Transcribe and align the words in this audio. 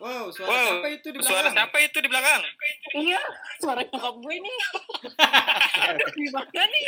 Wow, 0.00 0.32
suara 0.32 0.48
Wow, 0.48 0.64
siapa 0.64 0.88
itu 0.88 1.08
di 1.12 1.18
Suara 1.20 1.44
belakang? 1.44 1.52
siapa 1.60 1.76
itu 1.84 1.98
di 2.00 2.08
belakang? 2.08 2.40
Iya, 2.96 3.20
suara 3.60 3.80
nyokap 3.84 4.14
gue 4.16 4.36
nih. 4.40 4.56
Gimana 6.16 6.62
nih? 6.64 6.82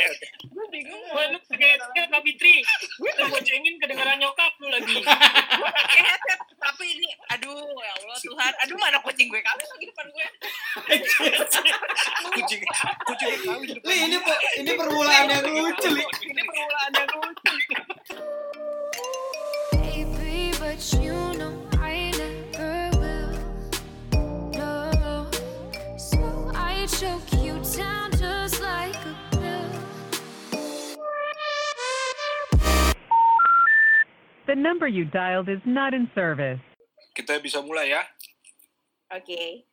Gue 0.49 0.65
bingung. 0.73 1.03
Wah, 1.13 1.29
lu 1.29 1.37
pakai 1.45 1.77
headset 1.77 2.09
Kak 2.09 2.21
Fitri. 2.25 2.65
Gue 2.97 3.11
boncengin 3.13 3.75
kedengaran 3.77 4.17
nyokap 4.17 4.57
lu 4.57 4.67
lagi. 4.73 4.97
Pakai 5.77 6.01
headset, 6.01 6.39
tapi 6.57 6.85
ini, 6.89 7.05
aduh 7.29 7.53
ya 7.77 7.93
Allah 8.01 8.17
Tuhan, 8.17 8.51
aduh 8.65 8.77
mana 8.81 8.97
kucing 9.05 9.29
gue 9.29 9.41
kawin 9.45 9.67
lagi 9.69 9.85
depan 9.93 10.05
gue. 10.09 10.27
Kucing, 12.33 12.61
kucing 13.05 13.31
kawin 13.45 13.65
di 13.69 13.73
depan 13.77 13.89
Li, 13.93 13.97
ini 14.09 14.17
ini 14.57 14.71
permulaan 14.73 15.29
yang 15.29 15.45
lucu, 15.45 15.89
Li. 15.93 16.01
Ini 16.01 16.41
permulaan 16.41 16.91
yang 16.97 17.12
but 20.73 21.01
you 21.01 21.13
know 21.37 21.53
I 21.77 22.09
never 22.17 22.89
will. 22.97 23.33
No, 24.57 25.29
so 25.97 26.49
I 26.55 26.87
choke 26.89 27.29
you 27.37 27.61
down 27.77 28.09
just 28.17 28.57
like 28.57 28.97
a 29.05 29.13
pill. 29.37 29.69
The 34.47 34.55
number 34.57 34.87
you 34.87 35.05
dialed 35.05 35.49
is 35.49 35.61
not 35.65 35.93
in 35.93 36.09
service. 36.17 36.61
Kita 37.13 37.37
bisa 37.37 37.61
mulai 37.61 37.93
ya? 37.93 38.01
Oke. 39.13 39.69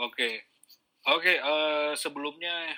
Oke. 0.00 0.48
Oke, 1.12 1.34
eh, 1.36 1.92
sebelumnya 1.92 2.72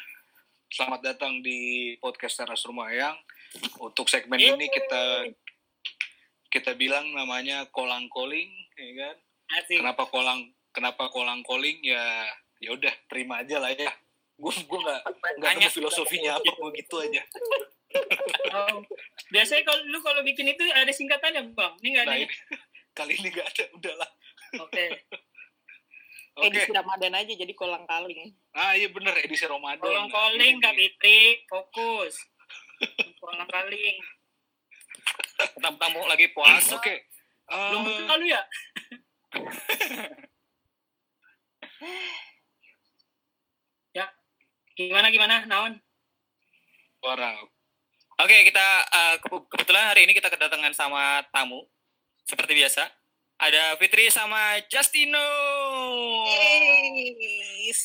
selamat 0.74 1.14
datang 1.14 1.38
di 1.38 1.94
podcast 2.02 2.34
Teras 2.34 2.66
Rumah 2.66 2.90
Yang. 2.90 3.16
Untuk 3.78 4.10
segmen 4.10 4.42
ini 4.42 4.66
kita 4.66 5.30
kita 6.54 6.78
bilang 6.78 7.10
namanya 7.10 7.66
kolang 7.74 8.06
koling, 8.06 8.46
ya 8.78 8.90
kan? 8.94 9.16
Asik. 9.58 9.82
Kenapa 9.82 10.06
kolang 10.06 10.54
kenapa 10.70 11.10
kolang 11.10 11.42
koling 11.42 11.82
ya 11.82 12.30
ya 12.62 12.70
udah 12.70 12.94
terima 13.10 13.42
aja 13.42 13.58
lah 13.58 13.74
ya. 13.74 13.90
Gue 14.38 14.54
gue 14.54 14.78
nggak 14.78 15.02
nggak 15.42 15.52
tahu 15.58 15.70
filosofinya 15.82 16.38
apa 16.38 16.50
begitu 16.70 16.94
aja. 17.02 17.22
Oh. 18.54 18.78
Biasanya 19.30 19.62
kalau 19.66 19.82
lu 19.90 19.98
kalau 19.98 20.22
bikin 20.22 20.54
itu 20.54 20.62
ada 20.70 20.90
singkatannya, 20.90 21.54
Bang. 21.54 21.74
Ini 21.82 21.88
enggak 21.94 22.06
Nah, 22.06 22.14
ada. 22.14 22.22
ini, 22.22 22.34
kali 22.98 23.12
ini 23.18 23.28
nggak 23.34 23.46
ada, 23.50 23.64
udahlah. 23.74 24.10
Oke. 24.62 24.84
Oke. 26.34 26.50
Edisi 26.50 26.70
Ramadan 26.74 27.14
aja 27.14 27.30
jadi 27.30 27.54
kolang 27.54 27.86
kaling. 27.86 28.34
Ah 28.58 28.74
iya 28.74 28.90
bener 28.90 29.14
edisi 29.22 29.46
Ramadan. 29.46 29.78
Kolang 29.82 30.10
Nah, 30.10 30.14
calling 30.14 30.58
ini 30.58 30.62
Kak. 30.62 30.74
Fitri, 30.74 31.18
fokus. 31.46 32.14
Kolang 33.22 33.46
kaling. 33.46 33.96
Tamu-tamu 35.56 36.04
lagi 36.06 36.28
puasa. 36.30 36.76
Oke. 36.76 37.08
Belum 37.44 37.82
Eh, 37.82 37.88
buka 38.00 38.14
lu 38.16 38.24
ya? 38.24 38.40
ya. 43.94 44.06
Gimana 44.74 45.10
gimana, 45.10 45.44
Naon? 45.44 45.78
Suara. 46.98 47.36
Oke, 48.16 48.36
kita 48.46 48.66
eh, 48.86 49.14
ke- 49.18 49.46
kebetulan 49.50 49.90
hari 49.90 50.06
ini 50.06 50.12
kita 50.12 50.28
kedatangan 50.28 50.72
sama 50.72 51.20
tamu 51.28 51.66
seperti 52.24 52.54
biasa. 52.54 52.88
Ada 53.34 53.74
Fitri 53.76 54.08
sama 54.08 54.56
Justino. 54.70 55.20
Yes. 57.60 57.82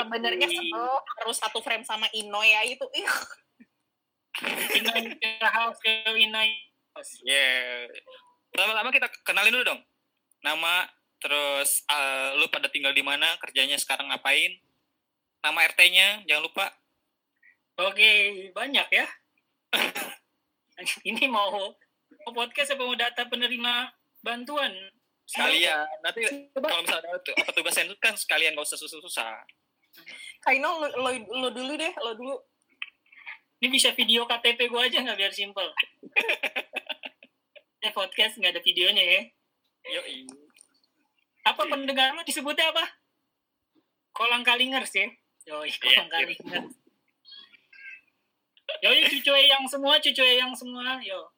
Sebenarnya 0.00 0.48
harus 1.20 1.36
satu 1.36 1.60
frame 1.60 1.84
sama 1.84 2.08
Ino 2.10 2.40
ya 2.40 2.64
itu. 2.64 2.82
Ih, 2.96 3.06
House. 6.96 7.20
Yeah. 7.24 7.88
Pertama-tama 8.52 8.88
kita 8.92 9.08
kenalin 9.24 9.52
dulu 9.52 9.64
dong. 9.64 9.80
Nama, 10.44 10.88
terus 11.20 11.84
eh, 11.88 12.28
lu 12.40 12.48
pada 12.48 12.68
tinggal 12.68 12.92
di 12.96 13.04
mana, 13.04 13.36
kerjanya 13.40 13.76
sekarang 13.76 14.08
ngapain, 14.12 14.56
nama 15.44 15.60
RT-nya, 15.68 16.24
jangan 16.28 16.44
lupa. 16.44 16.66
Oke, 17.76 18.12
banyak 18.56 18.88
ya. 18.88 19.06
Ini 21.08 21.28
mau, 21.28 21.76
mau 22.24 22.32
podcast 22.32 22.72
apa 22.72 22.82
mau 22.84 22.96
data 22.96 23.28
penerima 23.28 23.92
bantuan? 24.24 24.72
Sekalian, 25.26 25.84
nanti 26.06 26.22
Coba. 26.54 26.70
kalau 26.70 26.82
misalnya 26.86 27.08
ada 27.10 27.20
tu- 27.20 27.34
petugas 27.34 27.74
sendiri 27.74 27.98
kan 27.98 28.14
sekalian 28.14 28.54
gak 28.54 28.62
usah 28.62 28.78
susah-susah. 28.78 29.42
Kaino 30.38 30.80
lo, 30.80 30.86
lo, 31.02 31.10
lo 31.12 31.48
dulu 31.50 31.74
deh, 31.74 31.92
lo 31.98 32.12
dulu. 32.14 32.36
Ini 33.56 33.72
bisa 33.72 33.88
video 33.96 34.28
KTP 34.28 34.68
gue 34.68 34.80
aja 34.80 35.00
nggak 35.00 35.16
biar 35.16 35.32
simple. 35.32 35.72
eh 37.84 37.92
podcast 37.92 38.36
nggak 38.36 38.52
ada 38.52 38.62
videonya 38.62 39.04
ya. 39.04 39.22
Yoi. 39.96 40.28
Apa 41.46 41.64
pendengar 41.64 42.12
lu 42.12 42.20
disebutnya 42.26 42.68
apa? 42.68 42.84
Kolang 44.12 44.44
kalingers 44.44 44.92
ya. 44.92 45.08
Yoi, 45.48 45.72
kolang 45.80 46.10
kalingers. 46.12 46.74
Yoi, 48.84 49.08
cucu 49.08 49.32
yang 49.32 49.64
semua, 49.64 49.96
cucu 50.02 50.20
yang 50.20 50.52
semua, 50.52 51.00
yo. 51.00 51.32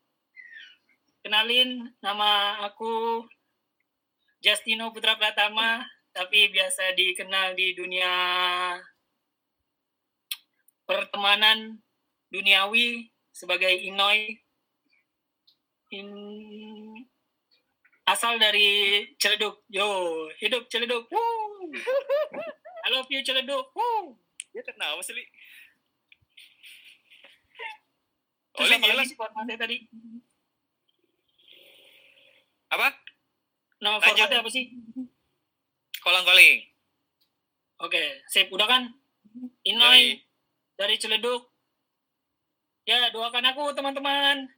Kenalin, 1.23 1.87
nama 2.03 2.59
aku 2.67 3.23
Justino 4.43 4.91
Putra 4.91 5.15
Pratama, 5.15 5.87
tapi 6.11 6.51
biasa 6.51 6.97
dikenal 6.99 7.55
di 7.55 7.77
dunia 7.79 8.11
pertemanan 10.89 11.79
duniawi 12.33 13.09
sebagai 13.33 13.73
Inoy. 13.73 14.37
In... 15.89 16.09
Asal 18.09 18.41
dari 18.41 19.05
Ciledug. 19.21 19.65
Yo, 19.69 20.29
hidup 20.41 20.69
Ciledug. 20.73 21.09
Woo. 21.13 21.73
I 22.85 22.89
love 22.89 23.09
you 23.13 23.21
Ciledug. 23.21 23.69
Woo. 23.77 24.17
Dia 24.53 24.65
kenapa 24.65 25.01
sih, 25.05 25.13
Li? 25.13 25.25
Terus 28.59 28.75
Oli, 28.75 28.77
apa 28.81 28.97
lagi 28.97 29.15
formatnya 29.15 29.57
tadi? 29.61 29.77
Apa? 32.75 32.89
Nama 33.79 33.97
Lanjut. 34.01 34.09
formatnya 34.09 34.39
apa 34.43 34.51
sih? 34.51 34.65
Kolang 36.03 36.25
calling. 36.27 36.65
Oke, 37.79 38.03
sip. 38.27 38.51
Udah 38.51 38.67
kan? 38.67 38.91
Inoy 39.63 40.19
dari 40.75 40.99
Ciledug. 40.99 41.58
Ya, 42.89 43.13
doakan 43.13 43.45
aku 43.53 43.77
teman-teman. 43.77 44.49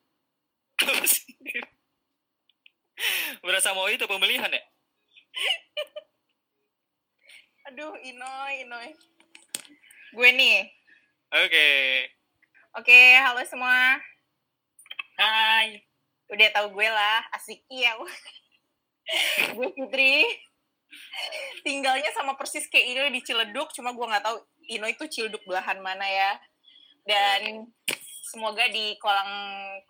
Berasa 3.43 3.75
mau 3.75 3.91
itu 3.91 4.07
pemilihan 4.07 4.47
ya? 4.47 4.63
Aduh, 7.67 7.99
Inoy, 7.99 8.63
Inoy. 8.63 8.95
Gue 10.15 10.31
nih. 10.31 10.63
Oke. 11.43 11.67
Oke, 12.79 13.19
halo 13.19 13.43
semua. 13.51 13.99
Hai. 15.19 15.83
Udah 16.31 16.55
tahu 16.55 16.79
gue 16.79 16.87
lah, 16.87 17.27
asik 17.35 17.67
iya. 17.67 17.99
gue 19.59 19.69
Fitri. 19.75 20.23
Tinggalnya 21.67 22.15
sama 22.15 22.39
persis 22.39 22.71
kayak 22.71 22.95
Ino 22.95 23.03
di 23.11 23.27
Ciledug, 23.27 23.75
cuma 23.75 23.91
gue 23.91 24.07
nggak 24.07 24.23
tahu 24.23 24.39
Ino 24.71 24.87
itu 24.87 25.11
Ciledug 25.11 25.43
belahan 25.51 25.83
mana 25.83 26.07
ya. 26.07 26.39
Dan 27.03 27.67
semoga 28.31 28.65
di 28.71 28.95
kolang 29.03 29.33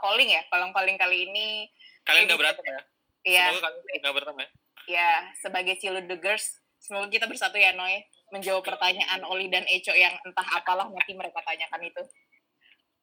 calling 0.00 0.32
ya, 0.32 0.42
kolang 0.48 0.72
calling 0.72 0.96
kali 0.96 1.28
ini 1.28 1.68
Kalian 2.08 2.32
gak 2.32 2.40
berantem 2.40 2.64
ya? 2.64 2.80
ya 3.28 3.44
Semoga 3.52 3.68
kalian 3.68 4.00
gak 4.00 4.14
berantem 4.16 4.36
ya? 4.40 4.48
ya 4.88 5.10
sebagai 5.36 5.76
Ciludugers 5.76 6.56
semoga 6.80 7.12
kita 7.12 7.28
bersatu 7.28 7.60
ya 7.60 7.76
Noy 7.76 8.00
menjawab 8.32 8.64
pertanyaan 8.64 9.20
Oli 9.26 9.50
dan 9.52 9.66
Eco 9.68 9.92
yang 9.92 10.16
entah 10.24 10.46
apalah 10.54 10.86
nanti 10.88 11.12
mereka 11.12 11.42
tanyakan 11.42 11.82
itu. 11.82 12.02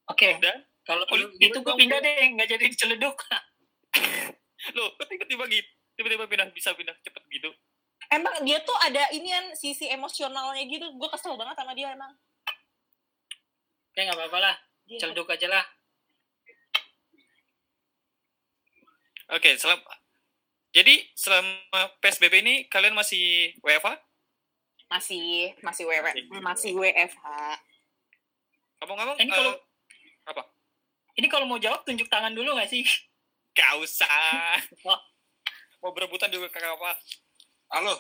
Oke. 0.08 0.40
Dan? 0.40 0.64
Kalau 0.88 1.04
itu 1.36 1.58
gue 1.60 1.76
pindah 1.76 2.00
deh, 2.00 2.32
nggak 2.32 2.48
jadi 2.48 2.64
di 2.64 2.76
Ciledug. 2.80 3.16
Loh, 4.80 4.90
tiba-tiba 5.04 5.44
gitu? 5.52 5.70
Tiba-tiba 6.00 6.24
pindah, 6.32 6.48
bisa 6.56 6.72
pindah 6.72 6.96
cepet 7.04 7.24
gitu. 7.28 7.52
Emang 8.08 8.40
dia 8.48 8.64
tuh 8.64 8.78
ada 8.80 9.12
ini 9.12 9.28
kan 9.28 9.52
sisi 9.52 9.92
emosionalnya 9.92 10.64
gitu. 10.64 10.96
Gue 10.96 11.12
kesel 11.12 11.36
banget 11.36 11.60
sama 11.60 11.76
dia 11.76 11.92
emang. 11.92 12.16
Oke, 13.92 14.00
nggak 14.00 14.16
apa-apa 14.16 14.40
lah. 14.40 14.56
Dia- 14.88 15.00
Ciledug 15.00 15.28
aja 15.28 15.48
lah. 15.48 15.66
Oke, 19.30 19.60
selam. 19.60 19.80
Jadi 20.72 21.04
selama 21.12 21.52
PSBB 22.00 22.40
ini 22.40 22.56
kalian 22.68 22.96
masih 22.96 23.52
WFH? 23.60 24.00
Masih 24.88 25.52
masih 25.60 25.84
WF 25.84 26.06
masih 26.40 26.72
WFH. 26.72 27.26
Ngomong-ngomong, 28.80 29.18
Ini 29.20 29.28
kalau- 29.28 29.58
eh, 29.58 29.60
apa? 30.26 30.44
Ini 31.18 31.28
kalau 31.28 31.44
mau 31.44 31.60
jawab 31.60 31.84
tunjuk 31.84 32.08
tangan 32.08 32.32
dulu 32.32 32.56
nggak 32.56 32.72
sih? 32.72 32.86
Gak 33.58 33.74
usah. 33.82 34.62
Wah. 34.86 35.02
Mau 35.82 35.90
berebutan 35.90 36.30
juga 36.30 36.46
kakak 36.48 36.74
apa? 36.74 36.94
Halo. 37.70 37.94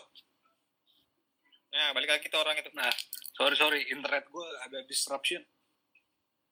Nah, 1.69 1.93
balik 1.93 2.09
lagi 2.09 2.25
ke 2.25 2.33
orang 2.33 2.53
itu. 2.55 2.69
Nah, 2.73 2.89
sorry 3.33 3.53
sorry, 3.53 3.81
internet 3.89 4.25
gue 4.25 4.47
ada 4.61 4.85
disruption. 4.85 5.41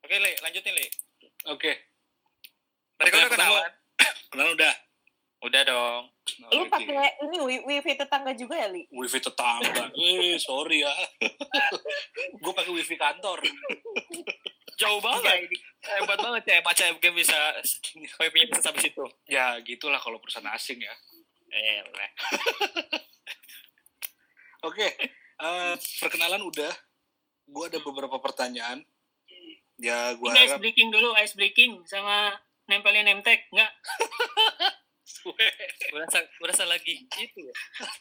Oke, 0.06 0.22
Le, 0.22 0.31
lanjutin, 0.38 0.69
Le. 0.69 0.86
Oke. 1.50 1.72
Tadi 2.96 3.10
kan 3.10 3.18
udah 3.19 3.31
kenalan. 3.34 3.72
Kenal 4.30 4.50
udah. 4.54 4.74
Udah 5.42 5.62
dong. 5.62 6.04
Lu 6.54 6.66
Oke. 6.66 6.69
pakai 6.69 7.22
ini 7.22 7.38
wi- 7.38 7.66
wifi 7.66 7.94
tetangga 7.94 8.34
juga 8.34 8.57
ya, 8.57 8.69
Li? 8.69 8.86
wifi 8.90 9.18
tetangga. 9.18 9.90
Eh, 9.98 10.38
sorry 10.38 10.81
ya. 10.81 10.94
gue 12.42 12.54
pakai 12.54 12.69
wifi 12.69 12.96
kantor. 12.96 13.42
Jauh 14.75 15.02
banget. 15.02 15.50
Hebat 15.81 16.18
banget 16.18 16.44
ya. 16.46 16.58
Pak 16.62 16.74
CFG 16.75 17.06
bisa 17.13 17.38
wifi-nya 18.22 18.46
bisa 18.48 18.62
sampai 18.62 18.86
situ. 18.86 19.06
Ya, 19.25 19.58
gitulah 19.62 19.98
kalau 19.98 20.18
perusahaan 20.18 20.50
asing 20.50 20.81
ya. 20.81 20.94
Eh. 21.50 21.81
Oke, 24.62 24.88
eh, 25.40 25.74
perkenalan 26.01 26.42
udah. 26.42 26.74
Gue 27.46 27.69
ada 27.69 27.78
beberapa 27.80 28.18
pertanyaan. 28.18 28.81
Ya, 29.75 30.16
gue 30.16 30.27
Ini 30.31 30.39
ice 30.39 30.56
harap 30.56 30.62
breaking 30.63 30.89
dulu, 30.92 31.10
ice 31.19 31.36
breaking 31.36 31.83
sama 31.83 32.31
nempelin 32.72 33.04
name 33.04 33.19
tag. 33.19 33.44
Enggak, 33.51 33.72
berasa 35.94 36.19
berasa 36.39 36.63
lagi 36.63 37.04
itu 37.04 37.39
ya. 37.44 37.54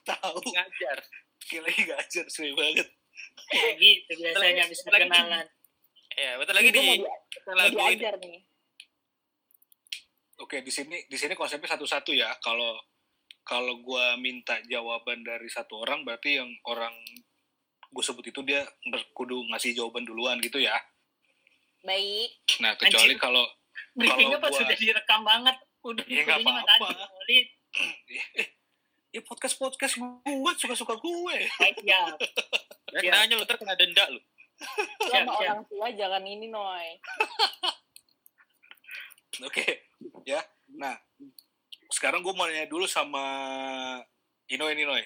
tahu. 0.06 0.38
Ngajar. 0.38 0.98
Kayak 1.44 1.62
lagi 1.68 1.82
ngajar, 1.84 2.24
sesuai 2.30 2.52
banget. 2.56 2.88
gitu 3.78 4.10
biasanya 4.18 4.62
habis 4.64 4.80
Lagi- 4.80 4.88
perkenalan. 4.88 5.46
Ya, 6.14 6.30
bentar 6.38 6.54
lagi 6.54 6.70
di 6.70 6.78
lagi 6.78 6.94
ini. 6.94 7.74
diajar 7.74 8.14
nih. 8.22 8.38
Oke, 10.38 10.62
di 10.62 10.70
sini 10.70 11.02
di 11.10 11.16
sini 11.18 11.34
konsepnya 11.34 11.74
satu-satu 11.74 12.14
ya. 12.14 12.30
Kalau 12.38 12.78
kalau 13.44 13.82
gue 13.82 14.06
minta 14.22 14.56
jawaban 14.70 15.26
dari 15.26 15.50
satu 15.50 15.82
orang, 15.82 16.06
berarti 16.06 16.38
yang 16.38 16.48
orang 16.70 16.94
gue 17.90 18.02
sebut 18.02 18.24
itu 18.30 18.40
dia 18.46 18.62
berkudu 18.88 19.42
ngasih 19.50 19.74
jawaban 19.74 20.06
duluan 20.06 20.38
gitu 20.38 20.62
ya. 20.62 20.74
Baik. 21.84 22.30
Nah, 22.58 22.72
kecuali 22.74 23.12
Anjing. 23.12 23.20
kalau 23.20 23.44
Briefingnya 23.94 24.38
pas 24.38 24.50
gua- 24.50 24.58
sudah 24.58 24.74
direkam 24.74 25.20
banget. 25.22 25.56
Udah 25.84 26.04
Ya, 26.08 26.24
nggak 26.24 26.38
kodenya 26.40 26.50
mah 26.50 26.64
apa-apa. 26.64 27.06
ya 29.10 29.20
podcast 29.22 29.54
podcast 29.54 29.94
gue 29.94 30.52
suka-suka 30.56 30.94
gue. 30.96 31.36
baik 31.54 31.78
ya. 31.84 32.02
Ya, 32.96 33.10
nanya 33.12 33.36
lu 33.36 33.44
terkena 33.44 33.76
denda 33.76 34.08
lu. 34.08 34.18
Sama 35.04 35.34
orang 35.36 35.62
tua 35.64 35.86
jangan 35.92 36.24
ini, 36.24 36.48
Noy. 36.48 36.98
Oke, 39.44 39.90
ya. 40.24 40.40
Nah, 40.72 40.94
sekarang 41.90 42.22
gue 42.22 42.32
mau 42.32 42.46
nanya 42.46 42.64
dulu 42.64 42.86
sama 42.86 43.22
Inoy 44.46 44.72
ini 44.72 44.84
Noy. 44.84 45.02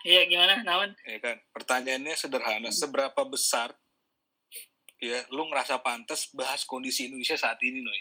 Iya 0.00 0.24
gimana, 0.24 0.64
Nawan? 0.64 0.96
Ya 1.04 1.20
kan, 1.20 1.36
pertanyaannya 1.52 2.16
sederhana. 2.16 2.72
Seberapa 2.72 3.20
besar 3.22 3.76
ya 5.00 5.24
lu 5.32 5.48
ngerasa 5.48 5.80
pantas 5.80 6.28
bahas 6.36 6.68
kondisi 6.68 7.08
Indonesia 7.08 7.32
saat 7.34 7.56
ini 7.64 7.80
Noy? 7.80 8.00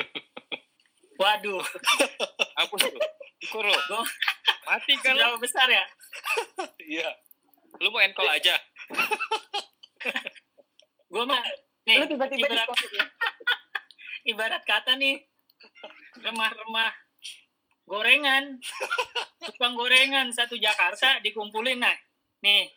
Waduh, 1.20 1.60
Hapus 2.56 2.80
lu. 2.88 3.00
Ukur 3.44 3.64
lu. 3.68 3.76
Gua- 3.92 4.08
Mati 4.64 4.96
kan 5.04 5.12
lu. 5.12 5.20
seberapa 5.20 5.36
besar 5.36 5.68
ya? 5.68 5.84
Iya. 6.90 7.08
Lu 7.84 7.92
mau 7.92 8.00
enkol 8.00 8.24
aja. 8.26 8.56
Gue 11.12 11.24
mah, 11.26 11.42
nih, 11.84 12.00
Lu 12.00 12.06
tiba-tiba 12.08 12.46
di 12.48 12.54
ibarat, 12.54 12.68
ya. 12.70 13.04
ibarat 14.30 14.62
kata 14.62 14.94
nih, 14.96 15.18
remah-remah 16.22 16.92
gorengan, 17.84 18.62
tukang 19.42 19.74
gorengan 19.74 20.30
satu 20.30 20.54
Jakarta 20.54 21.18
dikumpulin 21.20 21.82
nah, 21.82 21.96
nih, 22.46 22.70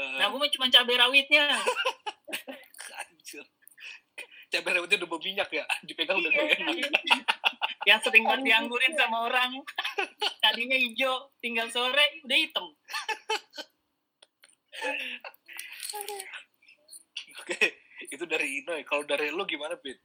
Nah 0.00 0.26
gue 0.26 0.38
mah 0.38 0.50
cuma 0.50 0.66
cabai 0.66 0.96
rawitnya, 0.96 1.44
anjir. 3.00 3.44
Cabai 4.48 4.72
rawitnya 4.74 4.96
udah 5.00 5.10
berminyak 5.10 5.50
ya, 5.50 5.64
dipegang 5.86 6.18
udah 6.18 6.30
gak 6.30 6.48
enak. 6.56 6.90
yang 7.88 8.00
sering 8.00 8.24
banget 8.24 8.44
dianggurin 8.44 8.92
sama 8.92 9.24
orang, 9.24 9.56
tadinya 10.44 10.76
hijau, 10.76 11.32
tinggal 11.38 11.68
sore 11.68 12.20
udah 12.24 12.36
hitam. 12.36 12.66
Oke, 17.40 17.58
itu 18.06 18.24
dari 18.24 18.62
Inoy. 18.62 18.84
Kalau 18.84 19.04
dari 19.04 19.32
lu 19.32 19.44
gimana, 19.44 19.76
Pit? 19.76 19.96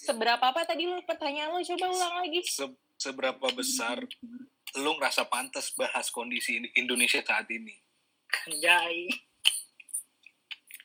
Seberapa 0.00 0.40
apa 0.40 0.64
tadi 0.64 0.88
lu 0.88 0.98
pertanyaan 1.04 1.52
lu 1.52 1.60
coba 1.62 1.86
ulang 1.90 2.14
lagi. 2.24 2.40
Se- 2.46 2.80
seberapa 2.96 3.46
besar 3.52 4.00
lu 4.76 4.90
ngerasa 4.96 5.26
pantas 5.26 5.72
bahas 5.72 6.08
kondisi 6.08 6.60
Indonesia 6.74 7.20
saat 7.20 7.46
ini? 7.50 7.76
Anjay. 8.48 8.96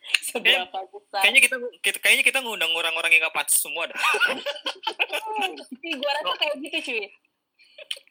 Seberapa 0.29 0.79
besar. 0.91 1.21
Kayaknya 1.25 1.41
kita, 1.41 1.55
kita 1.81 1.97
kayaknya 2.01 2.25
kita 2.25 2.39
ngundang 2.45 2.69
orang-orang 2.77 3.09
yang 3.17 3.25
gak 3.25 3.35
pantas 3.41 3.57
semua 3.57 3.89
dah. 3.89 3.97
Sih, 5.81 5.93
gua 5.97 6.11
rasa 6.21 6.33
kayak 6.37 6.55
gitu 6.61 6.77
cuy. 6.91 7.05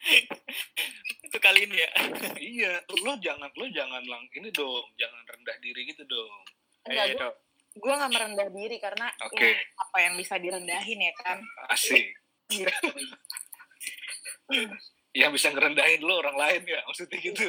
itu 1.26 1.38
kali 1.40 1.64
ini 1.66 1.76
ya. 1.80 1.90
iya, 2.36 2.72
lu 3.00 3.16
jangan 3.18 3.48
lu 3.56 3.66
jangan 3.72 4.02
lang 4.04 4.22
ini 4.36 4.52
dong, 4.52 4.84
jangan 5.00 5.22
rendah 5.24 5.56
diri 5.62 5.86
gitu 5.88 6.02
dong. 6.04 6.42
Enggak, 6.84 7.04
Eh, 7.06 7.14
gua, 7.14 7.20
dong. 7.22 7.36
gua 7.80 7.94
gak 8.04 8.12
merendah 8.12 8.48
diri 8.52 8.76
karena 8.82 9.06
Oke. 9.24 9.40
ya, 9.40 9.54
apa 9.56 9.98
yang 10.02 10.14
bisa 10.18 10.34
direndahin 10.36 10.98
ya 11.00 11.12
kan. 11.22 11.38
Asik. 11.70 12.10
Yang 15.14 15.30
bisa 15.30 15.54
ngerendahin 15.54 16.02
lu 16.02 16.10
orang 16.10 16.34
lain 16.34 16.66
ya, 16.66 16.82
maksudnya 16.90 17.18
gitu. 17.22 17.46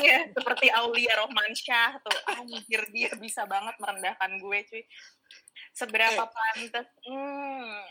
iya, 0.00 0.32
seperti 0.32 0.72
Aulia 0.72 1.20
Romansyah 1.20 2.00
tuh. 2.00 2.18
Anjir, 2.40 2.88
dia 2.88 3.12
bisa 3.20 3.44
banget 3.44 3.76
merendahkan 3.76 4.40
gue 4.40 4.58
cuy. 4.64 4.82
Seberapa 5.76 6.24
pantas. 6.24 6.88
Hmm. 7.04 7.84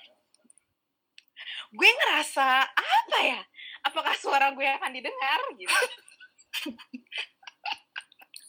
Gue 1.69 1.85
ngerasa 1.85 2.65
apa 2.73 3.17
ya? 3.21 3.41
Apakah 3.85 4.17
suara 4.17 4.49
gue 4.57 4.65
akan 4.65 4.89
didengar 4.89 5.39
gitu? 5.53 5.77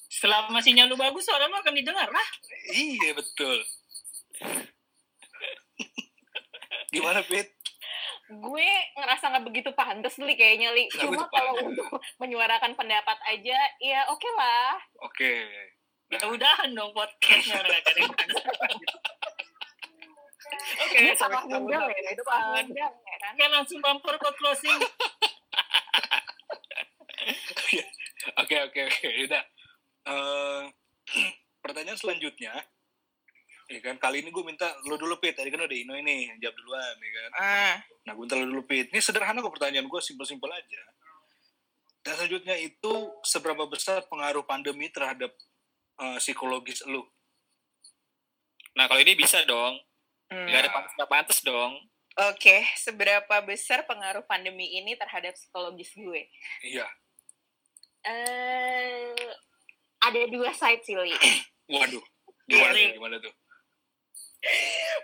Selama 0.09 0.65
sinyal 0.65 0.89
lu 0.89 0.97
bagus, 0.97 1.29
suara 1.29 1.53
lu 1.53 1.57
akan 1.61 1.77
didengar 1.77 2.09
lah. 2.09 2.29
iya, 2.73 3.13
betul. 3.13 3.61
Gimana, 6.93 7.21
Pit? 7.29 7.62
Gue 8.40 8.69
ngerasa 8.96 9.25
nggak 9.29 9.46
begitu 9.49 9.70
pantas 9.76 10.17
li 10.23 10.32
kayaknya 10.32 10.73
li 10.73 10.88
cuma 10.88 11.29
kalau 11.29 11.52
untuk 11.61 11.88
menyuarakan 12.23 12.73
pendapat 12.73 13.19
aja 13.29 13.58
ya 13.82 14.00
oke 14.08 14.29
lah 14.38 14.79
Oke. 15.02 15.32
Ya 16.12 16.20
Nah, 16.20 16.29
udahan 16.29 16.76
dong 16.76 16.93
podcastnya 16.93 17.56
orang 17.56 17.73
ada 17.73 17.90
yang 17.96 18.12
pantas. 18.12 18.44
Oke, 20.84 20.96
sampai 21.00 21.17
salah 21.17 21.40
ngundang 21.49 21.88
ya 21.88 22.12
itu 22.12 22.23
salah 22.29 22.61
ngundang 22.61 22.93
ya 22.93 23.17
kan 23.17 23.32
Oke 23.32 23.44
langsung 23.49 23.81
bumper 23.81 24.20
code 24.20 24.37
closing. 24.37 24.77
Oke, 28.39 28.55
oke, 28.55 28.81
oke. 28.86 29.08
Udah. 29.27 29.44
Eh, 30.06 30.62
pertanyaan 31.62 31.98
selanjutnya, 31.98 32.55
ya 33.67 33.81
kan 33.81 33.97
kali 33.97 34.21
ini 34.21 34.31
gue 34.31 34.43
minta 34.43 34.67
lo 34.85 34.97
dulu 34.97 35.17
Pit. 35.17 35.35
Tadi 35.35 35.49
kan 35.49 35.63
udah 35.63 35.75
Ino 35.75 35.95
ini 35.95 36.27
yang 36.27 36.39
jawab 36.39 36.57
duluan, 36.57 36.95
ya 36.97 37.11
kan. 37.11 37.31
ah 37.37 37.75
Nah, 38.03 38.13
gue 38.13 38.23
minta 38.25 38.37
lo 38.37 38.47
dulu 38.47 38.63
Pit. 38.65 38.91
Ini 38.91 38.99
sederhana 38.99 39.39
kok 39.39 39.53
pertanyaan 39.53 39.87
gue, 39.87 40.01
simpel-simpel 40.01 40.51
aja. 40.51 40.83
Dan 42.03 42.19
selanjutnya 42.19 42.59
itu 42.59 42.93
seberapa 43.23 43.63
besar 43.65 44.03
pengaruh 44.07 44.43
pandemi 44.43 44.91
terhadap 44.91 45.31
eh, 45.99 46.19
psikologis 46.19 46.83
lu? 46.85 47.07
Nah, 48.75 48.89
kalau 48.89 48.99
ini 48.99 49.13
bisa 49.13 49.45
dong. 49.45 49.79
hmm. 50.29 50.49
Ada 50.49 50.69
pantas 50.69 50.93
gak 50.97 51.11
pantas 51.11 51.39
dong. 51.41 51.77
oke 52.13 52.57
seberapa 52.77 53.37
besar 53.41 53.89
pengaruh 53.89 54.21
pandemi 54.25 54.77
ini 54.77 54.93
terhadap 54.93 55.33
psikologis 55.33 55.97
gue 55.97 56.29
Iya. 56.61 56.85
eh 58.05 59.17
ada 59.97 60.21
dua 60.29 60.53
side 60.53 60.85
sih 60.85 60.93
li 60.93 61.15
Waduh. 61.73 62.05
Gimana 62.45 62.77
Iya? 62.77 62.93
Gimana 62.99 63.17
tuh? 63.17 63.33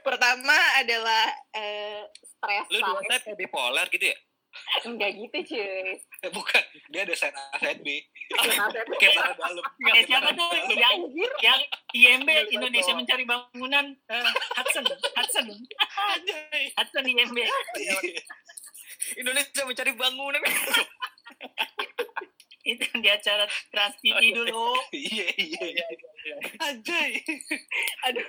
Pertama 0.02 0.56
adalah 0.78 1.24
eh 1.54 2.02
stres 2.22 2.66
Lu 2.74 2.78
dua 2.82 3.00
kayak 3.06 3.36
bipolar 3.38 3.86
gitu 3.88 4.10
ya? 4.10 4.18
enggak 4.82 5.14
gitu 5.14 5.54
cuy 5.54 5.94
Eh, 6.18 6.30
bukan. 6.34 6.62
Dia 6.90 7.06
ada 7.06 7.14
side 7.14 7.36
A, 7.36 7.44
side 7.62 7.78
B. 7.84 8.02
Kayak 8.98 9.14
tanah 9.14 9.34
dalam. 9.38 9.62
Eh, 9.94 10.02
siapa 10.02 10.34
tuh 10.34 10.50
yang 10.74 10.98
yang 11.38 11.60
IMB 11.94 12.28
Indonesia 12.50 12.90
mencari 12.90 13.22
bangunan 13.22 13.94
eh, 13.94 14.30
Hudson 14.58 14.82
Hudson 15.14 15.46
Hudson 16.74 17.04
IMB. 17.06 17.38
Indonesia 19.14 19.62
mencari 19.62 19.92
bangunan. 19.94 20.42
itu 22.68 22.84
di 23.00 23.08
acara 23.08 23.48
Trans 23.72 23.96
TV 23.98 24.36
dulu 24.36 24.76
Iya, 24.92 25.26
iya, 25.34 25.62
iya. 25.72 25.86
Anjay. 26.60 27.24
aduh 28.04 28.28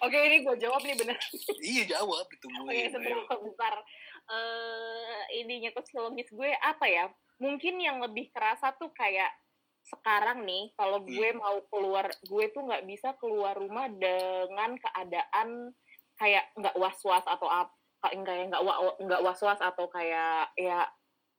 oke 0.00 0.14
ini 0.14 0.46
gue 0.46 0.56
jawab 0.56 0.82
nih 0.82 0.94
bener 0.94 1.18
Iya, 1.58 1.98
jawab. 1.98 2.22
Oke, 2.22 2.38
Ditungguin. 2.38 2.70
Ayo. 2.70 2.88
seberapa 2.94 3.34
besar 3.42 3.74
eh 4.30 5.20
ininya 5.36 5.74
psikologis 5.74 6.30
gue 6.30 6.50
apa 6.54 6.86
ya? 6.86 7.10
Mungkin 7.42 7.82
yang 7.82 7.98
lebih 7.98 8.30
kerasa 8.30 8.70
tuh 8.78 8.94
kayak 8.94 9.34
sekarang 9.82 10.46
nih, 10.46 10.70
kalau 10.78 11.02
gue 11.02 11.28
mau 11.34 11.58
keluar, 11.66 12.06
gue 12.22 12.44
tuh 12.54 12.62
nggak 12.62 12.86
bisa 12.86 13.18
keluar 13.18 13.58
rumah 13.58 13.90
dengan 13.90 14.78
keadaan 14.78 15.74
kayak 16.14 16.54
nggak 16.54 16.78
was-was 16.78 17.26
atau 17.26 17.50
ap- 17.50 17.74
kayak 17.98 18.22
kayak 18.22 18.46
nggak 18.50 18.62
nggak 19.02 19.20
was 19.26 19.42
was 19.42 19.58
atau 19.58 19.90
kayak 19.90 20.50
ya 20.54 20.86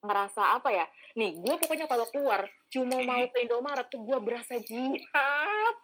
ngerasa 0.04 0.60
apa 0.60 0.70
ya? 0.70 0.86
Nih 1.16 1.40
gue 1.40 1.56
pokoknya 1.58 1.88
kalau 1.88 2.06
keluar 2.12 2.46
cuma 2.68 3.00
mau 3.02 3.24
ke 3.32 3.48
Indomaret 3.48 3.88
tuh 3.88 4.04
gue 4.04 4.20
berasa 4.20 4.60
jihad. 4.60 5.76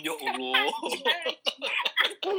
Ya 0.00 0.16
Allah. 0.24 0.70
aku 2.20 2.32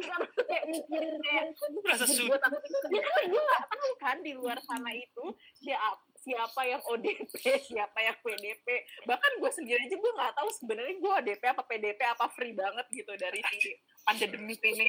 aku 0.00 0.40
kayak 0.48 0.64
mikirin 0.70 1.16
kayak 1.20 1.52
Berasa 1.84 2.04
gue 2.08 2.38
takut 2.40 2.60
gue 2.62 3.42
nggak 3.42 3.64
tahu 3.68 3.90
kan 4.00 4.16
di 4.24 4.32
luar 4.32 4.56
sana 4.64 4.94
itu 4.94 5.24
siapa 5.60 6.00
siapa 6.26 6.60
yang 6.66 6.82
ODP 6.82 7.32
siapa 7.70 7.98
yang 8.02 8.16
PDP 8.18 8.66
bahkan 9.06 9.30
gue 9.38 9.50
sendiri 9.54 9.78
aja 9.78 9.94
gue 9.94 10.12
nggak 10.18 10.34
tahu 10.34 10.48
sebenarnya 10.58 10.94
gue 10.98 11.12
ODP 11.22 11.42
apa 11.46 11.62
PDP 11.62 12.00
apa 12.02 12.26
free 12.34 12.50
banget 12.50 12.86
gitu 12.90 13.12
dari 13.14 13.38
si 13.62 13.70
pandemi 14.02 14.58
ini 14.58 14.86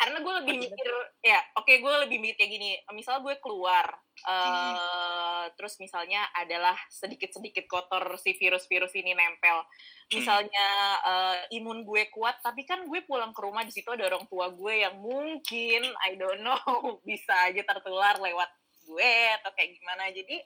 karena 0.00 0.24
gue 0.24 0.34
lebih 0.40 0.54
mikir 0.64 0.88
ya 1.20 1.40
oke 1.60 1.72
gue 1.76 1.94
lebih 2.08 2.18
mikir 2.24 2.36
kayak 2.40 2.52
gini 2.56 2.70
misal 2.96 3.20
gue 3.20 3.36
keluar 3.44 3.84
eh 4.24 5.20
terus 5.56 5.76
misalnya 5.80 6.24
adalah 6.36 6.76
sedikit 6.88 7.32
sedikit 7.32 7.64
kotor 7.68 8.16
si 8.20 8.36
virus 8.36 8.64
virus 8.68 8.92
ini 8.96 9.12
nempel. 9.16 9.64
Misalnya 10.10 10.68
eh, 11.04 11.56
imun 11.60 11.86
gue 11.86 12.10
kuat 12.12 12.40
tapi 12.42 12.66
kan 12.66 12.84
gue 12.88 13.00
pulang 13.06 13.32
ke 13.32 13.40
rumah 13.44 13.64
di 13.64 13.72
situ 13.72 13.88
ada 13.92 14.08
orang 14.08 14.26
tua 14.28 14.50
gue 14.52 14.84
yang 14.84 14.96
mungkin 14.98 15.82
I 16.04 16.16
don't 16.16 16.42
know 16.44 16.58
bisa 17.08 17.32
aja 17.48 17.62
tertular 17.64 18.18
lewat 18.18 18.50
gue 18.88 19.12
atau 19.40 19.50
kayak 19.56 19.70
gimana. 19.76 20.10
Jadi 20.12 20.36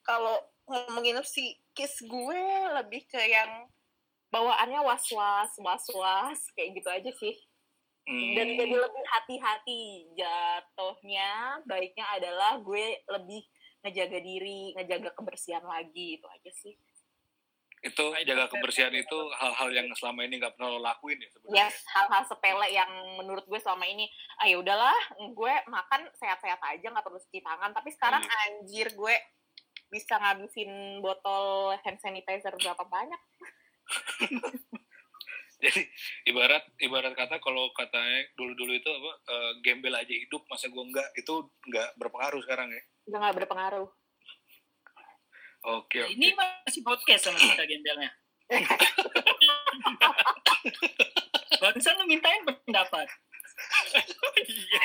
kalau 0.00 0.40
ngomongin 0.66 1.22
psikis 1.22 2.02
gue 2.02 2.42
lebih 2.74 3.06
ke 3.06 3.20
yang 3.22 3.70
bawaannya 4.34 4.82
was 4.82 5.06
was 5.14 5.52
was 5.62 5.84
was 5.94 6.40
kayak 6.58 6.74
gitu 6.74 6.88
aja 6.90 7.10
sih 7.14 7.34
dan 8.06 8.46
Hmm. 8.46 8.54
jadi 8.54 8.74
lebih 8.78 9.04
hati-hati 9.04 9.82
jatuhnya 10.14 11.30
baiknya 11.66 12.06
adalah 12.14 12.54
gue 12.62 13.02
lebih 13.02 13.42
ngejaga 13.82 14.18
diri 14.22 14.70
ngejaga 14.74 15.10
kebersihan 15.10 15.66
lagi 15.66 16.18
itu 16.18 16.26
aja 16.26 16.50
sih 16.54 16.74
itu 17.82 18.06
jaga 18.26 18.50
kebersihan 18.50 18.90
itu 18.90 19.18
hal-hal 19.36 19.68
yang 19.70 19.86
selama 19.94 20.26
ini 20.26 20.42
nggak 20.42 20.58
pernah 20.58 20.74
lo 20.74 20.80
lakuin 20.80 21.22
ya 21.22 21.28
sebenarnya. 21.30 21.54
yes 21.66 21.76
hal-hal 21.94 22.22
sepele 22.26 22.66
yang 22.70 22.90
menurut 23.18 23.46
gue 23.46 23.58
selama 23.58 23.86
ini 23.86 24.10
ah 24.38 24.46
ya 24.46 24.58
udahlah 24.58 24.96
gue 25.20 25.54
makan 25.66 26.10
sehat-sehat 26.14 26.58
aja 26.62 26.86
nggak 26.86 27.04
perlu 27.04 27.18
cuci 27.20 27.42
tangan 27.42 27.70
tapi 27.74 27.90
sekarang 27.94 28.22
Iya. 28.22 28.38
anjir 28.48 28.86
gue 28.90 29.14
bisa 29.86 30.18
ngabisin 30.18 30.98
botol 30.98 31.74
hand 31.82 31.98
sanitizer 32.02 32.54
berapa 32.58 32.82
banyak 32.86 33.20
Jadi 35.64 35.82
ibarat 36.28 36.64
ibarat 36.84 37.16
kata 37.16 37.40
kalau 37.40 37.72
katanya 37.72 38.28
dulu-dulu 38.36 38.76
itu 38.76 38.90
apa 38.92 39.12
eh, 39.32 39.52
gembel 39.64 39.96
aja 39.96 40.12
hidup 40.12 40.44
masa 40.52 40.68
gua 40.68 40.84
enggak 40.84 41.08
itu 41.16 41.32
enggak 41.64 41.88
berpengaruh 41.96 42.40
sekarang 42.44 42.68
ya. 42.68 42.82
udah 43.06 43.18
nggak 43.22 43.36
berpengaruh 43.44 43.88
Oke. 45.66 45.98
oke. 45.98 46.14
Ini 46.14 46.30
masih 46.38 46.86
podcast 46.86 47.26
sama 47.26 47.42
kita 47.42 47.66
gembelnya. 47.66 48.10
Barusan 51.62 51.98
lu 51.98 52.06
mintain 52.06 52.38
pendapat. 52.46 53.10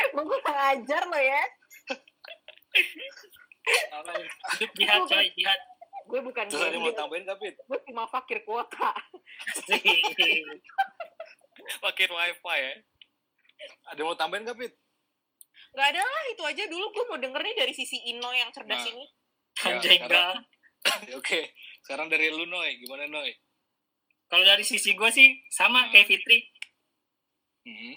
Emang 0.09 0.25
gue 0.25 0.39
kurang 0.41 0.73
ajar 0.73 1.05
lo 1.05 1.19
ya 1.21 1.43
jihad 4.75 5.01
coy, 5.07 5.27
jihad. 5.37 5.59
Gue 6.03 6.19
bukan 6.21 6.45
Terus 6.45 6.61
ada 6.61 6.71
yang 6.71 6.81
mau 6.81 6.91
tambahin 6.91 7.25
Pit? 7.35 7.55
gue 7.57 7.79
cuma 7.85 8.03
fakir 8.07 8.41
kuota 8.41 8.89
Pakai 11.81 12.05
wifi 12.05 12.57
ya. 12.57 12.73
Ada 13.87 13.97
yang 13.97 14.07
mau 14.07 14.17
tambahin 14.17 14.43
nggak, 14.43 14.57
Pit? 14.57 14.73
Gak 15.71 15.87
ada 15.87 16.01
lah, 16.01 16.23
itu 16.27 16.43
aja 16.43 16.63
dulu 16.65 16.85
gue 16.89 17.03
mau 17.05 17.15
denger 17.15 17.41
nih 17.41 17.55
dari 17.55 17.71
sisi 17.71 18.01
Ino 18.07 18.27
yang 18.29 18.49
cerdas 18.51 18.81
Nah. 18.81 18.91
ini. 18.91 19.05
Anjay 19.61 19.97
sekarang- 19.97 20.41
enggak. 20.41 21.15
Oke. 21.19 21.39
Sekarang 21.81 22.07
dari 22.07 22.27
lu 22.27 22.45
Noy, 22.45 22.75
gimana 22.77 23.05
Noy? 23.05 23.31
Kalau 24.25 24.41
dari 24.41 24.63
sisi 24.63 24.91
gue 24.91 25.09
sih 25.09 25.27
sama 25.47 25.87
kayak 25.89 26.07
Fitri. 26.07 26.49
Hmm. 27.61 27.95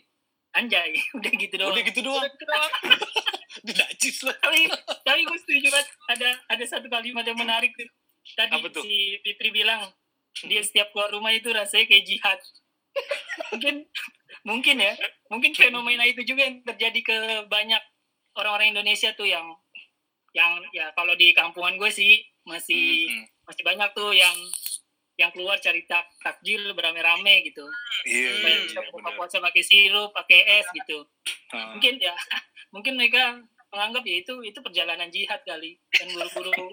Anjay, 0.54 0.92
udah 1.18 1.32
gitu 1.32 1.54
doang. 1.56 1.73
Udah 1.73 1.82
gitu 1.82 2.00
doang. 2.04 2.23
Dinajis 3.66 4.26
lah. 4.26 4.37
tapi 4.42 4.66
tapi 5.06 5.20
gue 5.23 5.38
setuju 5.38 5.66
banget 5.70 5.88
ada 6.11 6.28
ada 6.50 6.64
satu 6.66 6.87
kalimat 6.90 7.23
yang 7.23 7.38
menarik 7.38 7.70
tuh. 7.78 7.87
Tadi 8.34 8.56
si 8.82 9.20
Fitri 9.20 9.52
bilang 9.52 9.84
dia 10.49 10.61
setiap 10.64 10.90
keluar 10.90 11.12
rumah 11.12 11.30
itu 11.30 11.52
rasanya 11.54 11.87
kayak 11.87 12.04
jihad. 12.08 12.40
Mungkin 13.54 13.87
mungkin 14.42 14.76
ya. 14.82 14.92
Mungkin 15.30 15.52
fenomena 15.54 16.02
itu 16.06 16.26
juga 16.26 16.46
yang 16.46 16.62
terjadi 16.66 17.00
ke 17.04 17.16
banyak 17.46 17.82
orang-orang 18.34 18.75
Indonesia 18.75 19.14
tuh 19.14 19.26
yang 19.30 19.46
yang 20.34 20.58
ya 20.75 20.90
kalau 20.99 21.14
di 21.14 21.30
kampungan 21.30 21.78
gue 21.78 21.90
sih 21.94 22.18
masih 22.42 23.06
Hmm. 23.06 23.25
masih 23.46 23.62
banyak 23.62 23.90
tuh 23.94 24.11
yang 24.11 24.34
yang 25.14 25.30
keluar 25.30 25.54
cari 25.62 25.87
tak 25.87 26.11
takjil 26.26 26.75
beramai-ramai 26.75 27.46
gitu. 27.46 27.62
Iya, 28.02 28.30
supaya 28.34 28.56
iya, 28.58 28.66
iya, 28.66 28.90
buka 28.90 29.11
puasa 29.14 29.38
pakai 29.38 29.62
sirup 29.62 30.11
pakai 30.11 30.42
es 30.58 30.66
gitu. 30.75 31.06
Ah. 31.54 31.70
mungkin 31.70 32.02
ya 32.02 32.11
mungkin 32.75 32.99
mereka 32.99 33.38
menganggap 33.71 34.02
ya 34.02 34.16
itu 34.19 34.35
itu 34.43 34.59
perjalanan 34.59 35.11
jihad 35.11 35.38
kali 35.43 35.78
dan 35.90 36.07
buru-buru 36.11 36.66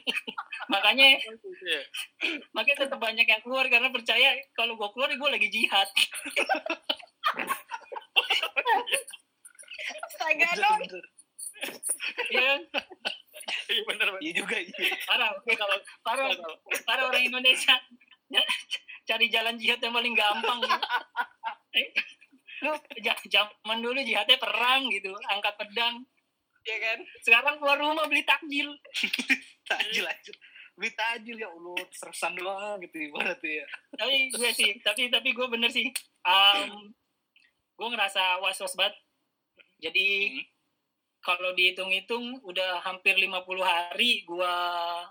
makanya 0.72 1.20
Iya. 1.64 1.80
makanya 2.52 2.84
tetap 2.84 2.98
banyak 2.98 3.24
yang 3.24 3.40
keluar 3.40 3.64
karena 3.68 3.88
percaya 3.88 4.32
kalau 4.52 4.76
gue 4.76 4.88
keluar 4.92 5.12
gue 5.12 5.28
lagi 5.30 5.48
jihad 5.48 5.88
Astaga 10.04 10.48
dong. 10.56 10.80
ya 12.32 12.40
kan 12.40 12.60
Iya 13.68 13.82
benar. 13.84 14.08
Iya 14.20 14.32
juga. 14.40 14.56
Iya. 14.56 14.72
parah 15.04 15.28
oke, 15.36 15.52
kalau 15.52 15.76
parah 16.00 16.28
para 16.88 17.02
orang 17.04 17.24
Indonesia 17.24 17.76
ya, 18.32 18.40
cari 19.08 19.28
jalan 19.28 19.60
jihad 19.60 19.80
yang 19.80 19.92
paling 19.92 20.16
gampang 20.16 20.60
lu 22.64 22.72
zaman 23.28 23.78
dulu 23.78 24.00
jihadnya 24.00 24.36
perang 24.36 24.88
gitu 24.88 25.12
angkat 25.28 25.54
pedang 25.56 26.00
Ya 26.64 26.80
kan? 26.80 26.98
sekarang 27.20 27.60
keluar 27.60 27.76
rumah 27.76 28.08
beli 28.08 28.24
takjil 28.24 28.72
Tajil 29.68 30.00
aja. 30.02 30.32
Beli 30.74 30.90
tajil 30.90 31.36
ya 31.36 31.46
Allah, 31.46 31.76
sersan 31.92 32.34
doang 32.34 32.80
gitu 32.80 33.04
ibarat 33.04 33.36
ya. 33.38 33.62
tapi 33.94 34.26
gue 34.26 34.48
sih 34.50 34.72
tapi 34.80 35.06
tapi 35.06 35.30
gue 35.30 35.46
bener 35.46 35.68
sih 35.68 35.92
um, 36.24 36.88
gue 37.74 37.88
ngerasa 37.90 38.40
was 38.40 38.56
was 38.58 38.72
banget 38.72 38.96
jadi 39.78 40.06
Hmm. 40.32 40.44
kalau 41.22 41.52
dihitung-hitung 41.52 42.40
udah 42.42 42.80
hampir 42.80 43.12
50 43.14 43.32
hari 43.60 44.24
gue 44.24 44.54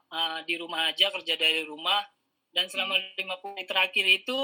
uh, 0.07 0.39
di 0.43 0.57
rumah 0.57 0.89
aja 0.89 1.09
kerja 1.09 1.33
dari 1.33 1.63
rumah 1.63 2.01
dan 2.49 2.65
selama 2.65 2.97
50 3.13 3.23
hari 3.51 3.65
terakhir 3.65 4.05
itu 4.05 4.39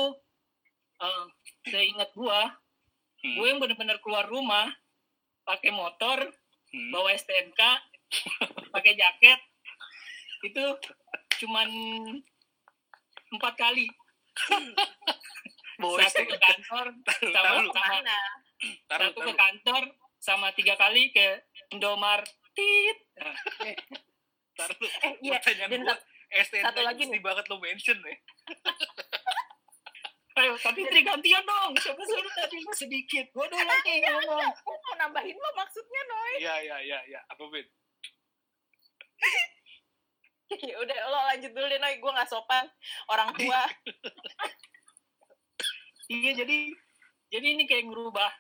uh, 0.98 1.26
seingat 1.64 2.10
gue 2.12 2.40
Hmm. 3.20 3.36
gue 3.36 3.46
yang 3.46 3.60
bener-bener 3.60 4.00
keluar 4.00 4.26
rumah 4.26 4.72
pakai 5.44 5.70
motor 5.70 6.24
Hmm. 6.70 6.94
bawa 6.94 7.10
STNK 7.12 7.58
pakai 8.74 8.94
jaket 8.94 9.42
itu 10.42 10.66
cuman 11.40 11.66
empat 13.30 13.54
kali 13.56 13.90
Bawa 15.76 15.98
satu 16.06 16.24
ke 16.26 16.38
kantor 16.38 16.86
Taruh, 17.02 17.32
sama, 17.32 17.50
taruh, 17.58 17.72
sama 17.72 17.90
Mana? 17.90 18.20
taruh, 18.86 19.10
satu 19.10 19.18
ke 19.18 19.24
taruh. 19.26 19.36
kantor 19.36 19.84
sama 20.18 20.48
tiga 20.54 20.76
kali 20.76 21.10
ke 21.10 21.42
Indomart 21.70 22.28
tit 22.54 22.98
Nah, 23.18 23.36
Taruh. 24.56 24.76
Eh, 24.78 25.14
iya. 25.22 25.40
Dan 25.42 25.82
gua, 25.82 25.96
STNK 26.30 26.66
satu 26.66 26.82
lagi 26.84 27.04
nih. 27.08 27.20
banget 27.20 27.48
lo 27.48 27.58
mention 27.58 27.98
ya. 27.98 28.16
ayo 30.40 30.54
tapi 30.58 30.82
Tri 30.88 31.02
gantian 31.04 31.44
dong 31.44 31.72
siapa 31.78 32.02
suruh 32.02 32.34
tadi 32.34 32.58
lu 32.60 32.72
sedikit 32.72 33.26
gue 33.30 33.46
dulu 33.46 33.66
lagi 33.66 33.94
ngomong 34.00 34.50
Gue 34.60 34.78
mau 34.88 34.96
nambahin 34.98 35.36
lo 35.36 35.50
maksudnya, 35.54 36.02
Noy. 36.06 36.34
Iya, 36.40 36.56
iya, 36.62 36.78
iya, 36.82 37.00
iya. 37.06 37.20
Apa, 37.28 37.44
Pit? 37.50 37.68
Ya 40.50 40.76
udah, 40.84 40.98
lo 41.10 41.20
lanjut 41.30 41.52
dulu 41.52 41.66
deh, 41.68 41.78
Noy. 41.78 42.00
Gue 42.00 42.12
gak 42.12 42.30
sopan. 42.30 42.66
Orang 43.08 43.30
tua. 43.36 43.62
iya 46.10 46.34
jadi 46.34 46.74
jadi 47.30 47.48
ini 47.54 47.70
kayak 47.70 47.86
ngerubah 47.86 48.32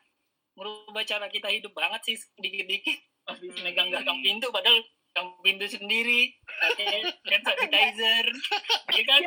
ngerubah 0.57 1.03
cara 1.05 1.29
kita 1.29 1.53
hidup 1.53 1.69
banget 1.77 2.01
sih 2.01 2.15
sedikit-dikit 2.17 2.97
habis 3.29 3.53
Hmm. 3.53 3.61
megang 3.61 3.93
gagang 3.93 4.19
pintu 4.25 4.49
padahal 4.49 4.81
gagang 5.13 5.29
pintu 5.45 5.69
sendiri 5.69 6.33
pakai 6.41 7.05
hand 7.29 7.43
sanitizer 7.45 8.25
ya 8.97 9.03
kan 9.05 9.21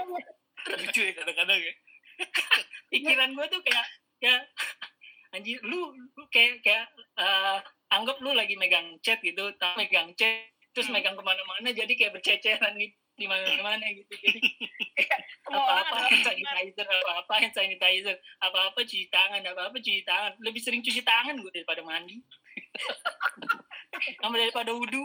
Lucu 0.75 1.01
ya 1.07 1.13
kadang-kadang 1.15 1.59
ya. 1.59 1.73
pikiran 2.93 3.33
gue 3.33 3.47
tuh 3.49 3.61
kayak 3.65 3.87
kayak 4.21 4.43
anjir 5.35 5.59
lu, 5.65 5.93
lu 5.97 6.25
kayak 6.29 6.61
kayak 6.61 6.87
eh, 7.17 7.59
anggap 7.93 8.21
lu 8.21 8.37
lagi 8.37 8.57
megang 8.57 9.01
chat 9.01 9.21
gitu 9.25 9.53
tapi 9.57 9.87
megang 9.89 10.13
chat 10.17 10.49
terus 10.73 10.89
Hmm. 10.89 10.97
megang 10.97 11.17
ke 11.17 11.25
mana-mana 11.25 11.69
jadi 11.73 11.93
kayak 11.93 12.17
berceceran 12.17 12.77
gitu 12.81 12.97
di 13.13 13.29
mana-mana 13.29 13.85
gitu 13.93 14.09
jadi 14.09 14.41
apa-apa 15.53 16.09
hand 16.09 16.25
sanitizer 16.25 16.87
apa-apa 16.89 17.35
hand 17.45 17.53
sanitizer 17.53 18.17
apa-apa 18.41 18.81
cuci 18.89 19.13
tangan 19.13 19.45
apa-apa 19.45 19.77
cuci 19.77 20.01
tangan 20.09 20.33
lebih 20.41 20.65
sering 20.65 20.81
cuci 20.81 21.05
tangan 21.05 21.37
gue 21.37 21.53
daripada 21.53 21.85
mandi 21.85 22.25
Sama 24.21 24.37
daripada 24.41 24.73
wudhu. 24.73 25.05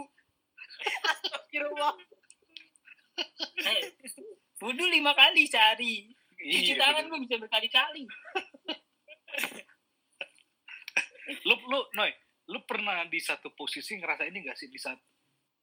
Astagfirullah. 1.04 1.94
Eh, 3.66 3.82
wudhu 4.62 4.84
lima 4.88 5.12
kali 5.14 5.44
sehari. 5.46 6.12
Cuci 6.38 6.72
Iya, 6.72 6.78
tangan 6.78 7.10
gue 7.10 7.18
bisa 7.26 7.36
berkali-kali. 7.42 8.02
lu 11.44 11.54
lu 11.68 11.80
Noy, 11.98 12.10
lu 12.48 12.58
pernah 12.64 13.04
di 13.04 13.20
satu 13.20 13.52
posisi 13.52 13.98
ngerasa 14.00 14.24
ini 14.24 14.46
gak 14.48 14.56
sih 14.56 14.70
di 14.72 14.80
saat 14.80 14.96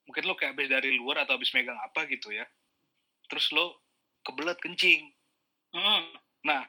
mungkin 0.05 0.29
lu 0.29 0.38
kayak 0.38 0.53
habis 0.53 0.70
dari 0.70 0.94
luar 0.94 1.25
atau 1.25 1.34
habis 1.34 1.50
megang 1.58 1.79
apa 1.82 2.05
gitu 2.05 2.29
ya 2.29 2.46
terus 3.25 3.50
lu 3.50 3.74
kebelet 4.22 4.62
kencing. 4.62 5.10
Hmm. 5.74 6.05
nah 6.46 6.62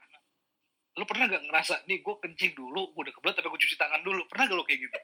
lu 0.96 1.04
pernah 1.04 1.28
gak 1.28 1.44
ngerasa 1.44 1.84
nih 1.84 2.00
gue 2.00 2.14
kencing 2.24 2.56
dulu 2.56 2.96
gue 2.96 3.02
udah 3.04 3.14
kebelet 3.20 3.34
tapi 3.36 3.48
gue 3.52 3.60
cuci 3.60 3.76
tangan 3.76 4.00
dulu. 4.00 4.24
Pernah 4.32 4.44
gak 4.48 4.56
lu 4.56 4.64
kayak 4.64 4.80
gitu? 4.80 4.98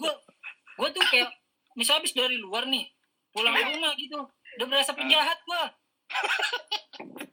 Gue 0.00 0.12
gue 0.80 0.88
tuh 0.96 1.04
kayak 1.12 1.28
misal 1.76 2.00
habis 2.00 2.12
dari 2.16 2.36
luar 2.40 2.68
nih 2.68 2.88
pulang 3.32 3.56
ke 3.56 3.64
rumah 3.64 3.92
gitu 3.96 4.20
udah 4.28 4.66
berasa 4.68 4.92
penjahat 4.92 5.38
gue 5.44 5.62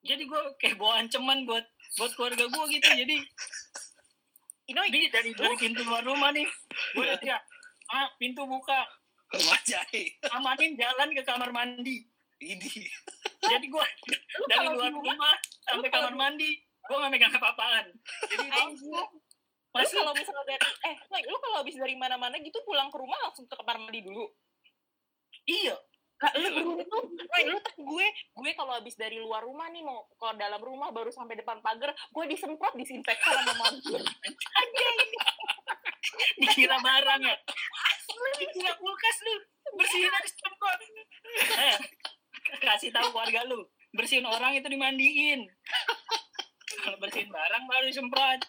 jadi 0.00 0.22
gue 0.22 0.40
kayak 0.56 0.76
bawa 0.76 1.00
ancaman 1.00 1.44
buat 1.44 1.64
buat 1.96 2.12
keluarga 2.14 2.44
gue 2.46 2.64
gitu 2.72 2.88
jadi 2.88 3.16
Ino, 4.70 4.86
ini 4.86 5.10
dari 5.10 5.34
dari 5.34 5.58
pintu 5.58 5.82
luar 5.82 6.06
rumah 6.06 6.30
nih 6.30 6.46
gue 6.94 7.02
udah 7.02 7.18
teriak 7.18 7.42
ah 7.90 8.06
pintu 8.16 8.46
buka 8.46 8.86
Wajai. 9.30 10.18
amanin 10.34 10.74
jalan 10.74 11.10
ke 11.10 11.22
kamar 11.22 11.50
mandi 11.50 12.06
Ini. 12.40 12.70
jadi 13.42 13.66
gue 13.66 13.86
dari 14.46 14.66
luar 14.70 14.90
rumah- 14.90 15.12
rumah 15.18 15.34
sampai 15.60 15.90
kamar 15.90 16.14
mandi 16.14 16.56
gue 16.56 16.96
gak 16.96 17.10
megang 17.12 17.34
apa-apaan 17.34 17.86
jadi 18.26 18.46
masih 19.70 20.02
kalau 20.02 20.10
misalnya 20.10 20.44
dari 20.48 20.66
eh 20.82 20.96
lu 21.30 21.36
kalau 21.38 21.56
habis 21.62 21.78
dari 21.78 21.94
mana-mana 21.94 22.34
gitu 22.38 22.58
pulang 22.64 22.90
ke 22.90 22.98
rumah 22.98 23.18
langsung 23.22 23.46
ke 23.46 23.54
kamar 23.54 23.78
mandi 23.78 24.02
dulu. 24.02 24.26
iya 25.46 25.78
Lah, 26.20 26.32
lu. 26.36 26.80
Noy, 27.16 27.42
lu 27.48 27.58
tak 27.64 27.76
gue, 27.80 28.06
gue 28.12 28.50
kalau 28.52 28.76
habis 28.76 28.94
dari 28.96 29.16
luar 29.16 29.40
rumah 29.40 29.72
nih 29.72 29.80
mau 29.80 30.04
ke 30.12 30.28
dalam 30.36 30.60
rumah 30.60 30.92
baru 30.92 31.08
sampai 31.08 31.40
depan 31.40 31.64
pagar, 31.64 31.96
gue 31.96 32.24
disemprot 32.28 32.76
disinfektan 32.76 33.40
sama 33.40 33.52
mama 33.56 33.66
gue. 33.80 34.00
dikira 36.40 36.76
barang 36.80 37.20
ya? 37.24 37.36
Dikira 38.36 38.72
kulkas 38.76 39.18
lu. 39.24 39.34
Bersihin 39.80 40.12
aja 40.12 40.28
semprot. 40.28 40.78
Eh 41.56 41.78
kasih 42.60 42.90
tahu 42.92 43.16
keluarga 43.16 43.40
lu. 43.48 43.64
Bersihin 43.96 44.26
orang 44.28 44.58
itu 44.58 44.68
dimandiin. 44.68 45.48
Kalau 46.84 46.96
bersihin 47.00 47.32
barang 47.32 47.64
baru 47.64 47.84
disemprot 47.88 48.40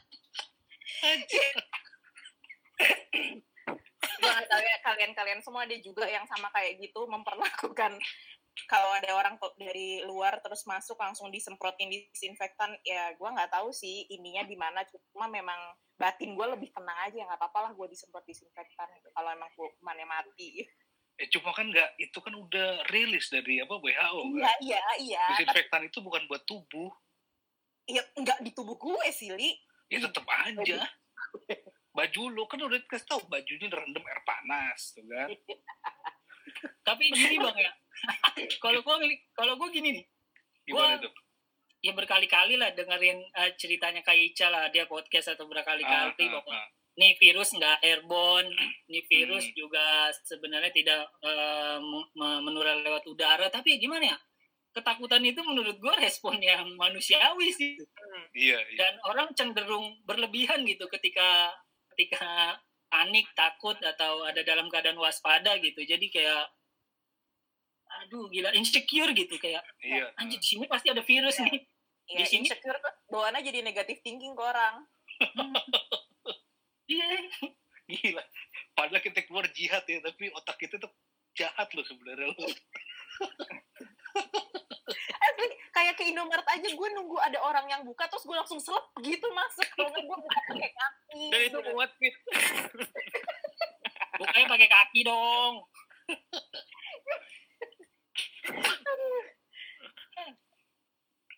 gue 4.21 4.29
nggak 4.29 4.49
tahu 4.53 4.61
ya 4.61 4.77
kalian-kalian 4.85 5.41
semua 5.41 5.65
ada 5.65 5.77
juga 5.81 6.05
yang 6.05 6.25
sama 6.29 6.53
kayak 6.53 6.77
gitu 6.77 7.09
memperlakukan 7.09 7.97
kalau 8.67 8.91
ada 8.91 9.15
orang 9.15 9.39
dari 9.55 10.03
luar 10.03 10.43
terus 10.43 10.67
masuk 10.67 10.99
langsung 10.99 11.31
disemprotin 11.31 11.87
disinfektan 11.87 12.75
ya 12.83 13.15
gue 13.15 13.29
nggak 13.31 13.47
tahu 13.47 13.71
sih 13.71 14.05
ininya 14.11 14.43
di 14.43 14.59
mana. 14.59 14.83
Cuma 15.15 15.31
memang 15.31 15.57
batin 15.95 16.35
gue 16.35 16.47
lebih 16.51 16.67
tenang 16.75 16.99
aja 16.99 17.15
nggak 17.15 17.39
apa-apa 17.39 17.59
lah 17.69 17.71
gue 17.71 17.87
disemprot 17.87 18.27
disinfektan 18.27 18.91
gitu 18.99 19.09
kalau 19.15 19.31
emang 19.31 19.49
kumannya 19.55 20.03
mati. 20.03 20.67
Eh 21.15 21.27
cuma 21.31 21.55
kan 21.55 21.71
nggak 21.71 21.95
itu 21.95 22.17
kan 22.19 22.33
udah 22.35 22.83
rilis 22.91 23.31
dari 23.31 23.63
apa 23.63 23.79
WHO 23.79 24.19
iya 24.35 24.43
kan? 24.43 24.57
Iya 24.59 24.81
iya 24.99 25.23
Tapi- 25.23 25.31
disinfektan 25.31 25.81
itu 25.87 25.97
bukan 26.03 26.23
buat 26.27 26.43
tubuh. 26.43 26.91
Iya 27.87 28.03
nggak 28.19 28.43
di 28.43 28.51
tubuh 28.51 28.75
gue 28.75 29.07
sih 29.15 29.31
li. 29.31 29.55
Ya 29.87 30.03
tetap 30.03 30.27
aja 30.27 30.87
baju 31.91 32.21
lu 32.31 32.43
kan 32.47 32.59
udah 32.59 32.79
dikasih 32.79 33.07
tahu 33.07 33.21
bajunya 33.27 33.67
rendam 33.67 34.03
air 34.03 34.21
panas 34.23 34.95
tuh 34.95 35.03
kan. 35.05 35.29
Tapi 36.87 37.03
gini 37.11 37.37
bang 37.37 37.57
ya. 37.57 37.71
Kalau 38.63 38.81
gua 38.81 38.97
kalau 39.31 39.53
gua 39.55 39.69
gini 39.69 40.01
nih. 40.01 40.05
Gimana 40.65 40.97
Gua- 40.97 41.05
tuh 41.07 41.13
ya 41.81 41.97
berkali-kali 41.97 42.61
lah 42.61 42.69
dengerin 42.77 43.25
eh, 43.25 43.51
ceritanya 43.57 44.05
Kak 44.05 44.13
Ica 44.13 44.53
lah 44.53 44.69
dia 44.69 44.85
podcast 44.85 45.33
atau 45.33 45.49
berkali-kali 45.49 46.13
Ah, 46.13 46.37
ah, 46.37 46.45
ah. 46.45 46.67
nih 46.93 47.17
virus 47.17 47.57
nggak 47.57 47.81
airborne, 47.81 48.53
nih 48.85 49.01
virus 49.09 49.49
Hmm. 49.49 49.55
juga 49.57 49.85
sebenarnya 50.21 50.69
tidak 50.69 51.09
eh, 51.25 51.77
me- 51.81 52.41
menular 52.45 52.77
lewat 52.77 53.01
udara, 53.09 53.49
tapi 53.49 53.81
gimana 53.81 54.13
ya? 54.13 54.17
Ketakutan 54.71 55.25
itu 55.25 55.41
menurut 55.41 55.73
gue 55.75 55.93
respon 55.97 56.37
yang 56.37 56.69
manusiawi 56.77 57.49
sih. 57.49 57.73
iya 58.37 58.61
iya. 58.61 58.77
Dan 58.77 58.93
orang 59.03 59.33
cenderung 59.33 60.05
berlebihan 60.05 60.61
gitu 60.63 60.85
ketika 60.87 61.49
ketika 61.93 62.57
panik, 62.87 63.27
takut 63.33 63.75
atau 63.77 64.23
ada 64.23 64.41
dalam 64.41 64.67
keadaan 64.67 64.97
waspada 64.97 65.55
gitu. 65.59 65.79
Jadi 65.81 66.07
kayak 66.07 66.47
aduh 67.91 68.31
gila 68.31 68.55
insecure 68.55 69.11
gitu 69.11 69.35
kayak 69.35 69.59
iya 69.83 70.07
anjir 70.15 70.39
di 70.39 70.47
sini 70.47 70.63
pasti 70.63 70.87
ada 70.87 71.03
virus 71.03 71.37
nih. 71.37 71.59
ya 72.07 72.17
Di 72.17 72.25
sini- 72.25 72.47
insecure 72.47 72.79
tuh 72.79 72.93
bawaannya 73.07 73.43
jadi 73.43 73.59
negatif 73.61 73.99
thinking 73.99 74.31
ke 74.31 74.41
orang 74.41 74.87
Iya. 76.87 77.07
gila 77.85 78.23
padahal 78.73 79.03
kita 79.03 79.27
keluar 79.27 79.43
jihad 79.51 79.83
ya 79.83 79.99
tapi 79.99 80.31
otak 80.31 80.55
kita 80.55 80.79
tuh 80.79 80.87
jahat 81.35 81.67
loh 81.71 81.83
sebenarnya 81.83 82.31
lo 82.31 82.47
Asli, 85.41 85.57
kayak 85.73 85.97
ke 85.97 86.05
Indomaret 86.05 86.45
aja 86.45 86.69
gue 86.69 86.87
nunggu 86.93 87.17
ada 87.17 87.41
orang 87.41 87.65
yang 87.65 87.81
buka 87.81 88.05
terus 88.05 88.29
gue 88.29 88.37
langsung 88.37 88.61
selep 88.61 88.85
gitu 89.01 89.25
masuk 89.33 89.65
kalau 89.73 89.89
nggak 89.89 90.05
gue 90.05 90.17
buka 90.21 90.39
pakai 90.53 90.69
kaki 90.69 91.21
Dan 91.33 91.41
itu 91.49 91.57
kuat 91.73 91.91
fit. 91.97 92.15
Bukanya 94.21 94.47
pakai 94.53 94.69
kaki 94.69 94.99
dong. 95.01 95.65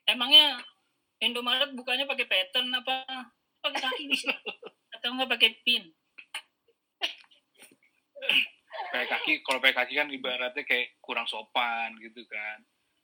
Emangnya 0.04 0.60
Indomaret 1.24 1.72
bukanya 1.72 2.04
pakai 2.04 2.28
pattern 2.28 2.76
apa 2.76 3.08
pakai 3.64 3.80
kaki 3.88 4.04
bisa? 4.12 4.36
Atau 5.00 5.16
enggak 5.16 5.32
pakai 5.32 5.56
pin? 5.64 5.96
pakai 8.92 9.08
kaki 9.08 9.32
kalau 9.48 9.64
pakai 9.64 9.76
kaki 9.80 9.94
kan 9.96 10.10
ibaratnya 10.12 10.64
kayak 10.68 11.00
kurang 11.00 11.24
sopan 11.24 11.96
gitu 12.04 12.26
kan 12.28 12.60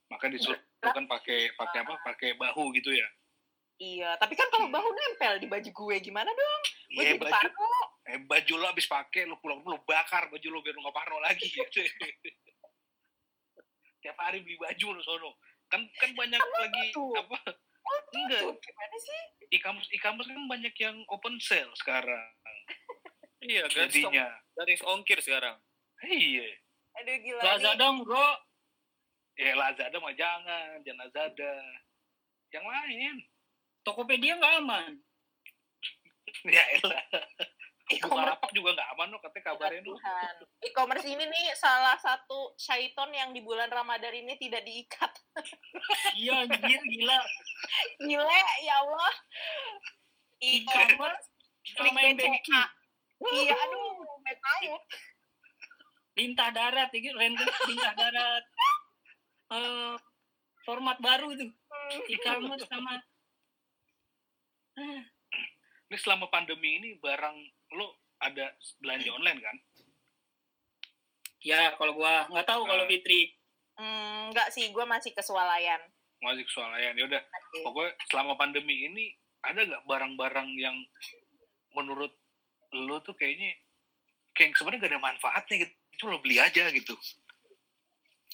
maka 0.09 0.25
disuruh 0.27 0.57
kan 0.81 1.05
pakai 1.05 1.53
pakai 1.53 1.79
apa 1.81 1.93
pakai 2.03 2.29
bahu 2.33 2.73
gitu 2.73 2.89
ya? 2.89 3.05
Iya 3.77 4.17
tapi 4.17 4.33
kan 4.33 4.49
kalau 4.49 4.67
bahu 4.67 4.89
nempel 4.89 5.39
di 5.39 5.47
baju 5.47 5.69
gue 5.69 5.95
gimana 5.99 6.27
dong? 6.27 6.61
Gue 6.89 6.99
Iya 6.99 7.11
jadi 7.13 7.19
baju 7.21 7.31
parno. 7.31 7.69
eh, 8.05 8.19
baju 8.19 8.53
lo 8.55 8.65
habis 8.67 8.85
pakai 8.85 9.23
lo 9.23 9.37
pulang 9.37 9.61
lo 9.61 9.79
bakar 9.83 10.27
baju 10.27 10.47
lo 10.49 10.59
biar 10.59 10.73
lo 10.73 10.81
nggak 10.81 10.97
parno 10.97 11.17
lagi 11.19 11.47
gitu. 11.53 11.79
tiap 13.99 14.17
hari 14.17 14.39
beli 14.39 14.55
baju 14.57 14.85
lo 14.95 15.01
sono. 15.01 15.31
Kan 15.67 15.85
kan 15.95 16.11
banyak 16.11 16.39
lagi 16.39 16.83
tuh? 16.89 17.13
apa? 17.13 17.37
Oh 17.79 17.99
enggak 18.11 18.39
tuh. 18.41 18.53
Gimana 18.57 18.95
sih? 18.97 19.19
E-commerce 19.49 19.89
e-commerce 19.91 20.27
kan 20.27 20.43
banyak 20.47 20.75
yang 20.75 20.97
open 21.07 21.37
sale 21.39 21.71
sekarang. 21.75 22.25
Iya, 23.39 23.71
jadinya. 23.71 24.35
Gratis 24.51 24.83
ongkir 24.83 25.23
sekarang. 25.23 25.55
iya. 26.03 26.59
Aduh 26.99 27.15
gila 27.23 27.39
Plaza 27.39 27.71
nih. 27.71 27.79
dong, 27.79 28.03
bro. 28.03 28.27
Ya 29.39 29.55
Lazada 29.55 29.95
mah 30.03 30.11
jangan 30.19 30.83
jangan 30.83 31.07
Lazada 31.07 31.55
yang 32.51 32.65
lain 32.67 33.15
Tokopedia 33.89 34.35
nggak 34.37 34.55
aman. 34.61 34.91
ya 36.55 36.63
elah 36.77 37.03
E-commerce 37.89 38.37
Bukalapak 38.37 38.51
juga 38.53 38.69
nggak 38.77 38.89
aman 38.93 39.07
loh 39.09 39.19
katanya 39.25 39.45
kabarnya 39.49 39.81
tuh 39.81 39.97
Tuhan. 39.97 40.33
E-commerce 40.61 41.07
ini 41.09 41.25
nih 41.25 41.57
salah 41.57 41.97
satu 41.97 42.53
syaiton 42.53 43.09
yang 43.09 43.33
di 43.33 43.41
bulan 43.41 43.65
Ramadan 43.65 44.13
ini 44.13 44.37
tidak 44.37 44.61
diikat. 44.61 45.09
Iya, 46.13 46.45
anjir, 46.45 46.81
gila. 46.85 47.17
Gile, 47.97 48.41
ya 48.61 48.75
Allah. 48.77 49.13
E-commerce 50.37 51.27
yang 51.81 52.13
BCA. 52.13 52.61
Iya, 53.25 53.55
aduh, 53.57 54.21
metayut. 54.21 54.83
Lintah 56.13 56.49
darat, 56.53 56.93
ini 56.93 57.09
random 57.09 57.47
lintah 57.47 57.93
darat. 57.97 58.43
Eh, 59.49 59.95
format 60.61 60.97
baru 61.01 61.33
tuh. 61.33 61.49
E-commerce 62.05 62.69
sama 62.69 63.01
Ah, 64.79 65.01
ini 65.89 65.97
selama 65.99 66.29
pandemi 66.31 66.79
ini 66.79 66.95
barang 67.01 67.35
lo 67.75 67.99
ada 68.21 68.53
belanja 68.79 69.11
online 69.11 69.41
kan 69.43 69.57
Ya, 71.41 71.75
kalau 71.75 71.97
gua 71.97 72.29
nggak 72.31 72.47
tahu 72.47 72.63
kalau 72.63 72.83
Nah. 72.85 72.91
Fitri. 72.91 73.35
Enggak 73.75 74.51
sih, 74.51 74.69
gue 74.71 74.85
masih 74.85 75.11
kesualayan. 75.11 75.79
masih 76.19 76.43
kesualayan 76.43 76.99
ya 76.99 77.07
udah 77.07 77.21
pokoknya 77.63 77.95
selama 78.11 78.35
pandemi 78.35 78.91
ini 78.91 79.15
ada 79.39 79.63
nggak 79.63 79.87
barang-barang 79.87 80.51
yang 80.59 80.75
menurut 81.71 82.11
lo 82.75 82.99
tuh 82.99 83.15
kayaknya 83.15 83.55
kayak 84.35 84.51
sebenarnya 84.59 84.83
gak 84.83 84.91
ada 84.91 84.99
manfaatnya 84.99 85.55
gitu 85.63 85.73
itu 85.95 86.03
lo 86.11 86.19
beli 86.19 86.35
aja 86.43 86.67
gitu 86.75 86.91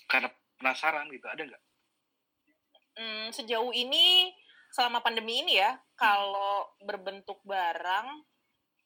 karena 0.09 0.33
penasaran 0.59 1.07
gitu 1.11 1.27
ada 1.27 1.43
nggak? 1.43 1.63
Hmm, 2.95 3.27
sejauh 3.35 3.75
ini 3.75 4.31
selama 4.71 5.03
pandemi 5.03 5.43
ini 5.43 5.59
ya, 5.59 5.75
kalau 5.99 6.67
berbentuk 6.83 7.39
barang 7.43 8.23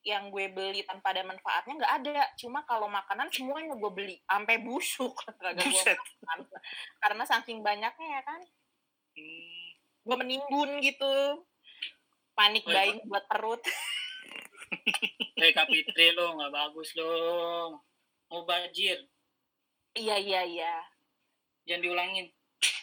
yang 0.08 0.32
gue 0.32 0.48
beli 0.50 0.82
tanpa 0.88 1.12
ada 1.14 1.28
manfaatnya 1.28 1.74
nggak 1.78 1.96
ada. 2.02 2.24
Cuma 2.40 2.64
kalau 2.66 2.90
makanan 2.90 3.30
semuanya 3.30 3.76
gue 3.78 3.92
beli. 3.94 4.18
Sampai 4.26 4.62
busuk 4.64 5.14
gue 5.40 5.72
makan. 6.26 6.40
Karena 7.02 7.24
saking 7.26 7.62
banyaknya 7.62 8.08
ya 8.20 8.22
kan. 8.26 8.42
Hmm, 9.14 9.68
gue 10.06 10.16
menimbun 10.18 10.70
gitu. 10.82 11.46
Panik 12.34 12.64
Oh, 12.66 12.72
buying 12.72 13.02
buat 13.06 13.26
perut. 13.30 13.62
Eh 15.40 15.56
Kak 15.56 15.72
Fitri 15.72 16.12
lo 16.14 16.36
nggak 16.36 16.52
bagus 16.52 16.92
lo. 17.00 17.16
Mau 18.30 18.46
bajir, 18.46 19.08
iya 19.98 20.22
iya 20.22 20.42
iya 20.46 20.76
jangan 21.70 21.86
diulangin. 21.86 22.26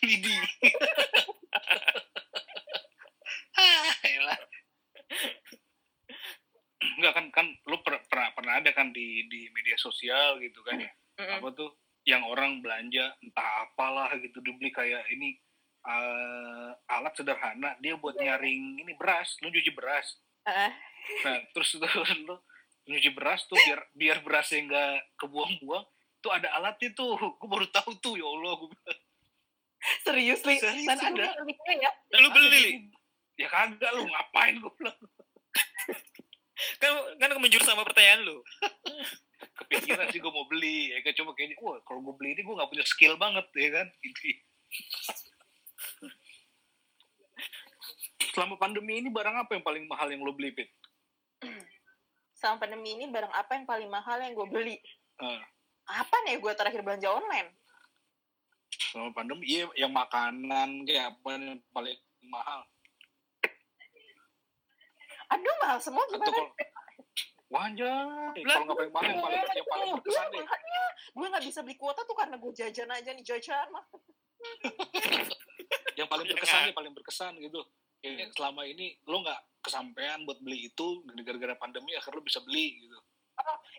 Widih. 0.01 0.41
Ah, 3.57 3.89
elah. 4.05 4.37
Enggak 7.01 7.13
kan 7.17 7.27
kan 7.33 7.47
lu 7.65 7.81
per- 7.81 8.05
pernah 8.05 8.29
pernah 8.37 8.61
ada 8.61 8.71
kan 8.77 8.93
di 8.93 9.25
di 9.33 9.49
media 9.53 9.81
sosial 9.81 10.37
gitu 10.45 10.61
kan 10.61 10.77
ya. 10.77 10.93
Mm-mm. 11.17 11.41
Apa 11.41 11.49
tuh 11.57 11.73
yang 12.05 12.21
orang 12.29 12.61
belanja 12.61 13.17
entah 13.25 13.65
apalah 13.65 14.13
gitu 14.21 14.45
dibeli 14.45 14.69
kayak 14.69 15.09
ini 15.09 15.41
eh, 15.89 16.71
alat 16.93 17.17
sederhana 17.17 17.81
dia 17.81 17.97
buat 17.97 18.21
nyaring 18.21 18.85
ini 18.85 18.93
beras, 18.93 19.41
lu 19.41 19.49
cuci 19.49 19.73
beras. 19.73 20.21
Eh, 20.45 20.73
Nah, 21.25 21.39
terus 21.55 21.71
tuh 21.73 21.81
lu 22.29 22.37
nyuci 22.87 23.11
beras 23.17 23.47
tuh 23.49 23.57
biar 23.57 23.81
biar 23.97 24.19
berasnya 24.21 24.61
nggak 24.69 25.17
kebuang-buang 25.17 25.87
tuh 26.27 26.35
ada 26.35 26.49
alatnya 26.59 26.91
tuh. 26.99 27.15
Gue 27.39 27.47
baru 27.47 27.67
tahu 27.71 27.95
tuh 28.03 28.19
ya 28.19 28.27
Allah 28.27 28.59
gue 28.59 28.71
serius 30.03 30.43
li 30.43 30.59
Serius, 30.59 30.83
dan 30.83 30.99
aku 30.99 31.15
ada. 31.15 31.31
ya? 31.79 31.91
Dan 32.11 32.19
lu 32.27 32.31
beli. 32.35 32.51
Li? 32.51 32.73
ya 33.39 33.47
kagak 33.47 33.93
lu 33.95 34.03
ngapain 34.11 34.59
gue 34.59 34.73
bilang? 34.83 34.99
Kan 36.83 36.91
kan 37.21 37.37
menjurus 37.39 37.69
sama 37.69 37.87
pertanyaan 37.87 38.27
lu. 38.27 38.41
Kepikiran 39.63 40.11
sih 40.11 40.19
gue 40.19 40.33
mau 40.33 40.49
beli. 40.51 40.91
Ya 40.91 41.05
kan 41.07 41.15
cuma 41.15 41.37
kayaknya 41.39 41.61
wah 41.63 41.79
kalau 41.87 42.03
gue 42.03 42.15
beli 42.19 42.35
ini 42.35 42.43
gue 42.43 42.57
nggak 42.57 42.71
punya 42.73 42.85
skill 42.89 43.15
banget 43.15 43.47
ya 43.55 43.69
kan? 43.71 43.87
Gitu 44.03 44.43
selama 48.37 48.61
pandemi 48.61 49.01
ini 49.01 49.09
barang 49.09 49.33
apa 49.33 49.57
yang 49.57 49.65
paling 49.65 49.85
mahal 49.89 50.13
yang 50.13 50.21
lo 50.21 50.37
beli 50.37 50.53
Pit? 50.53 50.69
sama 52.37 52.61
pandemi 52.61 52.93
ini 52.93 53.09
barang 53.09 53.33
apa 53.33 53.57
yang 53.57 53.65
paling 53.65 53.89
mahal 53.89 54.21
yang 54.21 54.37
gue 54.37 54.49
beli? 54.53 54.77
Ah, 55.17 55.41
apa 55.87 56.17
nih 56.27 56.43
gue 56.43 56.53
terakhir 56.59 56.83
belanja 56.83 57.09
online? 57.11 57.55
Selama 58.91 59.11
pandemi 59.15 59.47
iya 59.47 59.71
yang 59.79 59.95
makanan 59.95 60.83
kayak 60.83 61.15
apa 61.15 61.29
yang 61.39 61.63
paling 61.71 61.99
mahal? 62.27 62.61
Aduh 65.31 65.55
mahal 65.63 65.79
semua 65.79 66.03
atau 66.07 66.19
gimana? 66.19 66.31
kalau 66.31 66.51
Wanjay, 67.47 68.43
kalau 68.43 68.63
nggak 68.67 68.91
paling 68.91 68.91
mahal 68.91 69.07
yang 69.07 69.23
paling 69.23 69.55
yang 69.55 69.69
paling 69.71 69.91
berkesan 70.03 70.27
deh. 70.35 70.43
makanya 70.43 70.83
gue 71.15 71.27
nggak 71.31 71.45
bisa 71.47 71.59
beli 71.63 71.77
kuota 71.79 72.03
tuh 72.03 72.17
karena 72.19 72.37
gue 72.43 72.53
jajan 72.59 72.91
aja 72.91 73.11
nih 73.15 73.25
jajan 73.25 73.67
mah. 73.71 73.87
Yang 75.95 76.09
paling 76.11 76.27
berkesan 76.27 76.61
nih, 76.67 76.75
paling 76.75 76.93
berkesan 76.93 77.33
gitu. 77.39 77.63
Kayaknya 78.03 78.35
selama 78.35 78.67
ini 78.67 78.99
lo 79.07 79.23
nggak 79.23 79.41
kesampaian 79.63 80.27
buat 80.27 80.43
beli 80.43 80.71
itu 80.71 81.07
gara-gara 81.23 81.55
pandemi 81.55 81.95
akhirnya 81.95 82.19
lo 82.19 82.27
bisa 82.27 82.43
beli 82.43 82.87
gitu. 82.87 82.99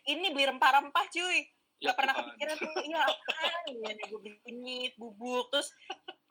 ini 0.07 0.29
beli 0.31 0.45
rempah-rempah 0.47 1.05
cuy 1.09 1.41
Ya 1.77 1.93
gak 1.93 1.97
pernah 2.01 2.13
Tuhan. 2.17 2.25
kepikiran 2.33 2.55
tuh 2.57 2.73
iya 2.89 3.01
apaan 3.05 3.63
ya 3.69 3.91
gue 4.09 4.19
beli 4.19 4.37
kunyit 4.41 4.93
bubuk 4.97 5.45
terus 5.53 5.69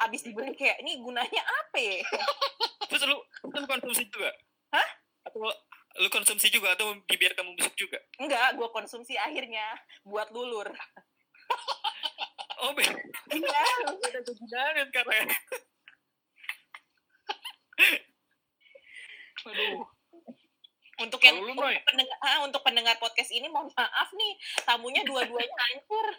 abis 0.02 0.26
dibeli 0.26 0.50
kayak 0.59 0.82
ini 0.82 0.98
gunanya 0.98 1.42
apa 1.42 1.78
ya? 1.78 2.02
Terus 2.90 3.02
lu 3.06 3.18
lu 3.46 3.66
konsumsi 3.66 4.02
juga? 4.11 4.30
Hah? 4.74 4.88
atau 5.26 5.50
lu 5.96 6.09
konsumsi 6.12 6.46
juga 6.54 6.78
atau 6.78 6.94
dibiarkan 7.11 7.46
membusuk 7.46 7.74
juga? 7.74 7.98
Enggak 8.22 8.54
gue 8.54 8.68
konsumsi 8.70 9.18
akhirnya 9.18 9.64
buat 10.06 10.30
lulur. 10.30 10.70
Oh 12.56 12.72
be 12.72 12.80
iya. 12.80 13.62
Beda 14.00 14.20
kegunaan 14.24 14.88
karena 14.88 15.28
Aduh, 19.46 19.85
untuk 21.06 21.22
yang 21.22 21.38
lu, 21.38 21.54
untuk 21.54 21.86
pendengar, 21.86 22.18
ah, 22.20 22.38
untuk 22.42 22.62
pendengar 22.66 22.94
podcast 22.98 23.30
ini 23.30 23.46
mohon 23.46 23.70
maaf 23.72 24.10
nih 24.12 24.32
tamunya 24.66 25.06
dua-duanya 25.06 25.56
hancur 25.56 26.06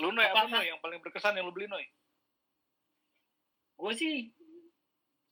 lu 0.00 0.14
noy 0.14 0.26
apa 0.26 0.46
Apa? 0.46 0.54
noy 0.54 0.66
yang 0.70 0.78
paling 0.78 1.02
berkesan 1.02 1.34
yang 1.34 1.46
lo 1.46 1.52
beli 1.54 1.66
noy? 1.66 1.82
Gue 3.74 3.92
sih 3.98 4.30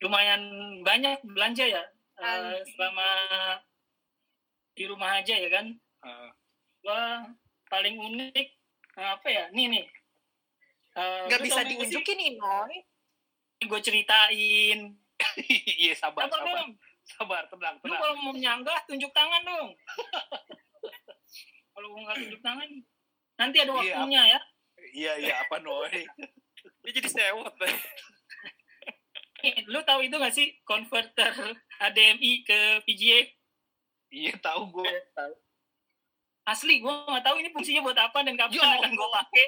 lumayan 0.02 0.42
banyak 0.82 1.22
belanja 1.22 1.70
ya 1.70 1.84
Anjing. 2.18 2.66
selama 2.74 3.08
di 4.74 4.84
rumah 4.90 5.22
aja 5.22 5.34
ya 5.38 5.48
kan. 5.52 5.66
Ah, 6.02 6.30
Gue 6.80 7.02
paling 7.70 7.96
unik 8.00 8.46
apa 8.98 9.28
ya? 9.28 9.44
Nih 9.54 9.66
nih. 9.70 9.86
Eh, 10.98 11.22
nggak 11.30 11.40
lu 11.40 11.46
bisa 11.46 11.60
diunjukin 11.62 12.16
nih 12.18 12.30
Noy 12.34 12.74
Gue 13.70 13.80
ceritain. 13.80 14.98
Iya 15.84 15.94
sabar 15.94 16.26
sabar 16.26 16.64
dong? 16.64 16.74
Sabar 17.02 17.44
tenang 17.46 17.76
Lu 17.76 17.84
tenang. 17.84 18.00
kalau 18.00 18.14
mau 18.18 18.32
menyanggah 18.32 18.78
tunjuk 18.84 19.10
tangan 19.10 19.42
dong. 19.42 19.68
kalau 21.70 21.86
mau 21.90 22.00
nggak 22.04 22.18
tunjuk 22.20 22.40
tangan, 22.40 22.68
nanti 23.36 23.56
ada 23.58 23.72
Iya. 23.72 23.76
waktunya 23.76 24.22
ya. 24.26 24.40
Iya 24.90 25.12
iya 25.18 25.34
apa 25.40 25.56
noy? 25.58 25.92
dia 26.80 26.90
jadi 26.90 27.08
sewot. 27.08 27.52
Nih, 29.40 29.64
lu 29.66 29.80
tahu 29.82 30.04
itu 30.04 30.12
nggak 30.12 30.34
sih 30.34 30.52
converter 30.62 31.32
HDMI 31.78 32.32
ke 32.44 32.58
VGA? 32.84 33.20
Iya 34.10 34.34
tahu 34.38 34.68
gue. 34.70 34.92
Asli, 36.42 36.80
gue 36.80 36.90
nggak 36.90 37.22
tahu 37.22 37.36
ini 37.38 37.48
fungsinya 37.48 37.80
buat 37.80 37.96
apa 37.96 38.20
dan 38.20 38.34
kapan 38.34 38.52
Ya 38.54 38.68
akan 38.76 38.92
gue 38.92 39.08
pakai. 39.14 39.46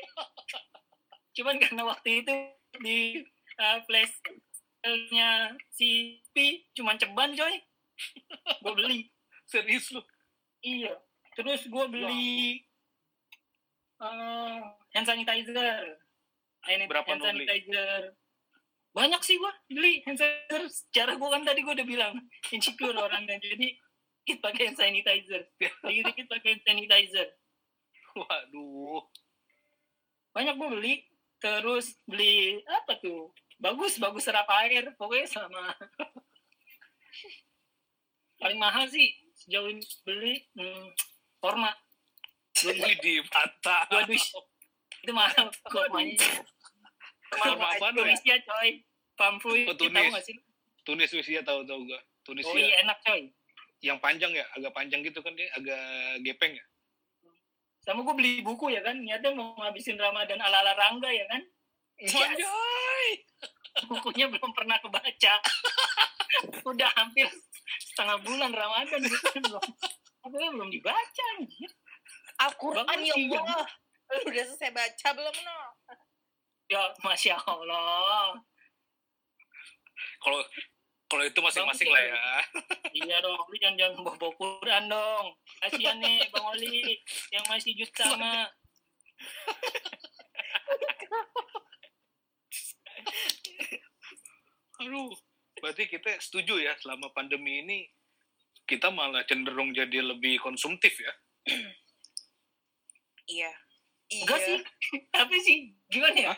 Cuman 1.33 1.57
karena 1.59 1.83
waktu 1.83 2.23
itu 2.23 2.33
di 2.79 3.21
uh, 3.59 3.79
flash 3.85 4.13
nya 4.85 5.55
si 5.71 6.19
P 6.35 6.67
cuman 6.75 6.99
ceban 6.99 7.31
coy. 7.39 7.55
gue 8.63 8.73
beli. 8.75 9.01
Serius 9.47 9.95
lu? 9.95 10.03
Iya. 10.63 10.99
Terus 11.39 11.65
gue 11.71 11.85
beli 11.87 12.59
eh, 14.03 14.59
hand 14.95 15.07
sanitizer. 15.07 16.03
Ini 16.67 16.87
Berapa 16.91 17.15
hand 17.15 17.23
lu 17.23 17.27
beli? 17.31 17.47
sanitizer. 17.47 18.03
Banyak 18.93 19.23
sih 19.23 19.39
gue 19.39 19.53
beli 19.71 20.03
hand 20.03 20.19
sanitizer. 20.19 20.63
Secara 20.67 21.15
gue 21.15 21.29
kan 21.31 21.43
tadi 21.47 21.61
gue 21.63 21.75
udah 21.79 21.89
bilang 21.89 22.15
insecure 22.55 22.99
orangnya. 22.99 23.39
Jadi 23.39 23.79
dikit 24.27 24.39
pakai 24.43 24.75
hand 24.75 24.79
sanitizer. 24.79 25.43
Dikit-dikit 25.87 26.27
pakai 26.27 26.59
hand 26.59 26.65
sanitizer. 26.67 27.29
Waduh. 28.19 29.07
Banyak 30.35 30.55
gue 30.59 30.69
beli. 30.75 30.95
Terus 31.43 31.99
beli 32.07 32.63
apa 32.71 32.99
tuh? 33.03 33.35
Bagus, 33.63 34.03
bagus 34.03 34.27
serap 34.27 34.51
air. 34.67 34.91
Pokoknya 34.99 35.27
sama. 35.31 35.71
Paling 38.43 38.59
mahal 38.59 38.91
sih 38.91 39.15
sejauh 39.39 39.71
ini 39.71 39.87
beli 40.03 40.35
hmm, 40.59 40.91
forma. 41.39 41.71
Wih 42.67 42.99
di 42.99 43.23
mata. 43.23 43.87
dua 43.87 44.03
dus 44.07 44.35
itu 45.03 45.11
mahal 45.11 45.51
formanya 45.67 46.15
Forma 47.33 47.67
apa? 47.75 47.91
Tunisia 47.91 48.37
coy 48.47 48.71
pamfui 49.19 49.67
Oh, 49.67 49.75
tahu 49.75 49.91
Tunis. 49.91 50.11
nggak 50.15 50.25
sih 50.25 50.37
Tunis 50.87 51.09
Tunisia 51.11 51.43
tahu 51.43 51.67
tahu 51.67 51.91
gue. 51.91 52.01
Tunisia. 52.23 52.51
oh 52.51 52.55
iya 52.55 52.87
enak 52.87 52.99
coy 53.03 53.35
Yang 53.83 53.99
panjang 53.99 54.31
ya, 54.31 54.47
agak 54.55 54.71
panjang 54.79 55.03
gitu 55.03 55.19
kan 55.27 55.35
dia, 55.35 55.51
agak 55.59 55.83
gepeng 56.23 56.55
ya. 56.55 56.65
sama 57.83 58.07
gue 58.07 58.15
beli 58.15 58.47
buku 58.47 58.71
ya 58.71 58.79
kan 58.79 58.95
niatnya 58.95 59.35
mau 59.35 59.59
ngabisin 59.59 59.99
Ramadan 59.99 60.39
ala 60.39 60.63
ala 60.63 60.73
Rangga 60.79 61.11
ya 61.11 61.27
kan 61.27 61.43
Wanjay. 61.99 62.47
bukunya 63.91 64.27
belum 64.29 64.51
pernah 64.53 64.77
kebaca. 64.79 65.35
Udah 66.71 66.91
hampir 66.97 67.29
setengah 67.93 68.19
bulan 68.25 68.51
Ramadan 68.53 69.01
gitu. 69.05 69.29
Belum. 69.41 69.65
Apa 70.23 70.37
belum 70.37 70.69
dibaca 70.71 71.25
anjir. 71.39 71.71
Al-Quran 72.41 72.87
Bagus 72.87 73.07
ya 73.07 73.41
Allah. 73.43 73.67
Lu 74.13 74.29
udah 74.29 74.45
selesai 74.45 74.71
baca 74.77 75.09
belum 75.17 75.37
no? 75.41 75.59
Ya 76.69 76.83
masya 77.01 77.37
Allah. 77.49 78.37
Kalau 80.21 80.41
kalau 81.09 81.25
itu 81.29 81.41
masing-masing 81.45 81.93
lah 81.93 82.01
ya. 82.01 82.17
iya 82.97 83.21
dong 83.21 83.37
lu 83.37 83.57
jangan 83.61 83.77
jangan 83.77 84.01
bawa 84.01 84.17
bawa 84.17 84.33
Quran 84.37 84.85
dong. 84.89 85.27
Kasihan 85.61 85.97
nih 86.01 86.29
bang 86.29 86.47
Oli 86.57 86.97
yang 87.33 87.45
masih 87.49 87.77
jut 87.77 87.93
sama 87.93 88.49
Aduh. 94.83 95.15
Berarti 95.63 95.87
kita 95.87 96.19
setuju 96.19 96.59
ya 96.59 96.75
selama 96.81 97.13
pandemi 97.15 97.63
ini 97.63 97.79
kita 98.67 98.91
malah 98.91 99.23
cenderung 99.27 99.71
jadi 99.75 100.03
lebih 100.03 100.41
konsumtif 100.43 100.97
ya. 100.99 101.13
iya 103.31 103.53
Enggak 104.13 104.41
sih, 104.45 104.59
tapi 105.17 105.37
sih 105.41 105.57
gimana 105.89 106.33
ya? 106.33 106.35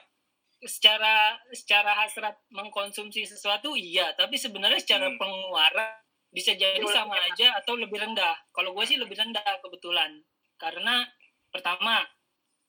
Secara 0.62 1.36
secara 1.50 1.92
hasrat 1.98 2.38
mengkonsumsi 2.54 3.26
sesuatu 3.26 3.74
iya, 3.74 4.14
tapi 4.14 4.38
sebenarnya 4.38 4.78
secara 4.78 5.10
Hmm. 5.10 5.18
pengeluaran 5.18 5.98
bisa 6.30 6.54
jadi 6.54 6.82
sama 6.86 7.18
aja 7.18 7.58
atau 7.58 7.74
lebih 7.78 7.98
rendah. 7.98 8.34
Kalau 8.54 8.74
gue 8.74 8.84
sih 8.86 8.98
lebih 8.98 9.18
rendah 9.18 9.58
kebetulan. 9.62 10.22
Karena 10.58 11.02
pertama 11.50 12.02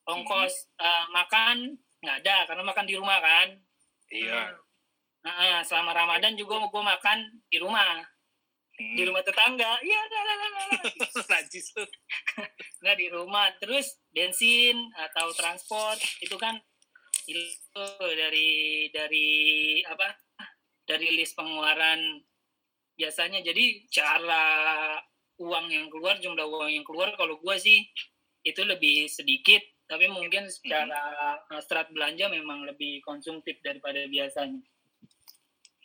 ongkos 0.05 0.73
eh, 0.81 1.05
makan 1.13 1.77
nggak 2.01 2.17
ada 2.25 2.38
karena 2.49 2.63
makan 2.65 2.85
di 2.89 2.95
rumah 2.97 3.17
kan. 3.21 3.49
Iya. 4.09 4.57
Nah, 5.25 5.65
selama 5.65 5.89
Ramadan 5.97 6.38
juga 6.38 6.61
gue 6.61 6.83
makan 6.85 7.17
di 7.49 7.57
rumah, 7.57 8.05
di 8.77 9.01
Hmm. 9.01 9.09
rumah 9.09 9.23
tetangga. 9.25 9.71
Iya, 9.81 10.01
lah, 10.05 10.21
lah, 10.21 10.35
lah, 10.38 10.49
lah. 10.53 10.67
Najis 11.33 11.73
tuh. 11.73 11.88
nggak 12.85 12.97
di 13.01 13.07
rumah. 13.09 13.49
Terus 13.57 13.97
bensin 14.13 14.77
atau 14.93 15.33
transport 15.33 15.97
itu 16.21 16.38
kan 16.38 16.61
itu 17.25 17.85
dari 17.97 18.85
dari 18.93 19.27
apa? 19.89 20.13
Dari 20.85 21.17
list 21.17 21.33
pengeluaran 21.33 22.21
biasanya. 22.93 23.41
Jadi 23.41 23.89
cara 23.89 24.93
uang 25.41 25.65
yang 25.73 25.89
keluar, 25.89 26.21
jumlah 26.21 26.45
uang 26.45 26.69
yang 26.69 26.85
keluar 26.85 27.09
kalau 27.17 27.41
gue 27.41 27.55
sih 27.57 27.81
itu 28.45 28.61
lebih 28.61 29.09
sedikit. 29.09 29.63
Tapi 29.89 30.05
mungkin 30.09 30.49
secara 30.49 31.38
uh, 31.49 31.61
strat 31.61 31.89
belanja 31.89 32.29
memang 32.29 32.65
lebih 32.69 33.01
konsumtif 33.01 33.57
daripada 33.65 34.05
biasanya. 34.05 34.61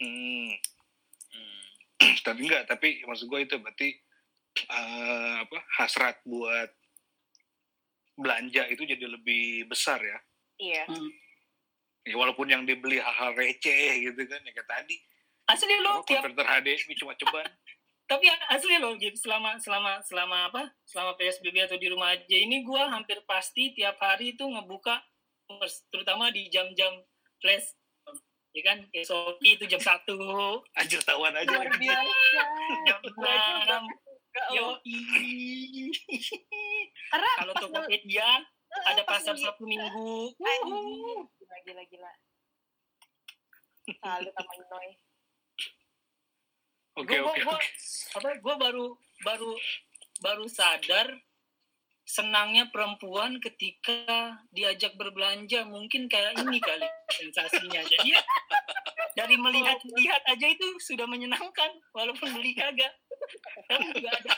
Hmm. 0.01 0.53
tapi 2.27 2.41
enggak, 2.49 2.65
tapi 2.67 3.05
maksud 3.05 3.29
gue 3.29 3.41
itu 3.45 3.57
berarti 3.61 3.89
eh, 4.67 5.35
apa 5.45 5.59
hasrat 5.77 6.19
buat 6.25 6.73
belanja 8.17 8.69
itu 8.69 8.85
jadi 8.85 9.07
lebih 9.07 9.69
besar 9.69 10.01
ya. 10.01 10.19
Iya. 10.61 10.85
ya 12.05 12.15
walaupun 12.21 12.49
yang 12.53 12.69
dibeli 12.69 13.01
hal-hal 13.01 13.33
receh 13.33 13.97
gitu 14.05 14.21
kan 14.29 14.41
ya 14.45 14.53
kayak 14.53 14.69
tadi 14.69 14.97
Asli 15.49 15.77
lo 15.81 16.05
tiap 16.05 16.21
konverter 16.21 16.49
HDMI 16.49 16.95
cuma 17.01 17.17
ceban 17.17 17.49
tapi 18.11 18.27
asli 18.51 18.75
loh 18.83 18.99
gitu 18.99 19.15
selama 19.15 19.55
selama 19.63 20.03
selama 20.03 20.51
apa 20.51 20.63
selama 20.83 21.15
psbb 21.15 21.71
atau 21.71 21.79
di 21.79 21.87
rumah 21.87 22.11
aja 22.11 22.35
ini 22.35 22.67
gua 22.67 22.91
hampir 22.91 23.23
pasti 23.23 23.71
tiap 23.71 24.03
hari 24.03 24.35
itu 24.35 24.43
ngebuka 24.43 24.99
terutama 25.95 26.35
di 26.35 26.51
jam-jam 26.51 26.91
flash 27.39 27.71
ya 28.51 28.63
kan 28.65 28.79
kayak 28.89 29.05
Shopee 29.05 29.55
itu 29.55 29.65
jam 29.65 29.79
satu 29.79 30.19
aja 30.75 30.97
tawan 31.01 31.31
aja 31.33 31.47
Luar 31.49 31.67
lagi 31.67 31.79
biasa. 31.81 32.43
jam 32.85 33.01
enam 33.07 33.85
Enggak, 34.31 34.47
yo. 34.55 34.67
Karena 37.11 37.31
kalau 37.37 37.55
Tokopedia 37.57 38.29
nge- 38.39 38.87
ada 38.87 39.03
pas 39.03 39.19
pasar 39.19 39.35
lagi- 39.35 39.43
Sabtu 39.45 39.65
Minggu 39.65 40.31
Anjing. 40.37 41.27
Gila, 41.37 41.57
gila, 41.65 41.83
gila. 41.85 42.13
Salut 43.93 44.31
sama 44.31 44.53
Inoy. 44.57 44.89
oke 46.93 47.17
oke 47.17 47.41
apa 48.13 48.29
gue 48.37 48.55
baru 48.57 48.87
baru 49.21 49.51
baru 50.21 50.45
sadar 50.47 51.11
senangnya 52.11 52.67
perempuan 52.75 53.39
ketika 53.39 54.35
diajak 54.51 54.99
berbelanja. 54.99 55.63
Mungkin 55.71 56.11
kayak 56.11 56.43
ini 56.43 56.59
kali 56.59 56.91
sensasinya. 57.15 57.87
Jadi 57.87 58.11
dari 59.15 59.37
melihat-lihat 59.39 60.27
aja 60.27 60.47
itu 60.51 60.67
sudah 60.83 61.07
menyenangkan 61.07 61.71
walaupun 61.95 62.35
beli 62.35 62.59
kagak. 62.59 62.91
Juga 63.95 64.11
ada 64.11 64.35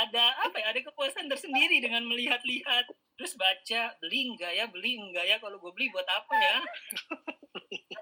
ada 0.00 0.24
apa 0.48 0.56
ya 0.56 0.72
ada 0.72 0.80
kepuasan 0.80 1.28
tersendiri 1.28 1.84
dengan 1.84 2.08
melihat-lihat. 2.08 2.88
Terus 3.20 3.36
baca 3.36 3.92
beli 4.00 4.32
enggak 4.32 4.52
ya 4.56 4.64
beli 4.64 4.96
enggak 4.96 5.28
ya 5.28 5.36
kalau 5.36 5.60
gue 5.60 5.72
beli 5.76 5.92
buat 5.92 6.08
apa 6.08 6.34
ya? 6.40 6.56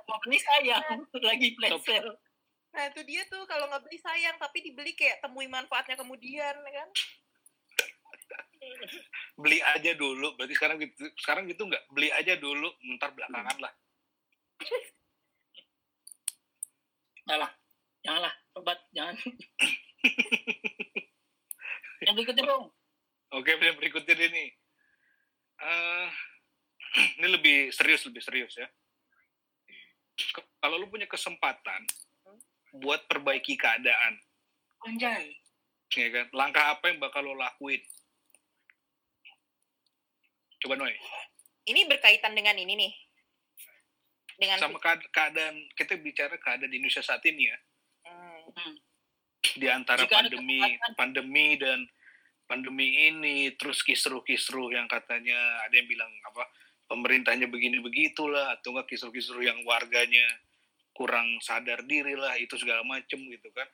Mau 0.06 0.18
beli 0.22 0.38
sayang 0.38 1.02
lagi 1.18 1.58
flash 1.58 1.82
sale. 1.82 2.14
Nah 2.70 2.84
itu 2.94 3.00
dia 3.02 3.26
tuh 3.26 3.42
kalau 3.50 3.66
nggak 3.66 3.82
beli 3.82 3.98
sayang 3.98 4.38
tapi 4.38 4.62
dibeli 4.62 4.94
kayak 4.94 5.18
temui 5.18 5.50
manfaatnya 5.50 5.98
kemudian 5.98 6.54
ya 6.54 6.72
kan. 6.78 6.90
Beli 9.38 9.58
aja 9.62 9.94
dulu. 9.94 10.34
Berarti 10.34 10.54
sekarang 10.56 10.76
gitu 10.82 11.06
sekarang 11.22 11.44
gitu 11.46 11.62
nggak? 11.66 11.84
Beli 11.92 12.08
aja 12.12 12.34
dulu 12.38 12.68
ntar 12.98 13.14
belakangan 13.14 13.58
lah. 13.62 13.72
Alah, 17.28 17.52
janganlah, 18.00 18.34
obat, 18.56 18.78
jangan. 18.96 19.12
yang 22.08 22.16
berikutnya 22.16 22.44
dong. 22.48 22.72
oke 23.36 23.50
yang 23.52 23.76
berikutnya 23.76 24.14
deh 24.16 24.30
nih. 24.32 24.48
Eh, 25.58 26.08
ini 27.20 27.28
lebih 27.28 27.68
serius 27.68 28.08
lebih 28.08 28.24
serius 28.24 28.56
ya. 28.56 28.64
Kalau 30.58 30.80
lu 30.80 30.88
punya 30.88 31.04
kesempatan 31.04 31.84
buat 32.80 33.04
perbaiki 33.06 33.60
keadaan. 33.60 34.18
Anjay. 34.88 35.36
ya 35.92 36.08
kan? 36.10 36.26
Langkah 36.32 36.74
apa 36.74 36.90
yang 36.90 36.98
bakal 36.98 37.22
lo 37.28 37.36
lakuin 37.36 37.80
coba 40.58 40.74
Noy 40.76 40.94
Ini 41.64 41.84
berkaitan 41.84 42.32
dengan 42.32 42.56
ini 42.56 42.74
nih. 42.74 42.92
Dengan 44.34 44.56
sama 44.56 44.78
kead- 44.78 45.10
keadaan 45.10 45.68
kita 45.72 45.94
bicara 45.96 46.34
keadaan 46.36 46.66
di 46.66 46.78
Indonesia 46.78 47.02
saat 47.02 47.20
ini 47.24 47.44
ya 47.44 47.58
Hmm. 48.48 48.74
di 49.54 49.66
antara 49.66 50.00
Jika 50.00 50.18
pandemi 50.18 50.58
pandemi 50.94 51.48
dan 51.54 51.84
pandemi 52.44 52.86
ini 53.06 53.52
terus 53.52 53.82
kisruh-kisruh 53.82 54.72
yang 54.72 54.86
katanya 54.86 55.36
ada 55.60 55.74
yang 55.74 55.84
bilang 55.84 56.08
apa 56.24 56.48
pemerintahnya 56.86 57.46
begini 57.46 57.78
begitulah 57.78 58.50
atau 58.50 58.72
enggak 58.72 58.88
kisruh-kisruh 58.88 59.42
yang 59.42 59.60
warganya 59.62 60.24
kurang 60.90 61.38
sadar 61.38 61.84
diri 61.84 62.14
lah 62.14 62.34
itu 62.34 62.56
segala 62.56 62.80
macem 62.82 63.20
gitu 63.20 63.52
kan 63.52 63.68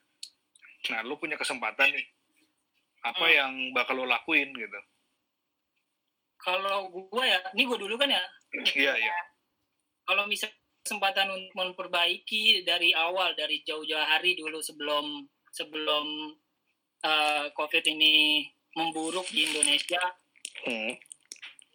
nah 0.88 1.00
lu 1.00 1.14
punya 1.14 1.36
kesempatan 1.36 1.88
nih 1.88 2.06
apa 3.02 3.22
Hmm. 3.22 3.32
yang 3.32 3.52
bakal 3.70 3.94
lo 3.94 4.04
lakuin 4.04 4.50
gitu 4.50 4.80
Kalau 6.44 6.92
gua 6.92 7.24
ya, 7.24 7.40
ini 7.56 7.64
gua 7.64 7.80
dulu 7.80 7.96
kan 7.96 8.12
ya. 8.12 8.20
iya 8.76 8.92
iya 8.94 9.14
Kalau 10.04 10.28
misal 10.28 10.52
kesempatan 10.84 11.32
untuk 11.32 11.52
memperbaiki 11.56 12.60
dari 12.68 12.92
awal, 12.92 13.32
dari 13.32 13.64
jauh-jauh 13.64 14.04
hari 14.04 14.36
dulu 14.36 14.60
sebelum 14.60 15.24
sebelum 15.48 16.36
eh, 17.00 17.48
COVID 17.56 17.84
ini 17.88 18.44
memburuk 18.76 19.24
di 19.32 19.48
Indonesia, 19.48 20.00
Hmm. 20.64 20.96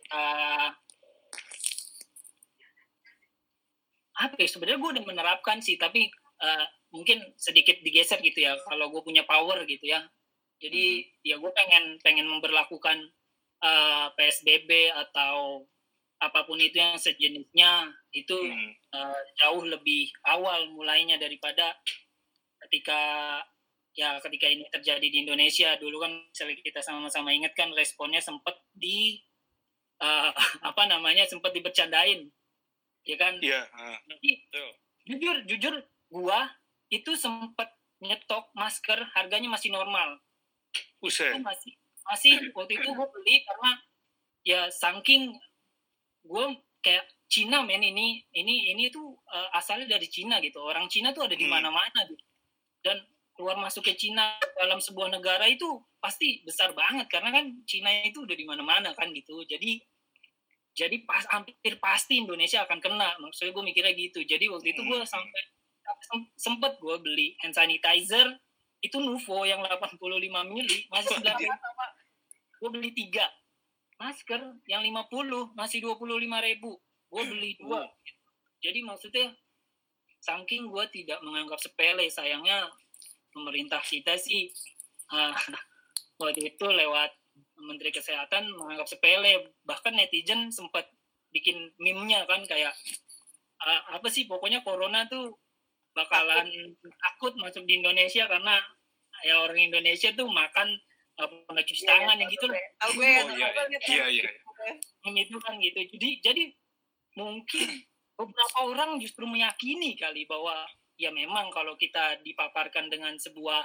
eh, 0.10 0.70
apa 4.20 4.36
ya 4.36 4.48
sebenarnya 4.52 4.80
gue 4.82 4.92
udah 5.00 5.06
menerapkan 5.06 5.62
sih 5.64 5.80
tapi 5.80 6.10
eh, 6.42 6.66
mungkin 6.92 7.22
sedikit 7.40 7.80
digeser 7.86 8.20
gitu 8.20 8.44
ya 8.44 8.58
kalau 8.68 8.90
gue 8.92 9.02
punya 9.06 9.24
power 9.24 9.64
gitu 9.64 9.86
ya 9.88 10.04
jadi 10.60 11.06
ya 11.24 11.40
gue 11.40 11.52
pengen 11.56 12.02
pengen 12.04 12.28
memperlakukan 12.28 13.00
eh, 13.64 14.08
psbb 14.16 14.92
atau 14.94 15.66
apa 16.20 16.44
pun 16.44 16.60
itu 16.60 16.76
yang 16.76 17.00
sejenisnya 17.00 17.96
itu 18.12 18.36
Hmm. 18.36 18.72
eh, 18.76 19.20
jauh 19.40 19.64
lebih 19.64 20.12
awal 20.28 20.68
mulainya 20.76 21.16
daripada 21.16 21.76
ketika 22.68 23.02
ya 23.96 24.20
ketika 24.24 24.48
ini 24.48 24.64
terjadi 24.72 25.08
di 25.08 25.18
Indonesia 25.28 25.76
dulu 25.80 26.04
kan 26.04 26.12
misalnya 26.32 26.56
kita 26.64 26.80
sama-sama 26.84 27.32
ingat 27.36 27.56
kan 27.56 27.72
responnya 27.76 28.20
sempat 28.24 28.56
di 28.76 29.20
eh, 30.02 30.32
apa 30.70 30.84
namanya 30.88 31.24
sempat 31.28 31.52
dibercandain 31.56 32.28
ya 33.08 33.16
kan 33.16 33.40
iya 33.42 33.64
ah. 33.74 33.98
Jadi, 34.08 34.30
Betul. 34.52 34.70
jujur 35.08 35.36
jujur 35.48 35.76
gua 36.12 36.52
itu 36.92 37.16
sempat 37.16 37.72
nyetok 38.04 38.52
masker 38.56 39.00
harganya 39.16 39.48
masih 39.52 39.72
normal 39.72 40.20
Buset. 41.02 41.32
Itu 41.34 41.42
masih 41.44 41.74
masih 42.10 42.52
waktu 42.52 42.74
itu 42.76 42.90
gue 42.90 43.08
beli 43.14 43.36
karena 43.46 43.72
ya 44.42 44.62
saking 44.68 45.38
gue 46.24 46.46
kayak 46.82 47.06
Cina 47.30 47.62
men 47.62 47.80
ini 47.80 48.26
ini 48.34 48.74
ini 48.74 48.90
tuh 48.90 49.14
eh, 49.30 49.50
asalnya 49.54 49.96
dari 49.96 50.10
Cina 50.10 50.42
gitu. 50.42 50.58
Orang 50.60 50.90
Cina 50.90 51.14
tuh 51.14 51.30
ada 51.30 51.38
di 51.38 51.46
Hmm. 51.46 51.62
mana-mana 51.62 52.02
gitu. 52.10 52.26
Dan 52.82 52.98
keluar 53.38 53.56
masuk 53.56 53.86
ke 53.86 53.94
Cina 53.94 54.34
dalam 54.58 54.82
sebuah 54.82 55.14
negara 55.14 55.46
itu 55.46 55.68
pasti 56.02 56.42
besar 56.42 56.74
banget 56.74 57.06
karena 57.08 57.30
kan 57.30 57.46
Cina 57.64 58.02
itu 58.02 58.26
udah 58.26 58.34
di 58.34 58.44
mana-mana 58.44 58.92
kan 58.98 59.14
gitu. 59.14 59.46
Jadi 59.46 59.78
jadi 60.74 61.04
pas 61.04 61.22
hampir 61.30 61.76
pasti 61.78 62.18
Indonesia 62.18 62.64
akan 62.66 62.80
kena. 62.80 63.14
Maksudnya 63.20 63.52
gue 63.52 63.64
mikirnya 63.64 63.94
gitu. 63.94 64.24
Jadi 64.24 64.50
waktu 64.50 64.74
itu 64.74 64.82
gue 64.82 64.98
Hmm. 64.98 65.06
sampai 65.08 65.42
sem- 66.10 66.32
sempet 66.34 66.82
gue 66.82 66.96
beli 66.98 67.38
hand 67.42 67.54
sanitizer 67.54 68.26
itu 68.80 68.98
Nuvo 68.98 69.44
yang 69.44 69.60
85 69.62 70.42
mili. 70.48 70.88
Masih 70.90 71.20
9 71.20 71.36
sama 71.36 71.86
gue 72.60 72.70
beli 72.70 72.92
tiga. 72.92 73.26
Masker 74.00 74.40
yang 74.68 74.84
50 74.84 75.56
masih 75.56 75.80
25 75.84 76.48
ribu. 76.48 76.80
Gue 77.10 77.24
beli 77.28 77.56
dua. 77.60 77.88
Jadi 78.60 78.80
maksudnya 78.84 79.28
saking 80.20 80.68
gue 80.68 80.86
tidak 80.92 81.20
menganggap 81.24 81.60
sepele 81.64 82.12
sayangnya 82.12 82.68
pemerintah 83.32 83.80
kita 83.80 84.20
sih 84.20 84.52
ah, 85.16 85.32
waktu 86.20 86.56
itu 86.56 86.68
lewat 86.68 87.12
Menteri 87.60 87.92
Kesehatan 87.92 88.52
menganggap 88.56 88.88
sepele. 88.88 89.56
Bahkan 89.64 89.96
netizen 89.96 90.52
sempat 90.52 90.88
bikin 91.32 91.72
meme-nya 91.80 92.24
kan 92.28 92.44
kayak 92.48 92.76
ah, 93.64 94.00
apa 94.00 94.08
sih 94.12 94.28
pokoknya 94.28 94.64
corona 94.64 95.08
tuh 95.08 95.36
bakalan 95.92 96.48
takut 96.80 97.34
masuk 97.36 97.66
di 97.66 97.82
Indonesia 97.82 98.30
karena 98.30 98.62
ya 99.26 99.44
orang 99.44 99.60
Indonesia 99.60 100.14
tuh 100.16 100.30
makan 100.32 100.80
nggak 101.20 101.30
pernah 101.52 101.64
cuci 101.68 101.84
Iya, 101.84 101.90
tangan 101.92 102.16
iya, 102.16 102.22
yang 102.24 102.32
gitu 102.32 102.46
loh. 102.48 102.56
Tahu 102.80 102.92
gue, 102.96 103.10
Oh 103.12 103.28
tahu 103.28 103.36
iya, 103.36 103.48
gue 103.52 103.64
liat 103.76 103.84
iya, 103.92 104.06
iya. 104.08 104.24
Meme 105.04 105.20
itu 105.28 105.38
kan 105.44 105.54
gitu. 105.60 105.80
Jadi 106.00 106.10
jadi 106.24 106.44
mungkin 107.20 107.68
beberapa 108.16 108.60
orang 108.64 108.90
justru 109.04 109.28
meyakini 109.28 110.00
kali 110.00 110.24
bahwa 110.24 110.64
ya 111.00 111.12
memang 111.12 111.52
kalau 111.52 111.76
kita 111.76 112.20
dipaparkan 112.24 112.88
dengan 112.88 113.16
sebuah 113.20 113.64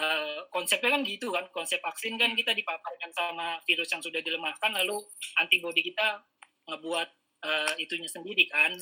eh, 0.00 0.40
konsepnya 0.48 0.96
kan 0.96 1.02
gitu 1.04 1.28
kan. 1.32 1.44
Konsep 1.52 1.80
vaksin 1.84 2.16
kan 2.16 2.32
kita 2.32 2.56
dipaparkan 2.56 3.12
sama 3.12 3.60
virus 3.68 3.92
yang 3.92 4.00
sudah 4.00 4.24
dilemahkan 4.24 4.72
lalu 4.72 4.96
antibodi 5.36 5.84
kita 5.84 6.24
ngebuat 6.72 7.08
eh, 7.44 7.72
itunya 7.84 8.08
sendiri 8.08 8.48
kan. 8.48 8.72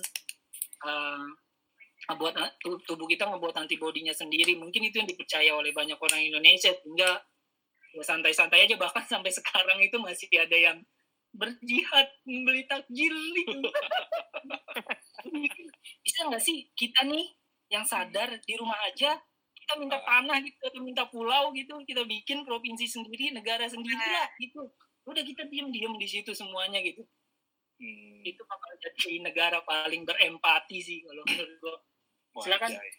Eh, 0.87 1.27
ngebuat 2.07 2.35
tu- 2.63 2.83
tubuh 2.87 3.07
kita 3.11 3.27
ngebuat 3.27 3.55
antibodinya 3.67 4.15
sendiri. 4.15 4.55
Mungkin 4.55 4.79
itu 4.91 5.03
yang 5.03 5.09
dipercaya 5.11 5.51
oleh 5.59 5.75
banyak 5.75 5.99
orang 5.99 6.23
Indonesia. 6.23 6.71
Sehingga 6.71 7.19
ya 7.97 8.05
santai-santai 8.05 8.69
aja 8.69 8.77
bahkan 8.77 9.05
sampai 9.09 9.33
sekarang 9.33 9.81
itu 9.81 9.97
masih 9.97 10.29
ada 10.37 10.57
yang 10.57 10.79
berjihad 11.37 12.09
membeli 12.25 12.65
takjil 12.69 13.13
bisa 16.05 16.21
nggak 16.29 16.43
sih 16.45 16.69
kita 16.77 17.05
nih 17.05 17.27
yang 17.73 17.85
sadar 17.85 18.37
di 18.45 18.55
rumah 18.57 18.79
aja 18.89 19.17
kita 19.57 19.73
minta 19.81 19.99
tanah 20.05 20.39
gitu 20.45 20.61
atau 20.65 20.81
minta 20.81 21.05
pulau 21.09 21.51
gitu 21.53 21.77
kita 21.85 22.07
bikin 22.07 22.47
provinsi 22.47 22.87
sendiri 22.87 23.35
negara 23.35 23.67
sendiri 23.67 24.01
lah 24.01 24.29
gitu 24.39 24.71
udah 25.09 25.23
kita 25.25 25.49
diem 25.51 25.69
diem 25.73 25.93
di 25.97 26.09
situ 26.09 26.33
semuanya 26.33 26.81
gitu 26.85 27.05
Hmm. 27.77 28.25
itu 28.25 28.41
bakal 28.41 28.73
jadi 28.81 29.21
negara 29.21 29.61
paling 29.61 30.09
berempati 30.09 30.81
sih 30.81 31.05
kalau 31.05 31.21
menurut 31.29 31.61
gua 31.61 31.77
Silakan. 32.45 32.69
Wajay. 32.69 32.91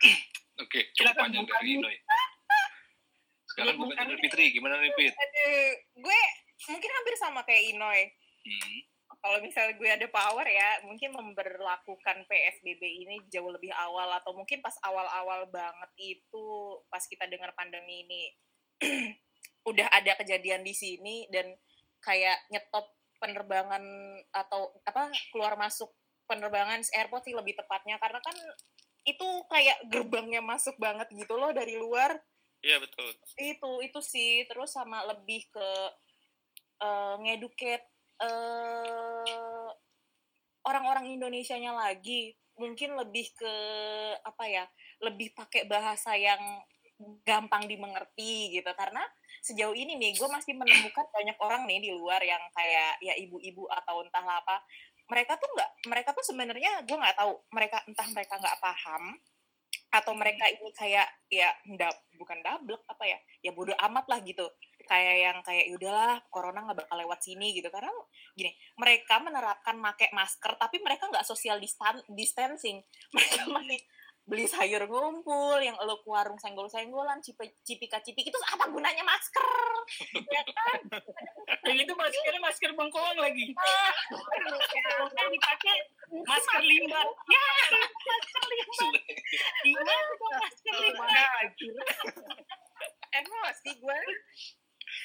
Oke, 0.60 0.80
cukup 0.92 0.96
Silakan, 0.96 1.22
panjang 1.24 1.46
dari. 1.48 1.70
Inoy. 1.80 1.96
Sekarang 3.60 3.76
gue 3.76 3.92
tanya 3.92 4.16
Kami. 4.16 4.22
Fitri, 4.24 4.44
gimana 4.56 4.80
nih 4.80 4.92
Fit? 4.96 5.12
Aduh, 5.12 5.70
gue 6.00 6.20
mungkin 6.72 6.90
hampir 6.96 7.14
sama 7.20 7.40
kayak 7.44 7.76
Inoy. 7.76 8.00
Hmm. 8.40 8.76
Kalau 9.20 9.38
misalnya 9.44 9.76
gue 9.76 9.90
ada 9.90 10.08
power 10.08 10.46
ya, 10.48 10.80
mungkin 10.88 11.12
memberlakukan 11.12 12.24
PSBB 12.24 12.80
ini 13.04 13.20
jauh 13.28 13.52
lebih 13.52 13.68
awal 13.76 14.08
atau 14.16 14.32
mungkin 14.32 14.64
pas 14.64 14.72
awal-awal 14.80 15.44
banget 15.52 15.90
itu 16.00 16.46
pas 16.88 17.04
kita 17.04 17.28
dengar 17.28 17.52
pandemi 17.52 18.08
ini 18.08 18.22
udah 19.70 19.92
ada 19.92 20.16
kejadian 20.16 20.64
di 20.64 20.72
sini 20.72 21.28
dan 21.28 21.52
kayak 22.00 22.40
nyetop 22.48 22.96
penerbangan 23.20 23.84
atau 24.32 24.72
apa 24.88 25.12
keluar 25.36 25.60
masuk 25.60 25.92
penerbangan 26.24 26.80
airport 26.96 27.28
sih 27.28 27.36
lebih 27.36 27.52
tepatnya 27.60 28.00
karena 28.00 28.24
kan 28.24 28.32
itu 29.04 29.28
kayak 29.52 29.84
gerbangnya 29.92 30.40
masuk 30.40 30.76
banget 30.80 31.12
gitu 31.12 31.36
loh 31.36 31.52
dari 31.52 31.76
luar 31.76 32.16
Iya 32.60 32.76
betul. 32.80 33.08
itu 33.40 33.70
itu 33.84 34.00
sih. 34.04 34.44
Terus 34.44 34.70
sama 34.72 35.04
lebih 35.08 35.48
ke 35.48 35.68
eh, 36.80 37.14
ngeduket 37.24 37.82
eh, 38.20 39.68
orang-orang 40.64 41.16
Indonesianya 41.16 41.72
lagi. 41.72 42.36
Mungkin 42.60 42.92
lebih 43.00 43.32
ke 43.32 43.54
apa 44.20 44.44
ya 44.44 44.64
lebih 45.00 45.32
pakai 45.32 45.64
bahasa 45.64 46.12
yang 46.12 46.40
gampang 47.24 47.64
dimengerti 47.64 48.52
gitu. 48.52 48.68
Karena 48.76 49.00
sejauh 49.40 49.72
ini 49.72 49.96
nih 49.96 50.20
gue 50.20 50.28
masih 50.28 50.52
menemukan 50.52 51.08
banyak 51.08 51.36
orang 51.40 51.64
nih 51.64 51.80
di 51.80 51.90
luar 51.96 52.20
yang 52.20 52.44
kayak 52.52 53.00
ya 53.00 53.16
ibu-ibu 53.16 53.64
atau 53.72 54.04
entahlah 54.04 54.44
apa. 54.44 54.60
Mereka 55.08 55.40
tuh 55.40 55.48
nggak 55.56 55.70
mereka 55.88 56.10
tuh 56.12 56.24
sebenarnya 56.28 56.84
gue 56.84 56.96
nggak 57.00 57.16
tahu. 57.16 57.32
Mereka 57.56 57.88
entah 57.88 58.08
mereka 58.12 58.34
nggak 58.36 58.60
paham 58.60 59.16
atau 59.90 60.14
mereka 60.14 60.46
ini 60.46 60.70
kayak 60.70 61.06
ya 61.26 61.50
ndak 61.66 61.90
bukan 62.14 62.38
dablek 62.46 62.78
apa 62.86 63.04
ya 63.10 63.18
ya 63.42 63.50
bodoh 63.50 63.74
amat 63.90 64.06
lah 64.06 64.18
gitu. 64.22 64.46
Kayak 64.86 65.16
yang 65.22 65.38
kayak 65.46 65.70
yaudahlah 65.70 66.18
corona 66.30 66.66
nggak 66.66 66.86
bakal 66.86 66.96
lewat 66.98 67.20
sini 67.22 67.54
gitu. 67.54 67.68
Karena 67.70 67.90
gini 68.34 68.54
mereka 68.78 69.18
menerapkan 69.18 69.76
pakai 69.78 70.14
masker 70.14 70.54
tapi 70.58 70.78
mereka 70.82 71.10
nggak 71.10 71.26
social 71.26 71.58
distan- 71.58 72.06
distancing. 72.10 72.82
Mereka 73.14 73.50
masih 73.50 73.80
beli 74.30 74.46
sayur 74.46 74.86
ngumpul 74.86 75.58
yang 75.58 75.74
lo 75.82 75.98
ke 75.98 76.06
warung 76.06 76.38
senggol-senggolan 76.38 77.18
cipi- 77.18 77.58
cipika-cipik 77.66 78.30
itu 78.30 78.38
apa 78.46 78.70
gunanya 78.70 79.02
masker? 79.02 79.42
Ya 80.30 80.42
kan? 80.46 80.80
Dan 81.66 81.74
itu 81.82 81.92
maskernya 81.98 82.38
masker 82.38 82.70
bengkoang 82.78 83.18
lagi. 83.18 83.50
Ah, 83.58 83.94
Bengkoang 85.02 85.30
dipakai 85.34 85.76
masker 86.22 86.62
limbah 86.62 87.02
ya 87.34 87.46
masker 88.06 88.42
gimana 89.66 89.92
dong 90.14 90.34
masker 90.38 90.74
limbah 90.78 91.42
emosi 93.10 93.70
gue. 93.82 93.98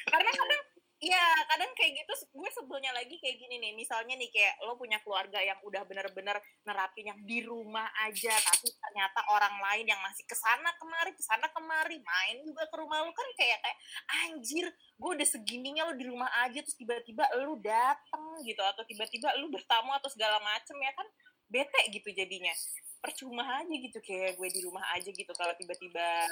Karena 0.05 0.29
kadang 0.29 0.63
ya 1.05 1.25
kadang 1.53 1.69
kayak 1.77 2.01
gitu 2.01 2.13
gue 2.33 2.49
sebelnya 2.49 2.89
lagi 2.97 3.21
kayak 3.21 3.37
gini 3.37 3.61
nih 3.61 3.77
misalnya 3.77 4.17
nih 4.17 4.25
kayak 4.33 4.57
lo 4.65 4.73
punya 4.73 4.97
keluarga 5.05 5.37
yang 5.37 5.61
udah 5.61 5.85
bener-bener 5.85 6.41
nerapin 6.65 7.13
yang 7.13 7.19
di 7.21 7.45
rumah 7.45 7.85
aja 8.09 8.33
tapi 8.33 8.73
ternyata 8.73 9.21
orang 9.29 9.53
lain 9.69 9.85
yang 9.85 10.01
masih 10.01 10.25
ke 10.25 10.33
sana 10.33 10.73
kemari 10.81 11.13
ke 11.13 11.21
sana 11.21 11.45
kemari 11.53 12.01
main 12.01 12.41
juga 12.41 12.65
ke 12.65 12.75
rumah 12.81 13.05
lo 13.05 13.13
kan 13.13 13.27
kayak 13.37 13.61
kayak 13.61 13.77
anjir 14.25 14.65
gue 14.97 15.11
udah 15.21 15.27
segininya 15.29 15.85
lo 15.85 15.93
di 15.93 16.05
rumah 16.09 16.29
aja 16.41 16.57
terus 16.65 16.73
tiba-tiba 16.73 17.29
lo 17.37 17.53
dateng 17.61 18.25
gitu 18.41 18.61
atau 18.65 18.81
tiba-tiba 18.89 19.29
lo 19.37 19.53
bertamu 19.53 19.93
atau 19.93 20.09
segala 20.09 20.41
macem 20.41 20.73
ya 20.81 20.89
kan 20.97 21.05
bete 21.45 21.81
gitu 21.93 22.09
jadinya 22.17 22.51
percuma 22.97 23.61
aja 23.61 23.69
gitu 23.69 24.01
kayak 24.01 24.33
gue 24.41 24.49
di 24.49 24.65
rumah 24.65 24.81
aja 24.97 25.13
gitu 25.13 25.29
kalau 25.37 25.53
tiba-tiba 25.53 26.25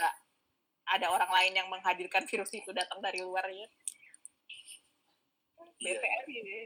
ada 0.90 1.08
orang 1.08 1.32
lain 1.32 1.54
yang 1.64 1.68
menghadirkan 1.72 2.28
virus 2.28 2.52
itu 2.52 2.72
datang 2.76 3.00
dari 3.00 3.24
luar 3.24 3.48
ya. 3.48 3.68
Iya. 5.84 6.00
BPR 6.00 6.24
gitu. 6.32 6.58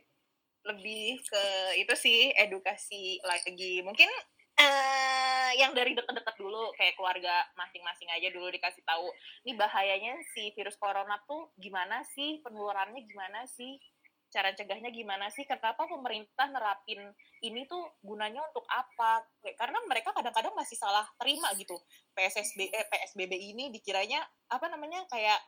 lebih 0.67 1.23
ke 1.23 1.43
itu 1.80 1.93
sih 1.95 2.19
edukasi 2.36 3.17
lagi. 3.23 3.80
Mungkin 3.82 4.10
eh 4.58 5.53
yang 5.56 5.71
dari 5.71 5.93
deket-deket 5.95 6.36
dulu 6.36 6.73
kayak 6.75 6.97
keluarga 6.97 7.45
masing-masing 7.56 8.10
aja 8.12 8.27
dulu 8.34 8.51
dikasih 8.51 8.84
tahu. 8.84 9.08
Ini 9.47 9.56
bahayanya 9.56 10.19
si 10.36 10.51
virus 10.53 10.75
corona 10.75 11.17
tuh 11.23 11.53
gimana 11.56 12.03
sih 12.12 12.43
penularannya 12.43 12.99
gimana 13.06 13.47
sih? 13.47 13.80
Cara 14.27 14.51
cegahnya 14.51 14.91
gimana 14.91 15.32
sih? 15.32 15.47
Kenapa 15.47 15.88
pemerintah 15.88 16.51
nerapin 16.51 16.99
ini 17.45 17.63
tuh 17.63 17.95
gunanya 18.03 18.43
untuk 18.51 18.67
apa? 18.67 19.23
Karena 19.56 19.80
mereka 19.88 20.12
kadang-kadang 20.12 20.51
masih 20.51 20.75
salah 20.75 21.08
terima 21.15 21.47
gitu. 21.56 21.80
PSSB 22.12 22.67
eh, 22.67 22.86
PSBB 22.91 23.34
ini 23.56 23.71
dikiranya 23.71 24.19
apa 24.51 24.67
namanya 24.67 25.08
kayak 25.08 25.39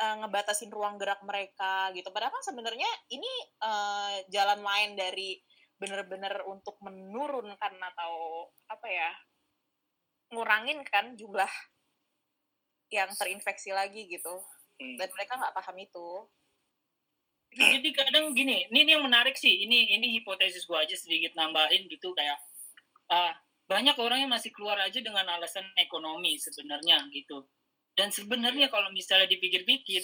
eh, 0.00 0.14
ngebatasin 0.22 0.70
ruang 0.72 0.96
gerak 0.98 1.20
mereka 1.22 1.90
gitu. 1.94 2.08
Padahal 2.10 2.34
kan 2.34 2.44
sebenarnya 2.44 2.88
ini 3.10 3.32
eh, 3.62 4.14
jalan 4.30 4.60
lain 4.62 4.98
dari 4.98 5.38
bener-bener 5.74 6.46
untuk 6.46 6.78
menurunkan 6.80 7.74
atau 7.76 8.46
apa 8.70 8.86
ya 8.86 9.10
ngurangin 10.32 10.80
kan 10.86 11.12
jumlah 11.18 11.50
yang 12.90 13.10
terinfeksi 13.14 13.74
lagi 13.74 14.06
gitu. 14.06 14.42
Hmm. 14.78 14.96
Dan 14.98 15.08
mereka 15.14 15.38
nggak 15.38 15.54
paham 15.54 15.76
itu. 15.78 16.08
jadi 17.54 17.88
kadang 17.94 18.34
gini 18.34 18.66
ini, 18.66 18.82
ini 18.82 18.90
yang 18.98 19.06
menarik 19.06 19.38
sih 19.38 19.62
ini 19.62 19.94
ini 19.94 20.18
hipotesis 20.18 20.66
gua 20.66 20.82
aja 20.82 20.98
sedikit 20.98 21.38
nambahin 21.38 21.86
gitu 21.86 22.10
kayak 22.10 22.34
ah 23.06 23.30
banyak 23.70 23.96
orang 23.96 24.26
yang 24.26 24.32
masih 24.32 24.50
keluar 24.50 24.76
aja 24.82 24.98
dengan 25.00 25.24
alasan 25.30 25.64
ekonomi 25.78 26.36
sebenarnya 26.36 27.06
gitu 27.14 27.46
dan 27.94 28.10
sebenarnya 28.10 28.70
kalau 28.70 28.90
misalnya 28.90 29.30
dipikir-pikir 29.30 30.02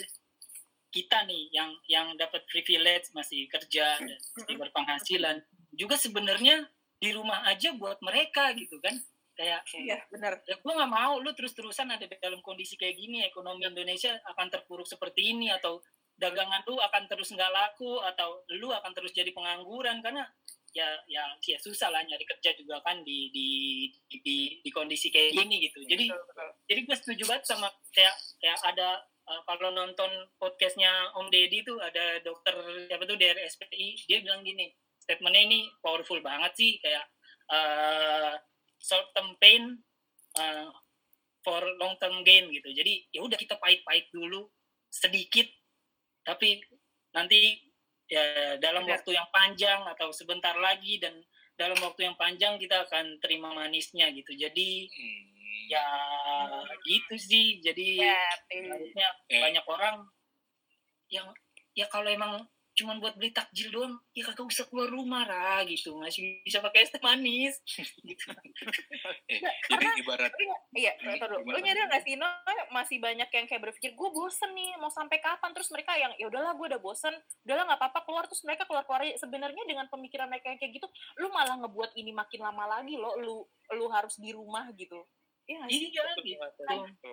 kita 0.90 1.22
nih 1.26 1.50
yang 1.54 1.70
yang 1.86 2.06
dapat 2.18 2.42
privilege 2.50 3.14
masih 3.14 3.46
kerja 3.46 3.98
dan 4.02 4.18
masih 4.34 4.56
berpenghasilan 4.58 5.36
juga 5.70 5.94
sebenarnya 5.94 6.66
di 6.98 7.14
rumah 7.14 7.46
aja 7.46 7.70
buat 7.78 8.02
mereka 8.02 8.50
gitu 8.58 8.82
kan 8.82 8.98
kayak 9.38 9.62
Iya, 9.72 10.02
benar. 10.10 10.42
ya 10.44 10.58
gue 10.58 10.72
nggak 10.74 10.90
mau 10.92 11.22
lu 11.22 11.30
terus-terusan 11.32 11.88
ada 11.94 12.04
dalam 12.18 12.42
kondisi 12.42 12.74
kayak 12.74 12.98
gini 12.98 13.22
ekonomi 13.24 13.64
Indonesia 13.64 14.18
akan 14.34 14.50
terpuruk 14.50 14.84
seperti 14.84 15.30
ini 15.30 15.48
atau 15.48 15.78
dagangan 16.20 16.60
lu 16.68 16.76
akan 16.76 17.08
terus 17.08 17.32
nggak 17.32 17.48
laku 17.48 18.02
atau 18.04 18.44
lu 18.58 18.68
akan 18.74 18.92
terus 18.92 19.16
jadi 19.16 19.32
pengangguran 19.32 20.04
karena 20.04 20.28
ya 20.70 20.86
ya 21.10 21.24
ya 21.42 21.58
susah 21.58 21.90
lah 21.90 22.02
nyari 22.06 22.22
kerja 22.22 22.54
juga 22.54 22.78
kan 22.86 23.02
di 23.02 23.30
di 23.34 23.48
di, 24.06 24.16
di, 24.22 24.36
di 24.62 24.70
kondisi 24.70 25.10
kayak 25.10 25.34
gini 25.34 25.66
gitu. 25.66 25.82
Jadi 25.82 26.06
jadi 26.70 26.80
gue 26.86 26.96
setuju 26.96 27.22
banget 27.26 27.44
sama 27.50 27.66
kayak 27.90 28.14
kayak 28.38 28.58
ada 28.62 29.02
uh, 29.26 29.42
kalau 29.46 29.74
nonton 29.74 30.10
podcastnya 30.38 31.10
Om 31.18 31.26
Deddy 31.30 31.66
tuh 31.66 31.82
ada 31.82 32.22
dokter 32.22 32.54
siapa 32.86 33.02
tuh 33.02 33.18
dari 33.18 33.42
SPI 33.50 34.06
dia 34.06 34.22
bilang 34.22 34.46
gini 34.46 34.70
statementnya 35.02 35.42
ini 35.42 35.60
powerful 35.82 36.22
banget 36.22 36.52
sih 36.54 36.78
kayak 36.78 37.04
uh, 37.50 38.38
short 38.78 39.10
term 39.10 39.34
pain 39.42 39.74
uh, 40.38 40.70
for 41.42 41.62
long 41.82 41.98
term 41.98 42.22
gain 42.22 42.46
gitu. 42.54 42.70
Jadi 42.70 43.10
ya 43.10 43.26
udah 43.26 43.34
kita 43.34 43.58
pahit-pahit 43.58 44.06
dulu 44.14 44.46
sedikit 44.86 45.50
tapi 46.22 46.62
nanti 47.10 47.69
ya 48.10 48.22
dalam 48.58 48.84
Benar. 48.84 48.98
waktu 48.98 49.10
yang 49.14 49.28
panjang 49.30 49.80
atau 49.86 50.10
sebentar 50.10 50.58
lagi 50.58 50.98
dan 50.98 51.14
dalam 51.54 51.78
waktu 51.78 52.10
yang 52.10 52.16
panjang 52.18 52.58
kita 52.58 52.82
akan 52.88 53.22
terima 53.22 53.54
manisnya 53.54 54.10
gitu 54.10 54.34
jadi 54.34 54.70
Hmm. 54.90 55.22
Hmm. 55.40 55.64
ya 55.70 55.86
gitu 56.82 57.14
sih 57.14 57.62
jadi 57.62 57.86
Ya, 58.02 58.18
harusnya 58.74 59.08
Eh. 59.30 59.38
banyak 59.38 59.64
orang 59.64 60.02
yang 61.08 61.30
ya 61.74 61.86
kalau 61.86 62.10
emang 62.10 62.42
cuman 62.80 62.96
buat 62.96 63.14
beli 63.20 63.30
takjil 63.36 63.68
doang 63.68 64.00
ya 64.16 64.24
kagak 64.24 64.48
usah 64.48 64.64
keluar 64.66 64.88
rumah 64.88 65.28
lah 65.28 65.60
gitu 65.68 65.92
masih 66.00 66.40
bisa 66.40 66.64
pakai 66.64 66.88
es 66.88 66.90
teh 66.90 67.02
manis 67.04 67.60
gitu. 68.08 68.26
Eh, 69.28 69.38
Nggak, 69.38 69.54
jadi 69.68 69.84
karena- 69.84 70.00
ibarat 70.00 70.32
Iya? 70.70 70.92
Lu 71.44 71.58
nyadar 71.60 71.86
gak 71.90 72.02
sih, 72.06 72.14
no, 72.14 72.26
masih 72.70 73.02
banyak 73.02 73.26
yang 73.26 73.46
kayak 73.50 73.62
berpikir, 73.68 73.90
gue 73.92 74.08
bosen 74.14 74.54
nih, 74.54 74.78
mau 74.78 74.88
sampai 74.88 75.18
kapan? 75.18 75.50
Terus 75.50 75.66
mereka 75.74 75.98
yang, 75.98 76.14
ya 76.14 76.30
udahlah 76.30 76.54
gue 76.54 76.66
udah 76.70 76.78
bosen, 76.78 77.10
udahlah 77.42 77.66
nggak 77.66 77.80
apa-apa 77.82 78.00
keluar. 78.06 78.24
Terus 78.30 78.46
mereka 78.46 78.64
keluar-keluar 78.70 79.02
aja. 79.02 79.18
Sebenarnya 79.18 79.66
dengan 79.66 79.90
pemikiran 79.90 80.30
mereka 80.30 80.54
yang 80.54 80.62
kayak 80.62 80.78
gitu, 80.78 80.86
lu 81.18 81.28
malah 81.34 81.58
ngebuat 81.58 81.98
ini 81.98 82.14
makin 82.14 82.40
lama 82.46 82.78
lagi 82.78 82.94
loh, 82.94 83.18
lu 83.18 83.42
lu 83.74 83.86
harus 83.90 84.14
di 84.16 84.30
rumah 84.30 84.70
gitu. 84.78 85.02
Iya 85.50 85.66
nggak 85.66 85.70
sih? 85.74 85.90
iya 85.90 86.02
gitu 86.86 87.12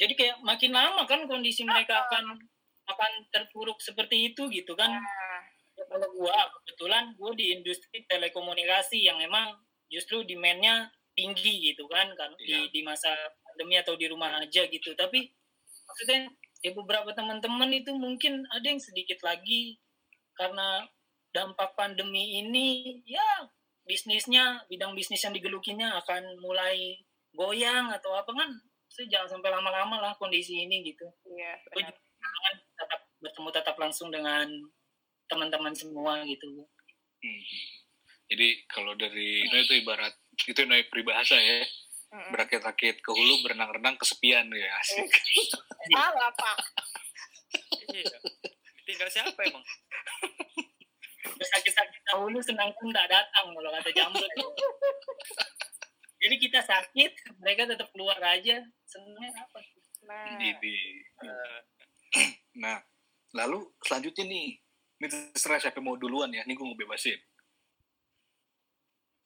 jadi 0.00 0.12
kayak 0.16 0.36
makin 0.40 0.72
lama 0.72 1.04
kan 1.04 1.28
kondisi 1.28 1.60
mereka 1.60 2.08
akan 2.08 2.40
akan 2.86 3.12
terpuruk 3.30 3.78
seperti 3.80 4.32
itu 4.32 4.48
gitu 4.48 4.72
kan. 4.74 4.90
Nah, 4.96 5.42
Ya, 5.78 5.88
kalau 5.88 6.12
gua 6.12 6.36
kebetulan 6.60 7.16
gua 7.16 7.32
di 7.32 7.56
industri 7.56 8.04
telekomunikasi 8.04 9.00
yang 9.00 9.16
emang 9.16 9.56
justru 9.88 10.20
demand-nya 10.28 10.92
tinggi 11.16 11.72
gitu 11.72 11.88
kan 11.88 12.12
kan 12.20 12.36
Iya. 12.36 12.68
di 12.68 12.76
di 12.76 12.80
masa 12.84 13.08
pandemi 13.40 13.80
atau 13.80 13.96
di 13.96 14.04
rumah 14.04 14.44
aja 14.44 14.68
gitu. 14.68 14.92
Tapi 14.92 15.32
maksudnya 15.88 16.28
ya 16.60 16.76
beberapa 16.76 17.16
teman-teman 17.16 17.72
itu 17.72 17.96
mungkin 17.96 18.44
ada 18.52 18.66
yang 18.68 18.76
sedikit 18.76 19.24
lagi 19.24 19.80
karena 20.36 20.84
dampak 21.32 21.72
pandemi 21.72 22.44
ini 22.44 23.00
ya 23.08 23.48
bisnisnya 23.88 24.60
bidang 24.68 24.92
bisnis 24.92 25.24
yang 25.24 25.32
digelukinya 25.32 25.96
akan 26.04 26.36
mulai 26.44 27.00
goyang 27.32 27.88
atau 27.88 28.12
apa 28.20 28.28
kan. 28.36 28.50
Saya 28.92 29.08
jangan 29.08 29.38
sampai 29.40 29.48
lama-lama 29.48 29.96
lah 29.96 30.12
kondisi 30.20 30.60
ini 30.60 30.84
gitu. 30.84 31.08
Iya, 31.24 31.56
Gua 31.72 31.72
benar. 31.78 31.94
juga 31.96 32.28
kangen 32.28 32.54
tetap 32.76 33.00
bertemu 33.20 33.48
tatap 33.52 33.76
langsung 33.76 34.08
dengan 34.08 34.48
teman-teman 35.30 35.72
semua 35.76 36.24
gitu 36.26 36.66
Hmm. 37.20 37.44
Jadi 38.32 38.64
kalau 38.64 38.96
dari 38.96 39.44
no 39.44 39.60
itu 39.60 39.76
ibarat 39.84 40.16
itu 40.48 40.56
no 40.64 40.72
peribahasa 40.88 41.36
ya. 41.36 41.60
Berakit-rakit 42.32 43.04
ke 43.04 43.10
hulu, 43.12 43.44
berenang-renang 43.44 44.00
kesepian 44.00 44.48
ya 44.48 44.72
asik. 44.80 45.04
Salah, 45.92 46.32
Pak. 46.32 46.56
Iya. 47.92 48.16
Tinggal 48.88 49.08
siapa 49.12 49.36
emang? 49.36 49.60
sakit-sakit 51.40 52.00
dahulu 52.04 52.38
senang 52.44 52.70
pun 52.76 52.92
tak 52.92 53.08
datang 53.08 53.52
kalau 53.52 53.70
kata 53.72 53.90
jambul 53.96 54.26
jadi 56.20 56.36
kita 56.36 56.60
sakit 56.60 57.10
mereka 57.40 57.64
tetap 57.64 57.88
keluar 57.96 58.16
aja 58.20 58.60
senangnya 58.84 59.32
apa 59.40 59.60
Nah, 60.00 60.40
Jadi, 60.40 60.80
Eh, 61.20 61.60
nah 62.56 62.82
lalu 63.32 63.62
selanjutnya 63.80 64.24
nih, 64.24 64.46
ini 64.98 65.06
terserah 65.06 65.58
siapa 65.58 65.78
mau 65.78 65.94
duluan 65.94 66.28
ya. 66.28 66.42
Ini 66.42 66.52
gue 66.52 66.64
mau 66.64 66.74
bebasin. 66.74 67.18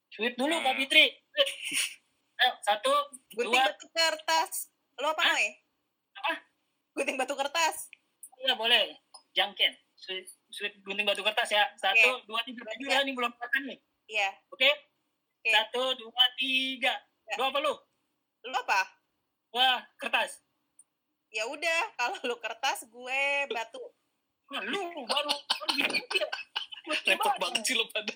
sweet 0.09 0.35
dulu 0.35 0.51
Nah. 0.53 0.63
kak 0.65 0.75
Fitri 0.79 1.05
Sweet. 1.11 1.51
Ayo, 2.37 2.53
satu 2.63 2.91
gunting 3.31 3.51
dua 3.51 3.67
batu 3.69 3.87
kertas. 3.89 4.71
Lo 4.97 5.11
apa? 5.11 5.23
Noy? 5.25 5.47
Apa? 6.15 6.33
Gunting 6.93 7.17
batu 7.17 7.35
kertas. 7.35 7.91
iya 8.37 8.53
boleh 8.53 9.01
jangken 9.33 9.73
sweet, 9.95 10.27
sweet 10.49 10.77
gunting 10.83 11.03
batu 11.03 11.23
kertas 11.23 11.49
ya 11.49 11.65
satu 11.75 12.21
dua 12.25 12.45
tiga 12.45 12.61
tujuh 12.63 12.87
ya 12.87 13.01
ini 13.01 13.11
belum 13.11 13.33
makan 13.33 13.63
nih 13.65 13.79
Iya. 14.05 14.31
oke 14.49 14.69
Oke. 15.41 15.49
satu 15.51 15.83
dua 15.97 16.25
tiga 16.37 16.93
Ya. 17.25 17.35
dua 17.35 17.49
apa 17.49 17.59
lu 17.59 17.73
Lo 18.45 18.59
apa? 18.59 18.81
wah 19.51 19.81
kertas 19.97 20.45
Ya 21.31 21.49
udah, 21.49 21.83
kalau 21.97 22.15
lu 22.23 22.37
kertas, 22.37 22.87
gue 22.87 23.23
batu. 23.51 23.81
Wah, 24.55 24.63
lu 24.71 24.83
baru. 25.11 25.35
Repot 27.11 27.35
banget 27.43 27.63
sih 27.67 27.75
lo 27.75 27.91
pada. 27.91 28.15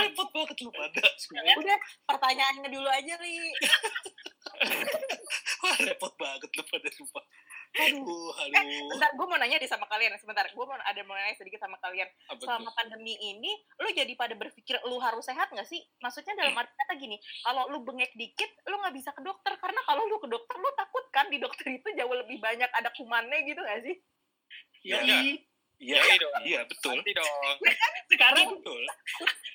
Repot 0.00 0.28
banget 0.32 0.56
lo 0.64 0.70
pada. 0.72 1.02
Udah, 1.60 1.78
pertanyaannya 2.08 2.68
dulu 2.72 2.88
aja, 2.88 3.20
Li. 3.20 3.52
Wah, 5.60 5.76
repot 5.84 6.12
banget 6.16 6.48
lo 6.56 6.64
pada 6.72 6.88
sumpah. 6.88 7.24
Aduh. 7.84 8.00
Aduh, 8.00 8.32
aduh. 8.48 8.88
Bentar, 8.96 9.10
gue 9.12 9.26
mau 9.28 9.36
nanya 9.36 9.60
deh 9.60 9.68
sama 9.68 9.84
kalian. 9.92 10.16
Sebentar, 10.16 10.48
gue 10.48 10.64
mau 10.64 10.74
ada 10.74 11.00
mau 11.04 11.14
nanya 11.20 11.36
sedikit 11.36 11.60
sama 11.60 11.76
kalian. 11.84 12.08
Apa 12.32 12.40
tuh? 12.40 12.48
Selama 12.48 12.72
pandemi 12.72 13.20
ini, 13.20 13.52
lu 13.76 13.92
jadi 13.92 14.16
pada 14.16 14.32
berpikir 14.40 14.80
lu 14.88 14.96
harus 15.04 15.28
sehat 15.28 15.52
nggak 15.52 15.68
sih? 15.68 15.84
Maksudnya 16.00 16.32
dalam 16.32 16.56
arti 16.56 16.72
kata 16.80 16.96
gini, 16.96 17.20
kalau 17.44 17.68
lu 17.68 17.84
bengek 17.84 18.16
dikit, 18.16 18.48
lu 18.72 18.80
nggak 18.80 18.96
bisa 18.96 19.12
ke 19.12 19.20
dokter. 19.20 19.52
Karena 19.60 19.84
kalau 19.84 20.08
lu 20.08 20.16
ke 20.16 20.32
dokter, 20.32 20.56
lu 20.56 20.70
takut 20.74 21.04
kan 21.12 21.28
di 21.28 21.36
dokter 21.36 21.76
itu 21.76 21.88
jauh 21.92 22.14
lebih 22.16 22.40
banyak 22.40 22.72
ada 22.72 22.88
kumannya 22.96 23.38
gitu 23.44 23.60
nggak 23.60 23.84
sih? 23.84 23.96
Iya, 24.80 24.98
Iya. 25.00 25.18
iya, 25.76 25.96
Iya 25.98 26.14
dong. 26.18 26.32
iya, 26.42 26.60
betul. 26.64 26.92
Nanti 26.94 27.12
dong. 27.12 27.56
sekarang 28.12 28.46
Betul. 28.54 28.82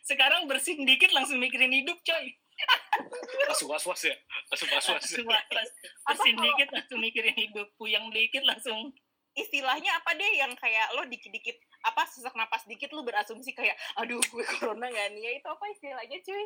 sekarang 0.04 0.42
bersin 0.46 0.82
dikit 0.82 1.12
langsung 1.12 1.38
mikirin 1.38 1.70
hidup 1.72 1.98
coy 2.02 2.26
Langsung 3.46 3.68
was-was 3.68 4.00
ya. 4.02 4.16
Langsung 4.48 4.70
was-was. 4.70 5.02
Langsung 5.02 5.28
was-was. 5.28 5.70
bersin 6.06 6.36
dikit 6.36 6.70
langsung 6.72 7.00
mikirin 7.00 7.36
hidup 7.36 7.68
puyeng 7.76 8.10
dikit 8.10 8.42
langsung 8.44 8.94
Istilahnya 9.36 9.92
apa 9.94 10.16
deh 10.16 10.32
yang 10.34 10.56
kayak 10.56 10.96
lo 10.96 11.04
dikit-dikit, 11.04 11.60
apa 11.84 12.08
sesak 12.08 12.32
napas 12.34 12.64
dikit 12.64 12.88
lu 12.90 13.04
berasumsi 13.04 13.52
kayak, 13.52 13.76
aduh 13.94 14.24
gue 14.24 14.46
corona 14.56 14.88
nggak 14.88 15.12
nih 15.12 15.22
ya 15.22 15.32
itu 15.36 15.48
apa 15.50 15.64
istilahnya 15.68 16.18
cuy? 16.24 16.46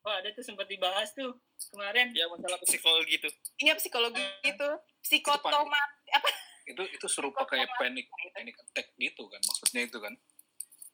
wah 0.00 0.14
ada 0.16 0.30
tuh 0.30 0.40
sempat 0.40 0.64
dibahas 0.64 1.10
tuh 1.10 1.34
kemarin 1.68 2.14
Ya 2.14 2.24
masalah 2.24 2.62
psikologi 2.62 3.18
gitu. 3.18 3.26
Iya 3.58 3.74
psikologi 3.74 4.22
Hmm. 4.22 4.46
itu, 4.46 4.68
psikotomat, 5.02 5.90
apa? 6.08 6.30
Itu 6.70 6.82
itu 6.86 7.06
serupa 7.10 7.42
kayak 7.46 7.70
panic 7.76 8.06
panic 8.32 8.54
attack 8.56 8.94
gitu 8.96 9.26
kan. 9.26 9.40
Maksudnya 9.42 9.82
itu 9.86 9.98
kan. 9.98 10.14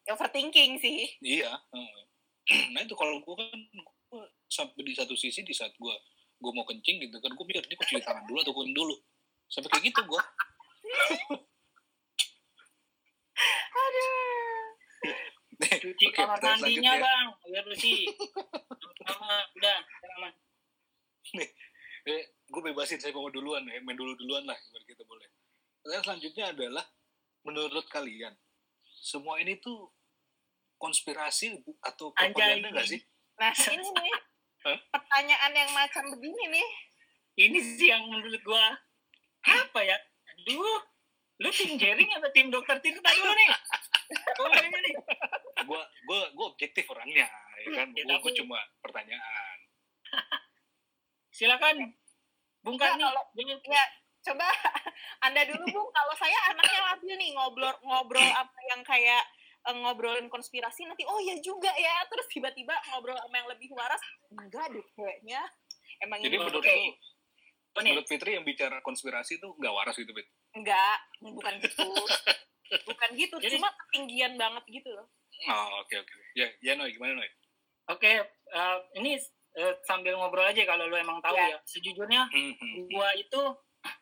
Overthinking 0.06 0.80
sih. 0.80 1.12
Iya. 1.20 1.52
Nah 2.46 2.78
itu 2.78 2.94
kalau 2.94 3.18
gue 3.18 3.34
kan 3.34 3.58
gua 4.06 4.22
sampai 4.46 4.86
di 4.86 4.94
satu 4.94 5.18
sisi 5.18 5.42
di 5.42 5.50
saat 5.50 5.74
gue 5.74 5.94
gue 6.36 6.52
mau 6.54 6.62
kencing 6.62 7.02
gitu 7.02 7.16
kan 7.18 7.32
gue 7.34 7.44
mikir 7.48 7.64
ini 7.64 7.74
kok 7.74 7.90
cuci 7.90 8.04
tangan 8.04 8.22
dulu 8.28 8.38
atau 8.44 8.54
kuning 8.54 8.76
dulu 8.76 8.94
sampai 9.50 9.66
kayak 9.72 9.90
gitu 9.90 10.00
gue 10.06 10.22
cuci 15.56 16.06
Oke, 16.06 16.14
kamar 16.14 16.38
mandinya 16.38 16.92
selanjutnya. 16.92 17.00
bang 17.00 17.26
biar 17.48 17.64
bersih 17.64 18.02
Lama, 19.06 19.38
udah 19.56 19.78
lama. 20.02 20.28
eh, 22.06 22.22
gue 22.46 22.60
bebasin 22.62 23.00
saya 23.00 23.14
mau 23.16 23.32
duluan 23.32 23.64
ya 23.66 23.80
main 23.80 23.96
dulu 23.96 24.12
duluan 24.18 24.44
lah 24.44 24.54
biar 24.54 24.84
kita 24.84 25.02
boleh 25.08 25.26
pertanyaan 25.86 26.02
selanjutnya 26.02 26.44
adalah 26.50 26.84
menurut 27.42 27.86
kalian 27.86 28.34
semua 28.98 29.38
ini 29.38 29.54
tuh 29.56 29.86
konspirasi 30.76 31.54
atau 31.78 32.10
propaganda 32.10 32.74
nggak 32.74 32.90
sih? 32.90 33.00
Nah 33.38 33.54
ini 33.54 33.86
nih, 33.86 34.14
pertanyaan 34.94 35.52
yang 35.54 35.70
macam 35.70 36.02
begini 36.10 36.44
nih. 36.50 36.68
ini 37.38 37.58
sih 37.60 37.86
yang 37.86 38.02
menurut 38.02 38.42
gua 38.42 38.74
apa 39.44 39.80
ya? 39.80 39.94
Aduh 40.34 40.80
lu 41.36 41.48
tim 41.52 41.76
jaring 41.76 42.10
atau 42.10 42.32
tim 42.32 42.50
dokter 42.50 42.80
Tirta 42.80 43.10
dulu 43.12 43.30
nih? 43.30 43.48
Nih 44.82 44.94
gue 45.62 45.80
gue 46.02 46.20
gue 46.32 46.46
objektif 46.46 46.82
orangnya 46.88 47.28
ya 47.62 47.68
kan? 47.72 47.86
Ya, 47.92 48.02
gue 48.02 48.16
tapi- 48.18 48.36
cuma 48.36 48.58
pertanyaan. 48.82 49.56
Silakan 51.30 51.92
Bung 52.64 52.74
Ya, 52.74 52.88
Karni. 52.90 53.02
kalau- 53.04 53.28
Jangan- 53.36 53.62
Ya, 53.62 53.84
coba 54.26 54.46
Anda 55.24 55.42
dulu 55.44 55.64
Bung, 55.68 55.88
kalau 55.88 56.14
saya 56.14 56.34
anaknya 56.48 56.80
labil 56.84 57.14
nih 57.14 57.30
ngobrol 57.32 57.74
ngobrol 57.80 58.26
apa 58.26 58.58
yang 58.66 58.82
kayak 58.82 59.22
eh, 59.62 59.76
ngobrolin 59.76 60.26
konspirasi 60.26 60.82
nanti 60.84 61.02
oh 61.02 61.18
ya 61.18 61.38
juga 61.38 61.70
ya 61.72 62.02
terus 62.06 62.26
tiba-tiba 62.26 62.74
ngobrol 62.88 63.14
sama 63.16 63.36
yang 63.36 63.48
lebih 63.48 63.70
waras 63.70 64.02
enggak 64.32 64.66
deh 64.68 64.86
kayaknya 64.92 65.40
emang 66.00 66.18
jadi 66.20 66.36
menurut 66.36 66.58
oke. 66.58 66.66
lu 66.66 66.92
Oh, 67.72 67.84
nih. 67.84 67.92
menurut 67.92 68.08
Fitri 68.08 68.32
yang 68.32 68.40
bicara 68.42 68.80
konspirasi 68.80 69.36
itu 69.36 69.48
nggak 69.52 69.68
waras 69.70 69.92
gitu 69.94 70.08
Fit 70.10 70.24
enggak 70.52 70.96
bukan 71.20 71.60
gitu 71.60 71.84
bukan 72.88 73.08
gitu 73.14 73.36
Jadi- 73.36 73.52
cuma 73.54 73.68
ketinggian 73.78 74.32
banget 74.34 74.64
gitu 74.66 74.88
loh 74.90 75.04
oh 75.46 75.68
oke 75.78 75.92
oke 75.94 76.12
ya 76.32 76.48
ya 76.58 76.72
Noy 76.72 76.90
gimana 76.90 77.16
Noy 77.16 77.30
Oke, 77.86 78.18
eh, 78.18 78.76
ini 78.96 79.14
eh, 79.52 79.74
sambil 79.84 80.16
ngobrol 80.16 80.42
aja 80.42 80.58
kalau 80.64 80.84
lu 80.84 80.96
emang 80.96 81.22
tahu 81.22 81.38
Ya. 81.38 81.54
ya. 81.54 81.58
Sejujurnya 81.62 82.26
Hmm, 82.26 82.50
hmm. 82.52 82.90
gua 82.90 83.14
itu 83.14 83.38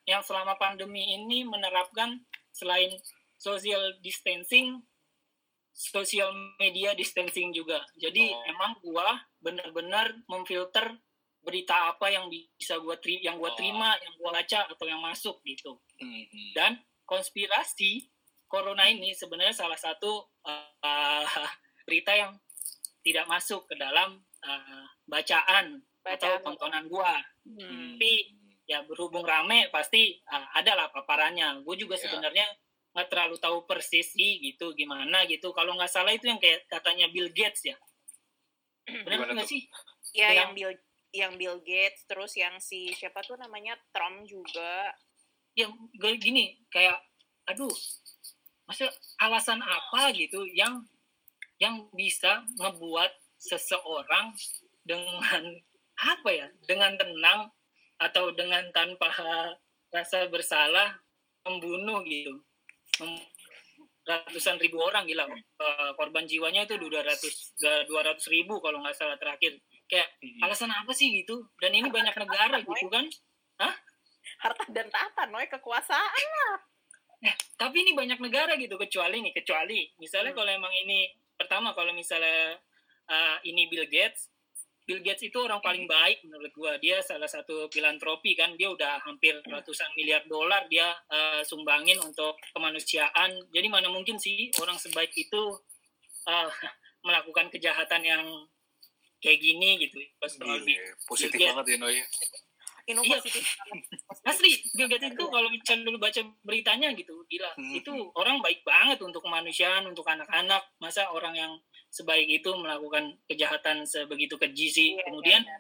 yang 0.04 0.20
selama 0.20 0.56
pandemi 0.56 1.14
ini 1.14 1.42
menerapkan 1.44 2.20
selain 2.50 2.92
social 3.36 3.98
distancing, 4.00 4.80
social 5.74 6.30
media 6.56 6.94
distancing 6.94 7.50
juga. 7.50 7.82
Jadi 7.98 8.30
Oh. 8.30 8.42
emang 8.46 8.72
gua 8.80 9.18
benar-benar 9.42 10.14
memfilter 10.30 10.96
berita 11.44 11.92
apa 11.92 12.08
yang 12.08 12.30
bisa 12.30 12.78
gua 12.80 12.96
teri- 12.96 13.20
yang 13.20 13.36
gua 13.36 13.52
Oh. 13.52 13.56
terima, 13.58 13.92
yang 14.00 14.14
gua 14.16 14.32
baca 14.32 14.64
atau 14.70 14.86
yang 14.86 15.02
masuk 15.02 15.42
gitu. 15.44 15.76
Hmm, 16.00 16.24
hmm. 16.24 16.50
Dan 16.54 16.72
konspirasi 17.04 18.08
corona 18.48 18.86
ini 18.86 19.12
sebenarnya 19.12 19.52
salah 19.52 19.76
satu 19.76 20.30
uh, 20.46 21.24
berita 21.86 22.14
yang 22.14 22.32
tidak 23.04 23.28
masuk 23.28 23.68
ke 23.68 23.74
dalam 23.76 24.22
uh, 24.46 24.84
bacaan, 25.04 25.82
atau 26.04 26.36
Bacaan. 26.36 26.42
tontonan 26.44 26.84
gua. 26.88 27.16
Hmm. 27.44 27.96
Tapi 27.96 28.33
ya 28.64 28.80
berhubung 28.88 29.24
rame 29.24 29.68
pasti 29.68 30.20
uh, 30.28 30.46
ada 30.56 30.72
lah 30.74 30.88
paparannya. 30.90 31.60
Gue 31.64 31.76
juga 31.76 31.96
Ya. 32.00 32.08
sebenarnya 32.08 32.46
nggak 32.94 33.08
terlalu 33.10 33.36
tahu 33.42 33.58
persis 33.66 34.14
sih 34.14 34.38
gitu 34.40 34.72
gimana 34.72 35.26
gitu. 35.26 35.50
Kalau 35.52 35.74
nggak 35.74 35.90
salah 35.90 36.14
itu 36.14 36.30
yang 36.30 36.38
kayak 36.38 36.64
katanya 36.70 37.10
Bill 37.10 37.28
Gates 37.30 37.66
ya. 37.66 37.76
Benar 39.04 39.24
Gimana 39.24 39.32
nggak 39.40 39.48
sih? 39.50 39.62
Ya 40.14 40.30
Yang- 40.30 40.36
yang 40.36 40.50
Bill 40.54 40.72
yang 41.14 41.32
Bill 41.38 41.58
Gates 41.62 42.06
terus 42.10 42.34
yang 42.34 42.58
si 42.58 42.90
siapa 42.94 43.22
tuh 43.22 43.38
namanya 43.38 43.78
Trump 43.94 44.26
juga. 44.26 44.90
Ya 45.54 45.70
gue 45.70 46.12
gini 46.18 46.58
kayak 46.70 46.98
aduh 47.46 47.70
masa 48.64 48.88
alasan 49.20 49.60
apa 49.60 50.08
gitu 50.16 50.42
yang 50.56 50.80
yang 51.60 51.86
bisa 51.92 52.42
ngebuat 52.58 53.12
seseorang 53.38 54.32
dengan 54.82 55.42
apa 56.16 56.30
ya 56.32 56.48
dengan 56.66 56.96
tenang 56.98 57.52
atau 57.98 58.34
dengan 58.34 58.64
tanpa 58.74 59.08
rasa 59.90 60.26
bersalah 60.28 60.98
membunuh 61.46 62.02
gitu. 62.04 62.42
Ratusan 64.04 64.60
ribu 64.60 64.76
orang 64.84 65.08
gila. 65.08 65.24
Eh, 65.32 65.90
korban 65.96 66.28
jiwanya 66.28 66.68
itu 66.68 66.76
200 66.76 67.56
200 67.88 68.20
ribu 68.28 68.60
kalau 68.60 68.84
nggak 68.84 68.96
salah 68.96 69.16
terakhir. 69.16 69.56
Kayak 69.88 70.08
Hmm. 70.20 70.44
alasan 70.44 70.72
apa 70.72 70.92
sih 70.92 71.08
gitu? 71.12 71.48
Dan 71.60 71.72
ini 71.72 71.88
banyak 71.88 72.12
negara 72.12 72.60
gitu 72.60 72.88
kan? 72.92 73.08
Harta 74.40 74.64
dan 74.72 74.88
tahta, 74.88 75.28
noy 75.28 75.48
kekuasaan. 75.48 76.60
tapi 77.56 77.80
ini 77.80 77.96
banyak 77.96 78.20
negara 78.20 78.52
gitu 78.60 78.76
kecuali 78.76 79.24
nih 79.24 79.32
kecuali 79.32 79.88
misalnya 79.96 80.36
Hmm. 80.36 80.44
kalau 80.44 80.50
emang 80.60 80.74
ini 80.84 81.08
pertama 81.40 81.72
kalau 81.72 81.96
misalnya 81.96 82.60
uh, 83.08 83.40
ini 83.48 83.64
Bill 83.72 83.88
Gates 83.88 84.28
Bill 84.84 85.00
Gates 85.00 85.24
itu 85.24 85.38
orang 85.40 85.64
paling 85.64 85.88
baik 85.88 86.20
menurut 86.28 86.52
gua 86.52 86.76
dia 86.76 87.00
salah 87.00 87.24
satu 87.24 87.72
filantropi 87.72 88.36
kan 88.36 88.52
dia 88.54 88.68
udah 88.68 89.00
hampir 89.00 89.32
ratusan 89.42 89.88
miliar 89.96 90.20
dolar 90.28 90.68
dia 90.68 90.92
uh, 91.08 91.40
sumbangin 91.40 91.96
untuk 91.98 92.36
kemanusiaan 92.52 93.32
jadi 93.48 93.64
mana 93.72 93.88
mungkin 93.88 94.20
sih 94.20 94.52
orang 94.60 94.76
sebaik 94.76 95.10
itu 95.16 95.42
uh, 96.28 96.48
melakukan 97.06 97.48
kejahatan 97.48 98.04
yang 98.04 98.24
kayak 99.20 99.40
gini 99.40 99.80
gitu 99.80 100.04
Pas 100.20 100.28
Gila, 100.36 100.60
lebih- 100.60 100.76
ya. 100.76 100.92
positif 101.08 101.38
Iya. 101.40 101.48
banget 101.56 101.66
ya 101.66 101.76
Noy 101.80 101.96
Ino 102.84 103.00
Iya. 103.00 103.16
positif. 103.16 103.40
Asli, 104.28 104.60
Bill 104.76 104.92
Gates 104.92 105.16
itu 105.16 105.24
kalau 105.24 105.48
misalnya 105.48 105.88
dulu 105.88 105.96
baca 105.96 106.20
beritanya 106.44 106.92
gitu, 106.92 107.16
gila. 107.32 107.48
Hmm. 107.56 107.80
Itu 107.80 108.12
orang 108.12 108.44
baik 108.44 108.60
banget 108.60 109.00
untuk 109.00 109.24
kemanusiaan, 109.24 109.88
untuk 109.88 110.04
anak-anak. 110.04 110.60
Masa 110.76 111.08
orang 111.08 111.32
yang 111.32 111.52
sebaik 111.94 112.26
itu 112.26 112.50
melakukan 112.58 113.14
kejahatan 113.30 113.86
sebegitu 113.86 114.34
keji 114.34 114.66
sih. 114.66 114.88
Iya, 114.98 115.06
Kemudian 115.06 115.42
iya, 115.46 115.58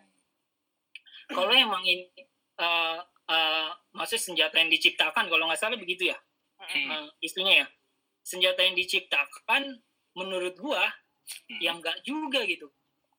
kalau 1.30 1.54
emang 1.54 1.86
ini 1.86 2.10
uh, 2.58 2.98
uh, 3.30 3.70
maksud 3.94 4.18
senjata 4.18 4.58
yang 4.58 4.74
diciptakan, 4.74 5.30
kalau 5.30 5.46
nggak 5.46 5.62
salah 5.62 5.78
begitu 5.78 6.10
ya, 6.10 6.18
Mm-mm. 6.58 6.90
uh, 6.90 7.06
isunya 7.22 7.62
ya. 7.62 7.66
Senjata 8.26 8.66
yang 8.66 8.74
diciptakan 8.74 9.78
menurut 10.18 10.58
gua 10.58 10.82
Hmm. 11.24 11.60
yang 11.60 11.76
nggak 11.80 12.04
juga 12.04 12.44
gitu. 12.44 12.68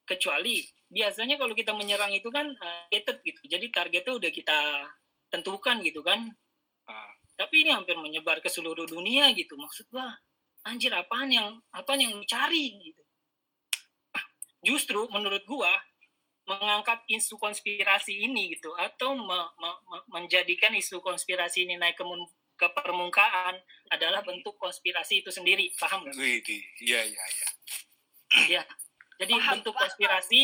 Kecuali 0.06 0.62
biasanya 0.86 1.42
kalau 1.42 1.58
kita 1.58 1.74
menyerang 1.74 2.14
itu 2.14 2.30
kan 2.30 2.54
uh, 2.54 2.86
targeted 2.90 3.18
gitu. 3.26 3.42
Jadi 3.50 3.66
targetnya 3.74 4.14
udah 4.14 4.32
kita 4.32 4.60
tentukan 5.34 5.82
gitu 5.82 6.06
kan. 6.06 6.30
Ah. 6.86 7.14
Tapi 7.36 7.66
ini 7.66 7.74
hampir 7.74 7.98
menyebar 7.98 8.40
ke 8.40 8.48
seluruh 8.48 8.86
dunia 8.86 9.34
gitu. 9.34 9.58
Maksud 9.58 9.90
gua, 9.90 10.14
anjir 10.64 10.94
apaan 10.94 11.34
yang 11.34 11.58
apaan 11.74 12.02
yang 12.06 12.14
cari 12.30 12.78
gitu. 12.78 13.02
Justru 14.66 15.06
menurut 15.14 15.46
gua 15.46 15.70
mengangkat 16.46 17.02
isu 17.10 17.38
konspirasi 17.42 18.26
ini 18.30 18.54
gitu 18.54 18.70
atau 18.78 19.18
me- 19.18 19.52
me- 19.58 19.82
me- 19.90 20.06
menjadikan 20.14 20.74
isu 20.78 21.02
konspirasi 21.02 21.66
ini 21.66 21.74
naik 21.78 21.98
ke, 21.98 22.06
ke 22.58 22.68
permukaan 22.70 23.58
adalah 23.90 24.22
bentuk 24.22 24.54
konspirasi 24.58 25.26
itu 25.26 25.34
sendiri. 25.34 25.74
Paham 25.78 26.06
nggak? 26.06 26.14
Iya 26.18 27.02
iya 27.06 27.26
iya. 27.26 27.48
Ya. 28.60 28.64
Jadi 29.16 29.34
Paham, 29.40 29.52
bentuk 29.58 29.74
paham. 29.74 29.84
konspirasi 29.88 30.40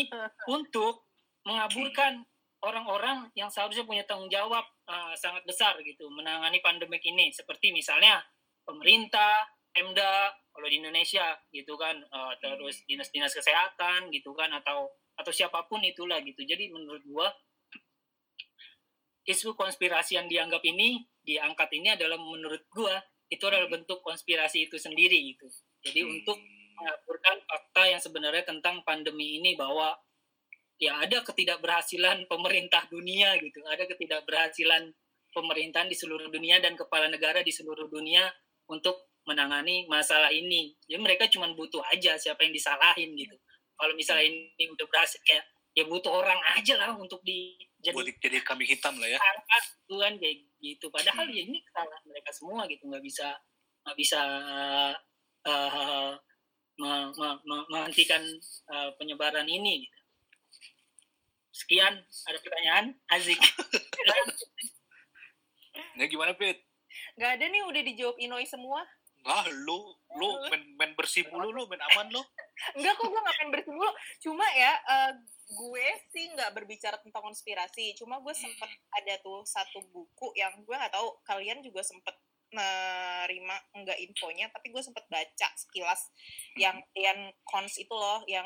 untuk 0.48 1.06
mengaburkan 1.44 2.24
orang-orang 2.62 3.28
yang 3.34 3.50
seharusnya 3.50 3.82
punya 3.82 4.06
tanggung 4.06 4.30
jawab 4.30 4.62
uh, 4.86 5.14
sangat 5.18 5.42
besar 5.42 5.74
gitu 5.82 6.06
menangani 6.08 6.62
pandemik 6.62 7.02
ini 7.02 7.34
seperti 7.34 7.74
misalnya 7.74 8.22
pemerintah, 8.62 9.50
Pemda 9.74 10.30
kalau 10.52 10.68
di 10.68 10.76
Indonesia 10.78 11.32
gitu 11.48 11.74
kan 11.80 11.96
uh, 12.12 12.36
terus 12.38 12.84
dinas-dinas 12.84 13.32
kesehatan 13.32 14.12
gitu 14.12 14.36
kan 14.36 14.52
atau 14.52 14.92
atau 15.16 15.32
siapa 15.32 15.64
pun 15.68 15.80
itulah 15.84 16.20
gitu. 16.24 16.44
Jadi 16.44 16.72
menurut 16.72 17.02
gua 17.08 17.28
isu 19.24 19.56
konspirasi 19.56 20.20
yang 20.20 20.28
dianggap 20.28 20.60
ini 20.66 21.08
diangkat 21.24 21.70
ini 21.78 21.96
adalah 21.96 22.20
menurut 22.20 22.68
gua 22.68 23.00
itu 23.32 23.44
adalah 23.48 23.68
bentuk 23.72 24.04
konspirasi 24.04 24.68
itu 24.68 24.76
sendiri 24.76 25.16
gitu. 25.32 25.48
Jadi 25.80 26.04
untuk 26.04 26.36
mengaburkan 26.76 27.40
fakta 27.48 27.82
yang 27.88 28.00
sebenarnya 28.02 28.44
tentang 28.44 28.84
pandemi 28.84 29.40
ini 29.40 29.56
bahwa 29.56 29.96
ya 30.76 30.98
ada 30.98 31.22
ketidakberhasilan 31.22 32.26
pemerintah 32.26 32.84
dunia 32.90 33.38
gitu, 33.38 33.62
ada 33.64 33.86
ketidakberhasilan 33.86 34.92
pemerintahan 35.32 35.88
di 35.88 35.96
seluruh 35.96 36.28
dunia 36.28 36.60
dan 36.60 36.76
kepala 36.76 37.08
negara 37.08 37.40
di 37.40 37.54
seluruh 37.54 37.88
dunia 37.88 38.28
untuk 38.68 39.11
menangani 39.22 39.86
masalah 39.86 40.30
ini. 40.34 40.74
Jadi 40.86 40.98
mereka 40.98 41.30
cuma 41.30 41.50
butuh 41.54 41.82
aja 41.90 42.18
siapa 42.18 42.42
yang 42.42 42.54
disalahin 42.54 43.14
gitu. 43.14 43.36
Kalau 43.78 43.94
misalnya 43.94 44.26
ini 44.28 44.64
udah 44.70 44.86
berhasil 44.86 45.18
kayak 45.26 45.44
ya 45.72 45.84
butuh 45.88 46.12
orang 46.12 46.38
aja 46.52 46.76
lah 46.76 46.92
untuk 46.94 47.24
di 47.24 47.56
jadi 47.80 47.96
buat 47.96 48.06
jadi 48.20 48.38
kambing 48.44 48.68
hitam 48.68 48.94
lah 49.00 49.08
ya 49.08 49.18
angkat 49.18 49.64
Tuhan 49.88 50.12
kayak 50.20 50.36
gitu. 50.60 50.86
Padahal 50.92 51.26
Hmm. 51.26 51.34
ya 51.34 51.42
ini 51.48 51.58
kesalahan 51.64 52.02
mereka 52.06 52.30
semua 52.30 52.62
gitu, 52.68 52.82
nggak 52.86 53.02
bisa 53.02 53.28
nggak 53.82 53.96
bisa 53.98 54.20
uh, 55.48 56.12
me- 56.78 57.12
me- 57.18 57.40
me- 57.42 57.68
menghentikan 57.72 58.22
uh, 58.70 58.90
penyebaran 59.00 59.48
ini. 59.48 59.86
Gitu. 59.86 59.98
Sekian, 61.52 61.94
ada 62.00 62.38
pertanyaan? 62.40 62.96
Azik. 63.12 63.36
ya 66.00 66.04
gimana 66.08 66.32
Pit 66.36 66.64
Gak 67.16 67.40
ada 67.40 67.44
nih 67.48 67.62
udah 67.64 67.82
dijawab 67.84 68.16
Inoi 68.20 68.44
semua. 68.48 68.84
Ah 69.26 69.46
lu 69.66 69.94
lu 70.18 70.28
main, 70.50 70.62
main 70.76 70.92
bersih 70.98 71.24
mulu 71.30 71.54
lu 71.54 71.62
main 71.70 71.80
aman 71.92 72.10
lu. 72.10 72.22
Enggak 72.76 72.94
kok 72.98 73.08
gue 73.08 73.20
gak 73.20 73.36
main 73.42 73.50
bersih 73.54 73.70
dulu. 73.72 73.90
Cuma 74.22 74.46
ya 74.54 74.72
eh, 74.78 75.12
gue 75.52 75.86
sih 76.10 76.24
nggak 76.34 76.50
berbicara 76.56 76.96
tentang 77.00 77.22
konspirasi. 77.22 77.94
Cuma 77.98 78.20
gue 78.20 78.34
sempet 78.34 78.70
ada 78.94 79.14
tuh 79.22 79.46
satu 79.46 79.82
buku 79.90 80.34
yang 80.34 80.52
gue 80.62 80.74
nggak 80.74 80.92
tahu 80.92 81.18
kalian 81.26 81.62
juga 81.62 81.80
sempet 81.86 82.14
nerima 82.52 83.56
enggak 83.72 83.96
infonya 83.96 84.52
tapi 84.52 84.68
gue 84.68 84.82
sempet 84.84 85.08
baca 85.08 85.48
sekilas 85.56 86.12
yang 86.60 86.76
yang 86.92 87.32
cons 87.48 87.80
itu 87.80 87.92
loh 87.96 88.20
yang 88.28 88.44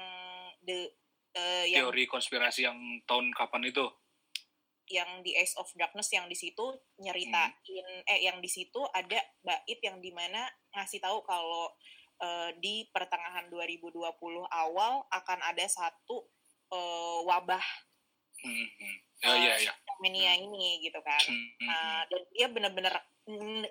the 0.63 0.87
eh, 1.35 1.75
yang 1.75 1.91
teori 1.91 2.07
konspirasi 2.07 2.71
yang 2.71 2.79
tahun 3.05 3.35
kapan 3.35 3.67
itu 3.67 3.83
yang 4.91 5.23
di 5.23 5.35
Ace 5.37 5.57
of 5.59 5.71
Darkness 5.75 6.11
yang 6.15 6.27
di 6.31 6.37
situ 6.39 6.63
nyeritain 7.03 7.87
eh 8.07 8.21
yang 8.25 8.39
di 8.39 8.51
situ 8.51 8.83
ada 8.95 9.19
bait 9.43 9.81
yang 9.83 9.99
di 9.99 10.11
mana 10.15 10.47
ngasih 10.75 11.03
tahu 11.03 11.23
kalau 11.27 11.75
eh, 12.23 12.51
di 12.63 12.87
pertengahan 12.91 13.51
2020 13.51 14.07
awal 14.47 15.05
akan 15.11 15.39
ada 15.43 15.67
satu 15.67 16.27
eh, 16.71 17.19
wabah 17.27 17.67
hmm, 18.43 18.69
hmm. 18.79 18.97
ya 19.23 19.35
ya 19.35 19.55
ya 19.71 19.75
mania 20.01 20.37
ini 20.37 20.85
gitu 20.85 21.01
kan. 21.01 21.25
Hmm, 21.25 21.49
hmm, 21.57 21.67
Nah, 21.67 22.01
dan 22.09 22.23
dia 22.33 22.47
bener-bener 22.53 22.95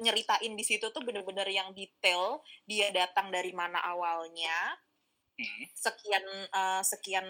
nyeritain 0.01 0.51
di 0.51 0.65
situ 0.67 0.91
tuh 0.91 1.03
bener-bener 1.05 1.47
yang 1.47 1.71
detail 1.71 2.43
dia 2.67 2.91
datang 2.91 3.31
dari 3.31 3.53
mana 3.53 3.79
awalnya. 3.81 4.79
Hmm. 5.35 5.67
sekian 5.75 6.23
eh, 6.47 6.81
sekian 6.87 7.27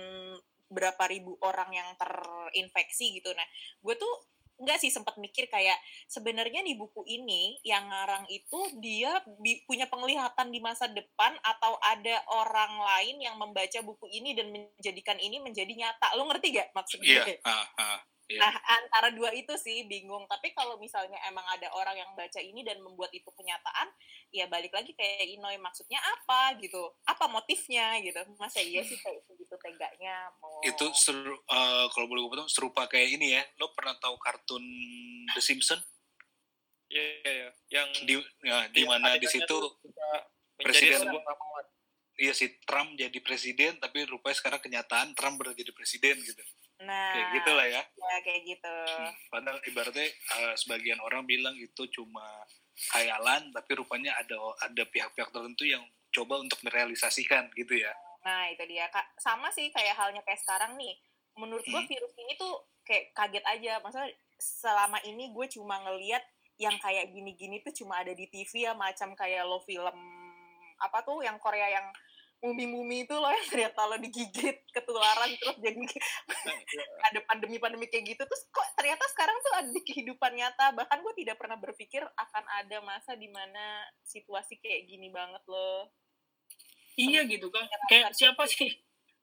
berapa 0.75 1.03
ribu 1.07 1.39
orang 1.39 1.71
yang 1.71 1.89
terinfeksi 1.95 3.23
gitu. 3.23 3.31
Nah, 3.31 3.47
gue 3.79 3.95
tuh 3.95 4.13
enggak 4.55 4.79
sih 4.79 4.91
sempat 4.91 5.19
mikir 5.19 5.51
kayak 5.51 5.75
sebenarnya 6.07 6.63
di 6.63 6.79
buku 6.79 7.03
ini 7.03 7.59
yang 7.67 7.91
ngarang 7.91 8.23
itu 8.31 8.59
dia 8.79 9.19
bi- 9.39 9.63
punya 9.67 9.87
penglihatan 9.91 10.47
di 10.47 10.63
masa 10.63 10.87
depan 10.87 11.35
atau 11.43 11.75
ada 11.83 12.23
orang 12.31 12.79
lain 12.79 13.19
yang 13.19 13.35
membaca 13.35 13.79
buku 13.83 14.07
ini 14.15 14.31
dan 14.31 14.51
menjadikan 14.51 15.19
ini 15.19 15.43
menjadi 15.43 15.71
nyata. 15.75 16.15
Lo 16.15 16.27
ngerti 16.31 16.55
gak 16.55 16.71
maksud 16.71 16.99
gue? 17.03 17.11
iya 17.19 17.23
ah, 17.51 17.67
ah. 17.79 17.99
Nah, 18.25 18.49
antara 18.81 19.13
dua 19.13 19.29
itu 19.31 19.53
sih 19.55 19.85
bingung. 19.85 20.25
Tapi 20.25 20.49
kalau 20.51 20.81
misalnya 20.81 21.13
emang 21.29 21.45
ada 21.45 21.69
orang 21.77 21.93
yang 21.93 22.09
baca 22.17 22.41
ini 22.41 22.65
dan 22.65 22.81
membuat 22.81 23.13
itu 23.13 23.29
kenyataan, 23.29 23.93
ya 24.33 24.49
balik 24.49 24.73
lagi 24.73 24.97
kayak 24.97 25.29
Inoy 25.29 25.61
maksudnya 25.61 26.01
apa 26.01 26.57
gitu. 26.57 26.89
Apa 27.05 27.29
motifnya 27.29 28.01
gitu. 28.01 28.17
Masa 28.41 28.65
iya 28.65 28.81
sih 28.81 28.97
kayak 28.97 29.21
segitu 29.29 29.53
teganya 29.61 30.33
mau 30.41 30.57
itu 30.65 30.85
seru, 30.97 31.37
eh, 31.37 31.85
kalau 31.93 32.09
boleh 32.09 32.25
gue 32.25 32.31
potong 32.33 32.49
serupa 32.49 32.89
kayak 32.89 33.13
ini 33.13 33.37
ya 33.37 33.43
lo 33.61 33.69
pernah 33.77 33.93
tahu 34.01 34.17
kartun 34.17 34.65
The 35.31 35.41
Simpsons 35.41 35.85
Iya, 36.85 37.01
iya, 37.01 37.31
iya. 37.33 37.49
Yang 37.69 37.89
di 38.05 38.13
ya, 38.41 38.57
di 38.69 38.81
Iya, 38.81 38.89
mana 38.89 39.17
di 39.17 39.25
adegannya 39.25 39.29
situ 39.29 39.57
presiden- 40.55 41.13
iya 42.15 42.31
si 42.31 42.45
Trump 42.63 42.95
jadi 42.95 43.17
presiden 43.19 43.75
tapi 43.77 44.05
rupanya 44.05 44.33
sekarang 44.33 44.61
kenyataan 44.61 45.11
Trump 45.13 45.35
benar 45.35 45.51
jadi 45.53 45.69
presiden 45.75 46.15
gitu 46.21 46.39
Nah, 46.75 47.13
kayak 47.15 47.29
gitulah 47.39 47.67
ya 47.67 47.81
ya 47.87 48.17
kayak 48.19 48.41
gitu. 48.43 48.75
padahal 49.31 49.59
ibaratnya 49.63 50.11
eh, 50.11 50.53
sebagian 50.59 50.99
orang 50.99 51.23
bilang 51.23 51.55
itu 51.55 51.87
cuma 51.87 52.23
khayalan 52.91 53.47
tapi 53.55 53.79
rupanya 53.79 54.11
ada 54.19 54.35
ada 54.59 54.83
pihak-pihak 54.83 55.31
tertentu 55.31 55.63
yang 55.63 55.79
coba 56.11 56.43
untuk 56.43 56.59
merealisasikan 56.61 57.47
gitu 57.55 57.79
ya 57.79 57.95
Nah, 58.25 58.49
itu 58.49 58.65
dia. 58.65 58.89
Kak, 58.89 59.05
sama 59.21 59.53
sih 59.53 59.69
kayak 59.69 59.93
halnya 59.93 60.17
kayak 60.25 60.41
sekarang 60.41 60.73
nih. 60.81 60.97
Menurut 61.37 61.61
gue 61.61 61.77
Hmm. 61.77 61.85
virus 61.85 62.09
ini 62.17 62.33
tuh 62.33 62.57
kayak 62.81 63.13
kaget 63.13 63.45
aja. 63.45 63.77
Maksudnya 63.85 64.09
selama 64.41 64.97
ini 65.05 65.29
gue 65.29 65.45
cuma 65.53 65.77
ngeliat 65.85 66.25
yang 66.57 66.73
kayak 66.81 67.13
gini-gini 67.13 67.61
tuh 67.61 67.69
cuma 67.69 68.01
ada 68.01 68.17
di 68.17 68.25
TV 68.25 68.65
ya. 68.65 68.73
Macam 68.73 69.13
kayak 69.13 69.45
lo 69.45 69.61
film, 69.61 69.93
apa 70.81 71.05
tuh 71.05 71.21
yang 71.21 71.37
Korea 71.37 71.69
yang 71.69 71.85
mumi-mumi 72.45 73.09
itu 73.09 73.15
loh 73.17 73.33
yang 73.33 73.47
ternyata 73.49 73.89
lo 73.89 73.97
digigit 73.97 74.61
ketularan 74.69 75.33
terus 75.41 75.57
jadi 75.57 75.81
ada 77.09 77.19
pandemi-pandemi 77.25 77.89
kayak 77.89 78.13
gitu 78.13 78.21
terus 78.21 78.45
kok 78.53 78.67
ternyata 78.77 79.01
sekarang 79.09 79.37
tuh 79.41 79.53
ada 79.57 79.69
di 79.73 79.81
kehidupan 79.81 80.31
nyata 80.37 80.77
bahkan 80.77 81.01
gue 81.01 81.13
tidak 81.17 81.41
pernah 81.41 81.57
berpikir 81.57 82.05
akan 82.05 82.43
ada 82.61 82.77
masa 82.85 83.17
di 83.17 83.27
mana 83.33 83.81
situasi 84.05 84.61
kayak 84.61 84.85
gini 84.85 85.09
banget 85.09 85.41
loh 85.49 85.89
Iya 86.95 87.27
gitu 87.27 87.51
kan. 87.51 87.67
Kayak 87.91 88.15
siapa 88.15 88.47
sih? 88.47 88.71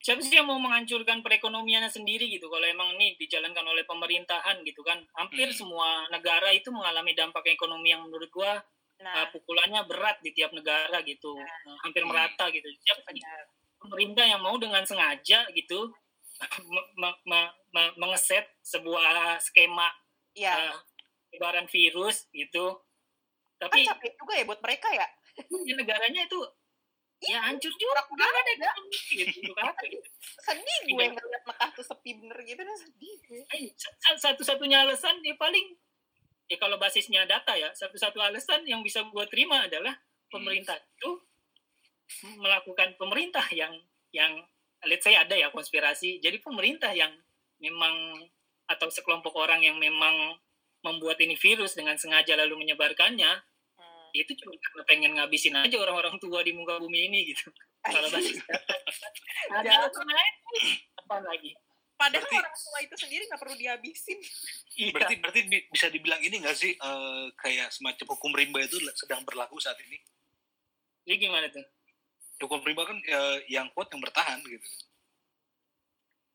Siapa 0.02 0.20
sih 0.20 0.34
yang 0.34 0.50
mau 0.50 0.58
menghancurkan 0.58 1.22
perekonomiannya 1.22 1.88
sendiri 1.88 2.26
gitu 2.28 2.50
kalau 2.50 2.66
emang 2.66 2.98
ini 2.98 3.14
dijalankan 3.16 3.64
oleh 3.64 3.86
pemerintahan 3.88 4.60
gitu 4.66 4.82
kan. 4.84 5.00
Hampir 5.16 5.48
Hmm. 5.48 5.56
semua 5.56 5.88
negara 6.12 6.52
itu 6.52 6.68
mengalami 6.68 7.16
dampak 7.16 7.46
ekonomi 7.48 7.94
yang 7.94 8.04
menurut 8.04 8.28
gua 8.28 8.60
nah 9.03 9.14
uh, 9.18 9.28
pukulannya 9.28 9.82
berat 9.84 10.22
di 10.22 10.30
tiap 10.30 10.55
negara 10.55 11.03
gitu. 11.03 11.34
Uh, 11.34 11.76
hampir 11.82 12.03
Hmm. 12.03 12.11
merata 12.14 12.46
gitu. 12.48 12.66
Siapa 12.80 13.11
benar 13.11 13.44
pemerintah 13.82 14.22
yang 14.22 14.38
mau 14.38 14.55
dengan 14.57 14.86
sengaja 14.86 15.42
gitu 15.53 15.90
me- 16.70 16.90
me- 16.94 17.20
me- 17.26 17.55
me- 17.70 17.94
mengeset 17.98 18.46
sebuah 18.62 19.42
skema 19.42 19.90
ya 20.32 20.55
uh, 20.70 21.66
virus 21.66 22.30
gitu. 22.30 22.78
kan 23.59 23.66
Tapi 23.70 23.82
capek 23.82 24.14
juga 24.14 24.32
ya 24.38 24.44
buat 24.46 24.62
mereka 24.62 24.88
ya 24.90 25.07
di 25.50 25.72
negaranya 25.74 26.22
itu 26.26 26.38
ya 27.22 27.38
hancur 27.42 27.70
juga 27.74 28.03
gak 28.03 28.28
ada 28.28 28.50
ekonomi 28.55 28.98
gitu 29.14 29.50
kan. 29.59 29.70
sedih 30.42 30.78
gue 30.86 30.94
Tidak. 30.98 31.14
ngeliat 31.14 31.42
Mekah 31.46 31.70
tuh 31.74 31.84
sepi 31.86 32.11
bener 32.18 32.38
gitu 32.42 32.62
nah 32.62 32.74
sedih 32.74 33.14
gue 33.26 33.42
Eh, 33.50 33.70
sa- 33.74 34.18
satu-satunya 34.30 34.82
alasan 34.82 35.18
ya 35.22 35.34
paling 35.34 35.74
ya 36.51 36.57
kalau 36.59 36.76
basisnya 36.76 37.24
data 37.24 37.55
ya 37.55 37.70
satu-satu 37.72 38.18
alasan 38.18 38.66
yang 38.66 38.82
bisa 38.82 39.03
gue 39.07 39.24
terima 39.30 39.66
adalah 39.66 39.95
pemerintah 40.28 40.76
itu 40.76 41.11
melakukan 42.38 42.95
pemerintah 43.01 43.45
yang 43.55 43.72
yang 44.12 44.36
let's 44.84 45.07
say 45.07 45.16
ada 45.16 45.32
ya 45.32 45.49
konspirasi. 45.49 46.20
Jadi 46.20 46.43
pemerintah 46.43 46.93
yang 46.93 47.12
memang 47.62 48.26
atau 48.68 48.88
sekelompok 48.90 49.32
orang 49.38 49.62
yang 49.62 49.78
memang 49.78 50.36
membuat 50.82 51.22
ini 51.22 51.38
virus 51.38 51.78
dengan 51.78 51.95
sengaja 51.95 52.34
lalu 52.34 52.66
menyebarkannya 52.66 53.43
Hmm. 53.82 54.11
itu 54.12 54.32
cuma 54.36 54.53
karena 54.53 54.82
pengen 54.84 55.12
ngabisin 55.16 55.57
aja 55.57 55.76
orang-orang 55.80 56.20
tua 56.20 56.45
di 56.45 56.53
muka 56.53 56.76
bumi 56.76 57.09
ini 57.09 57.32
gitu. 57.32 57.49
Kalau 57.80 58.09
basis 58.14 58.38
ada 59.51 59.88
lain 59.88 60.34
apa 61.01 61.16
lagi 61.24 61.57
padahal 61.95 62.24
Berarti- 62.24 62.40
orang 62.40 62.57
tua 62.57 62.78
itu 62.82 62.95
sendiri 62.99 63.22
nggak 63.28 63.40
perlu 63.40 63.57
dihabisin. 63.57 64.18
Iya. 64.72 64.90
berarti 64.90 65.14
berarti 65.20 65.40
bi- 65.47 65.66
bisa 65.68 65.86
dibilang 65.93 66.20
ini 66.20 66.36
nggak 66.40 66.57
sih 66.57 66.72
eh, 66.72 67.24
kayak 67.36 67.68
semacam 67.70 68.07
hukum 68.16 68.32
rimba 68.32 68.59
itu 68.64 68.80
sedang 68.97 69.22
berlaku 69.22 69.61
saat 69.61 69.76
ini? 69.80 70.01
Jadi 71.05 71.16
gimana 71.18 71.47
tuh? 71.49 71.62
Hukum 72.43 72.64
rimba 72.64 72.82
kan 72.84 72.99
eh, 72.99 73.38
yang 73.47 73.70
kuat 73.70 73.93
yang 73.93 74.01
bertahan 74.01 74.40
gitu. 74.43 74.68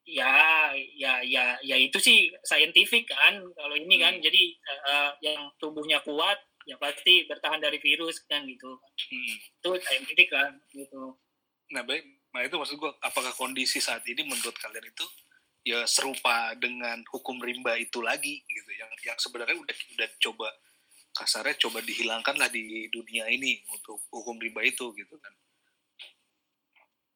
Ya 0.07 0.71
ya 0.95 1.19
ya 1.19 1.59
ya 1.59 1.75
itu 1.75 1.99
sih 1.99 2.31
scientific 2.39 3.11
kan 3.11 3.43
kalau 3.51 3.75
ini 3.75 3.99
kan. 3.99 4.15
Hmm. 4.15 4.23
jadi 4.23 4.43
eh, 4.55 5.11
yang 5.27 5.51
tubuhnya 5.59 5.99
kuat 6.01 6.39
ya 6.63 6.79
pasti 6.79 7.27
bertahan 7.27 7.59
dari 7.59 7.75
virus 7.79 8.23
kan 8.23 8.47
gitu. 8.47 8.79
Hmm. 8.79 9.35
itu 9.35 9.69
scientific 9.83 10.31
kan 10.31 10.55
gitu. 10.71 11.19
Nah 11.67 11.83
baik, 11.83 12.07
nah 12.31 12.47
itu 12.47 12.55
maksud 12.55 12.79
gue, 12.79 12.91
apakah 13.03 13.35
kondisi 13.35 13.83
saat 13.83 13.99
ini 14.07 14.23
menurut 14.23 14.55
kalian 14.55 14.87
itu 14.87 15.03
ya 15.67 15.83
serupa 15.83 16.55
dengan 16.55 17.03
hukum 17.11 17.43
rimba 17.43 17.75
itu 17.75 17.99
lagi 17.99 18.39
gitu, 18.47 18.71
yang 18.71 18.87
yang 19.03 19.19
sebenarnya 19.19 19.59
udah 19.59 19.75
udah 19.99 20.09
coba 20.23 20.47
kasarnya 21.11 21.59
coba 21.59 21.83
dihilangkan 21.83 22.39
lah 22.39 22.47
di 22.47 22.87
dunia 22.87 23.27
ini 23.27 23.59
untuk 23.67 23.99
hukum 24.07 24.39
rimba 24.39 24.63
itu 24.63 24.95
gitu 24.95 25.15
kan? 25.19 25.33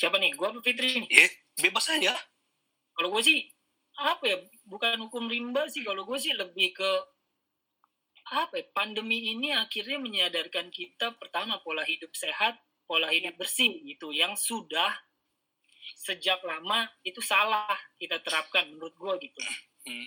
siapa 0.01 0.17
nih? 0.17 0.33
Gua 0.33 0.49
apa 0.49 0.65
Fitri 0.65 1.05
nih. 1.05 1.09
Ya 1.13 1.29
bebas 1.61 1.85
aja. 1.93 2.17
kalau 2.97 3.13
gue 3.17 3.23
sih 3.23 3.39
apa 3.97 4.23
ya 4.25 4.37
bukan 4.65 4.97
hukum 5.05 5.29
rimba 5.29 5.69
sih. 5.69 5.85
Kalau 5.85 6.01
gue 6.09 6.17
sih 6.17 6.33
lebih 6.33 6.73
ke 6.73 6.91
apa 8.33 8.57
ya, 8.57 8.65
pandemi 8.73 9.29
ini 9.29 9.53
akhirnya 9.53 10.01
menyadarkan 10.01 10.73
kita 10.73 11.13
pertama 11.21 11.61
pola 11.61 11.85
hidup 11.85 12.09
sehat 12.17 12.57
pola 12.89 13.13
hidup 13.13 13.37
bersih 13.37 13.77
gitu. 13.85 14.09
Yang 14.09 14.41
sudah 14.41 14.89
sejak 15.95 16.41
lama 16.43 16.85
itu 17.01 17.19
salah 17.21 17.69
kita 17.97 18.19
terapkan 18.21 18.69
menurut 18.69 18.93
gue 18.95 19.29
gitu 19.29 19.41
Hmm. 19.81 20.05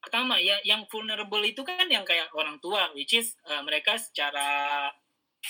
pertama 0.00 0.40
ya 0.40 0.56
yang 0.64 0.88
vulnerable 0.88 1.44
itu 1.44 1.60
kan 1.60 1.84
yang 1.84 2.00
kayak 2.00 2.32
orang 2.32 2.56
tua 2.64 2.88
which 2.96 3.12
is 3.12 3.36
uh, 3.44 3.60
mereka 3.60 4.00
secara 4.00 4.88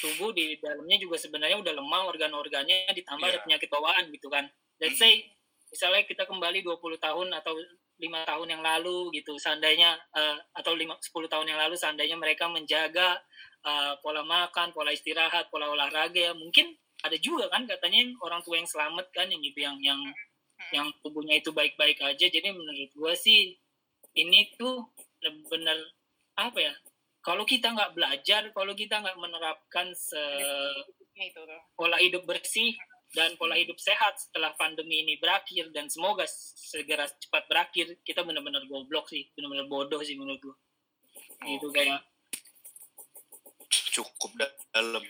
tubuh 0.03 0.35
di 0.35 0.59
dalamnya 0.59 0.99
juga 0.99 1.15
sebenarnya 1.15 1.63
udah 1.63 1.79
lemah 1.79 2.03
organ-organnya 2.11 2.91
ditambah 2.91 3.23
ada 3.23 3.39
Iya. 3.39 3.45
penyakit 3.47 3.69
bawaan 3.71 4.11
gitu 4.11 4.27
kan 4.27 4.51
let's 4.83 4.99
say 4.99 5.31
misalnya 5.71 6.03
kita 6.11 6.27
kembali 6.27 6.65
20 6.67 6.99
tahun 6.99 7.29
atau 7.39 7.55
lima 7.99 8.27
tahun 8.27 8.49
yang 8.59 8.63
lalu 8.67 9.15
gitu 9.15 9.39
seandainya 9.39 9.95
uh, 10.11 10.39
atau 10.59 10.75
lima 10.75 10.99
10 10.99 11.07
tahun 11.31 11.47
yang 11.47 11.59
lalu 11.63 11.79
seandainya 11.79 12.19
mereka 12.19 12.51
menjaga 12.51 13.15
uh, 13.63 13.95
pola 14.03 14.27
makan 14.27 14.75
pola 14.75 14.91
istirahat 14.91 15.51
pola 15.55 15.71
olahraga 15.71 16.19
ya 16.19 16.33
mungkin 16.35 16.75
ada 17.05 17.17
juga 17.19 17.47
kan 17.53 17.63
katanya 17.65 18.03
yang 18.03 18.13
orang 18.23 18.41
tua 18.43 18.59
yang 18.59 18.69
selamat 18.69 19.07
kan 19.15 19.31
yang 19.31 19.41
gitu 19.43 19.59
yang 19.63 19.77
yang 19.79 20.01
yang 20.75 20.87
tubuhnya 21.01 21.39
itu 21.39 21.55
baik-baik 21.55 22.03
aja. 22.03 22.27
Jadi 22.27 22.49
menurut 22.51 22.91
gua 22.99 23.15
sih 23.15 23.55
ini 24.19 24.51
tuh 24.59 24.91
benar 25.51 25.79
apa 26.39 26.59
ya 26.59 26.75
kalau 27.23 27.43
kita 27.43 27.75
nggak 27.75 27.95
belajar 27.99 28.43
kalau 28.55 28.73
kita 28.75 29.03
nggak 29.03 29.19
menerapkan 29.19 29.91
se 29.95 30.19
itu 31.19 31.43
pola 31.75 31.99
hidup 31.99 32.23
bersih 32.23 32.79
dan 33.11 33.35
pola 33.35 33.59
hidup 33.59 33.75
sehat 33.83 34.15
setelah 34.23 34.55
pandemi 34.55 35.03
ini 35.03 35.19
berakhir 35.19 35.75
dan 35.75 35.91
semoga 35.91 36.23
segera 36.31 37.11
cepat 37.11 37.51
berakhir 37.51 37.99
kita 38.07 38.23
benar-benar 38.23 38.63
goblok 38.71 39.11
sih 39.11 39.27
benar-benar 39.35 39.67
bodoh 39.67 40.03
sih 40.03 40.15
menurut 40.15 40.41
gua. 40.43 40.57
Gitu 41.47 41.69
Oke. 41.71 41.75
kayak 41.75 42.03
Cukup 43.69 44.31
da- 44.39 44.55
dalam 44.71 45.03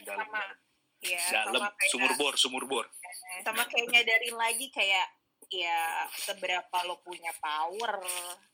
ya 1.08 1.24
dalam 1.48 1.60
sama 1.64 1.68
kayak 1.72 1.90
sumur 1.90 2.12
bor 2.20 2.34
sumur 2.36 2.64
bor. 2.68 2.86
sama 3.46 3.62
kayak 3.66 3.88
nyadarin 3.88 4.36
lagi 4.36 4.68
kayak 4.68 5.08
ya 5.48 6.04
seberapa 6.12 6.76
lo 6.84 7.00
punya 7.00 7.32
power, 7.40 8.04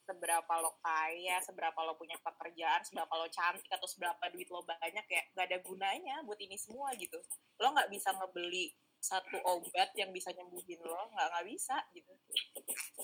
seberapa 0.07 0.52
lo 0.62 0.78
kaya, 0.78 1.42
seberapa 1.42 1.74
lo 1.82 1.98
punya 1.98 2.14
pekerjaan, 2.22 2.86
seberapa 2.86 3.11
lo 3.18 3.26
cantik 3.34 3.66
atau 3.66 3.88
seberapa 3.90 4.22
duit 4.30 4.46
lo 4.46 4.62
banyak 4.62 5.02
ya 5.02 5.22
gak 5.34 5.46
ada 5.50 5.59
gunanya 5.59 6.22
buat 6.22 6.38
ini 6.38 6.55
semua 6.55 6.94
gitu. 6.94 7.18
Lo 7.59 7.74
nggak 7.74 7.90
bisa 7.90 8.14
ngebeli 8.14 8.70
satu 9.05 9.36
obat 9.44 9.92
yang 9.98 10.14
bisa 10.14 10.32
nyembuhin 10.32 10.80
lo, 10.80 11.12
nggak 11.12 11.28
nggak 11.28 11.44
bisa 11.50 11.76
gitu. 11.92 12.09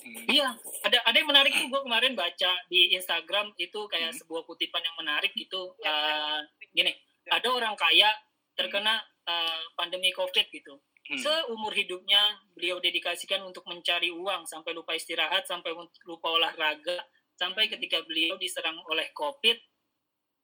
Hmm. 0.01 0.25
Iya, 0.25 0.49
ada 0.87 0.97
ada 1.05 1.15
yang 1.19 1.29
menarik 1.29 1.51
tuh 1.53 1.67
gue 1.69 1.81
kemarin 1.83 2.17
baca 2.17 2.51
di 2.71 2.95
Instagram 2.97 3.53
itu 3.59 3.79
kayak 3.91 4.15
Hmm. 4.15 4.19
sebuah 4.23 4.47
kutipan 4.47 4.81
yang 4.81 4.97
menarik 4.97 5.29
gitu. 5.35 5.75
Eh, 5.83 6.39
gini, 6.73 6.95
ada 7.29 7.47
orang 7.53 7.75
kaya 7.77 8.09
terkena 8.57 9.03
eh, 9.27 9.61
pandemi 9.77 10.09
COVID 10.13 10.47
gitu. 10.49 10.79
Hmm. 11.11 11.17
Seumur 11.17 11.73
hidupnya 11.73 12.39
beliau 12.53 12.77
dedikasikan 12.77 13.41
untuk 13.43 13.65
mencari 13.65 14.13
uang 14.13 14.45
sampai 14.45 14.71
lupa 14.71 14.93
istirahat, 14.93 15.49
sampai 15.49 15.73
lupa 16.05 16.27
olahraga, 16.29 17.01
sampai 17.35 17.67
ketika 17.67 18.05
beliau 18.05 18.37
diserang 18.37 18.77
oleh 18.87 19.09
COVID, 19.17 19.57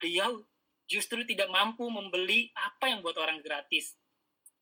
beliau 0.02 0.44
justru 0.90 1.22
tidak 1.24 1.48
mampu 1.54 1.86
membeli 1.88 2.50
apa 2.58 2.90
yang 2.90 3.06
buat 3.06 3.16
orang 3.22 3.40
gratis. 3.46 3.96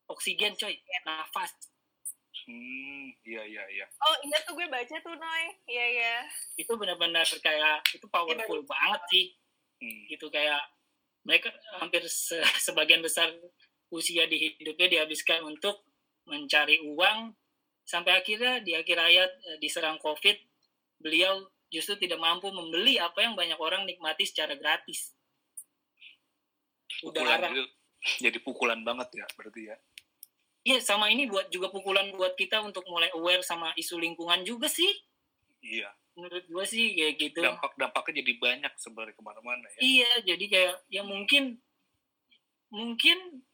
Oksigen 0.05 0.53
coy, 0.59 0.77
nafas. 1.07 1.53
Hmm, 2.45 3.09
iya 3.25 3.41
iya 3.41 3.63
iya. 3.73 3.85
Oh 4.05 4.15
iya 4.21 4.37
tuh 4.45 4.53
gue 4.53 4.67
baca 4.69 4.95
tuh 5.01 5.15
Noy, 5.17 5.43
iya 5.65 5.85
iya. 5.97 6.15
Itu 6.59 6.77
benar-benar 6.77 7.25
kayak 7.41 7.81
itu 7.95 8.05
powerful 8.11 8.61
banget 8.67 9.01
sih. 9.09 9.25
Hmm. 9.75 10.07
gitu 10.07 10.31
kayak 10.31 10.63
mereka 11.27 11.51
hampir 11.83 11.99
se- 12.07 12.39
sebagian 12.65 13.03
besar 13.03 13.27
usia 13.93 14.25
di 14.25 14.57
hidupnya 14.57 14.99
dihabiskan 14.99 15.45
untuk 15.45 15.85
mencari 16.25 16.81
uang 16.81 17.33
sampai 17.85 18.17
akhirnya 18.17 18.59
di 18.65 18.73
akhir 18.73 18.97
hayat 18.97 19.31
eh, 19.31 19.57
diserang 19.61 20.01
covid 20.01 20.35
beliau 20.97 21.45
justru 21.69 21.99
tidak 22.01 22.17
mampu 22.17 22.49
membeli 22.49 22.97
apa 22.97 23.21
yang 23.21 23.37
banyak 23.37 23.59
orang 23.59 23.85
nikmati 23.85 24.25
secara 24.25 24.57
gratis. 24.57 25.13
Pukulan 27.01 27.41
udara 27.41 27.47
itu 27.51 27.63
jadi 28.21 28.37
pukulan 28.41 28.79
banget 28.85 29.25
ya 29.25 29.25
berarti 29.33 29.61
ya. 29.73 29.77
iya 30.65 30.77
sama 30.81 31.13
ini 31.13 31.29
buat 31.29 31.49
juga 31.53 31.69
pukulan 31.69 32.09
buat 32.17 32.33
kita 32.33 32.61
untuk 32.61 32.85
mulai 32.89 33.09
aware 33.13 33.45
sama 33.45 33.69
isu 33.77 34.01
lingkungan 34.01 34.41
juga 34.41 34.65
sih. 34.65 34.89
Iya. 35.61 35.89
Menurut 36.15 36.45
gua 36.47 36.63
sih 36.63 36.95
kayak 36.95 37.13
gitu. 37.19 37.39
Dampak 37.43 37.75
dampaknya 37.75 38.23
jadi 38.23 38.33
banyak 38.39 38.73
sebenarnya 38.79 39.13
ke 39.13 39.23
mana-mana 39.25 39.67
ya. 39.77 39.79
Iya 39.83 40.11
jadi 40.33 40.45
kayak 40.47 40.73
ya 40.89 41.01
mungkin 41.03 41.59
mungkin 42.73 43.45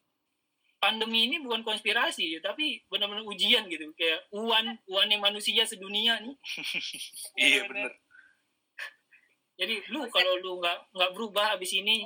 pandemi 0.82 1.30
ini 1.30 1.38
bukan 1.40 1.62
konspirasi 1.62 2.38
ya, 2.38 2.40
tapi 2.42 2.82
benar-benar 2.90 3.24
ujian 3.30 3.70
gitu. 3.70 3.94
Kayak 3.94 4.26
uan 4.34 4.82
uannya 4.90 5.18
manusia 5.22 5.64
sedunia 5.64 6.18
nih. 6.20 6.36
Iya 7.38 7.62
bener 7.70 7.92
jadi 9.62 9.78
lu 9.94 10.10
kalau 10.10 10.34
lu 10.42 10.58
nggak 10.58 10.78
nggak 10.98 11.12
berubah 11.14 11.54
habis 11.54 11.70
ini 11.78 12.02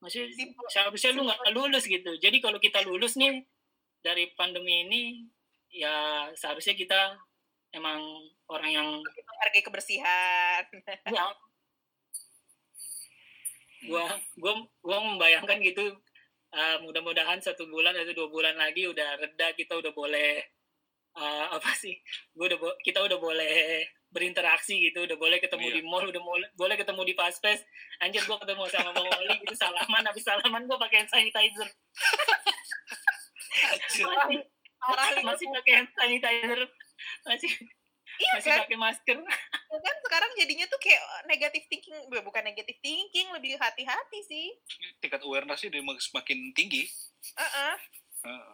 maksudnya 0.00 0.48
seharusnya 0.72 1.12
lu 1.12 1.28
nggak 1.28 1.52
lulus 1.52 1.84
gitu. 1.84 2.16
Jadi 2.16 2.40
kalau 2.40 2.56
kita 2.56 2.80
lulus 2.88 3.20
nih 3.20 3.44
dari 4.00 4.32
pandemi 4.32 4.88
ini 4.88 5.02
ya 5.70 6.26
seharusnya 6.32 6.72
kita 6.72 7.20
emang 7.76 8.00
orang 8.48 8.70
yang 8.72 8.88
Menghargai 9.04 9.62
kebersihan. 9.62 10.64
ya 11.16 11.24
gua 13.88 14.04
gua 14.36 14.52
gua 14.84 14.98
membayangkan 15.00 15.56
gitu 15.64 15.96
uh, 16.50 16.76
mudah-mudahan 16.82 17.38
satu 17.38 17.66
bulan 17.66 17.94
atau 17.94 18.12
dua 18.12 18.28
bulan 18.28 18.54
lagi 18.54 18.86
udah 18.86 19.16
reda 19.16 19.52
kita 19.54 19.76
udah 19.76 19.92
boleh 19.92 20.42
uh, 21.14 21.46
apa 21.56 21.70
sih 21.74 21.94
gua 22.34 22.50
udah 22.50 22.58
bo- 22.58 22.78
kita 22.80 23.00
udah 23.00 23.18
boleh 23.18 23.84
berinteraksi 24.10 24.74
gitu 24.90 25.06
udah 25.06 25.14
boleh 25.14 25.38
ketemu 25.38 25.70
Iya. 25.70 25.74
di 25.78 25.82
mall 25.86 26.02
udah 26.02 26.18
boleh 26.18 26.48
boleh 26.58 26.74
ketemu 26.74 27.02
di 27.06 27.14
paspes 27.14 27.62
anjir 27.98 28.26
gua 28.26 28.42
ketemu 28.42 28.66
sama 28.66 28.90
bang 28.90 29.06
Oli 29.06 29.34
gitu 29.38 29.54
salaman 29.54 30.02
habis 30.02 30.24
salaman 30.26 30.66
gua 30.66 30.78
pakai 30.78 31.06
hand 31.06 31.10
sanitizer. 31.10 31.68
Masih, 34.80 35.22
masih 35.22 35.46
pakai 35.52 35.72
hand 35.78 35.90
sanitizer. 35.94 36.60
Masih 37.22 37.50
Iya 38.20 38.30
masih 38.36 38.50
kan? 38.52 38.60
pakai 38.66 38.76
masker 38.76 39.18
kan 39.72 39.94
sekarang 40.02 40.30
jadinya 40.34 40.66
tuh 40.66 40.76
kayak 40.76 40.98
negatif 41.24 41.62
thinking, 41.66 41.94
bukan 42.20 42.42
negatif 42.42 42.74
thinking, 42.78 43.30
lebih 43.30 43.54
hati-hati 43.54 44.18
sih. 44.24 44.46
tingkat 44.98 45.22
awarenessnya 45.22 45.78
mak- 45.80 46.00
semakin 46.00 46.50
tinggi. 46.50 46.90
Heeh. 47.32 47.74
Heeh. 48.20 48.52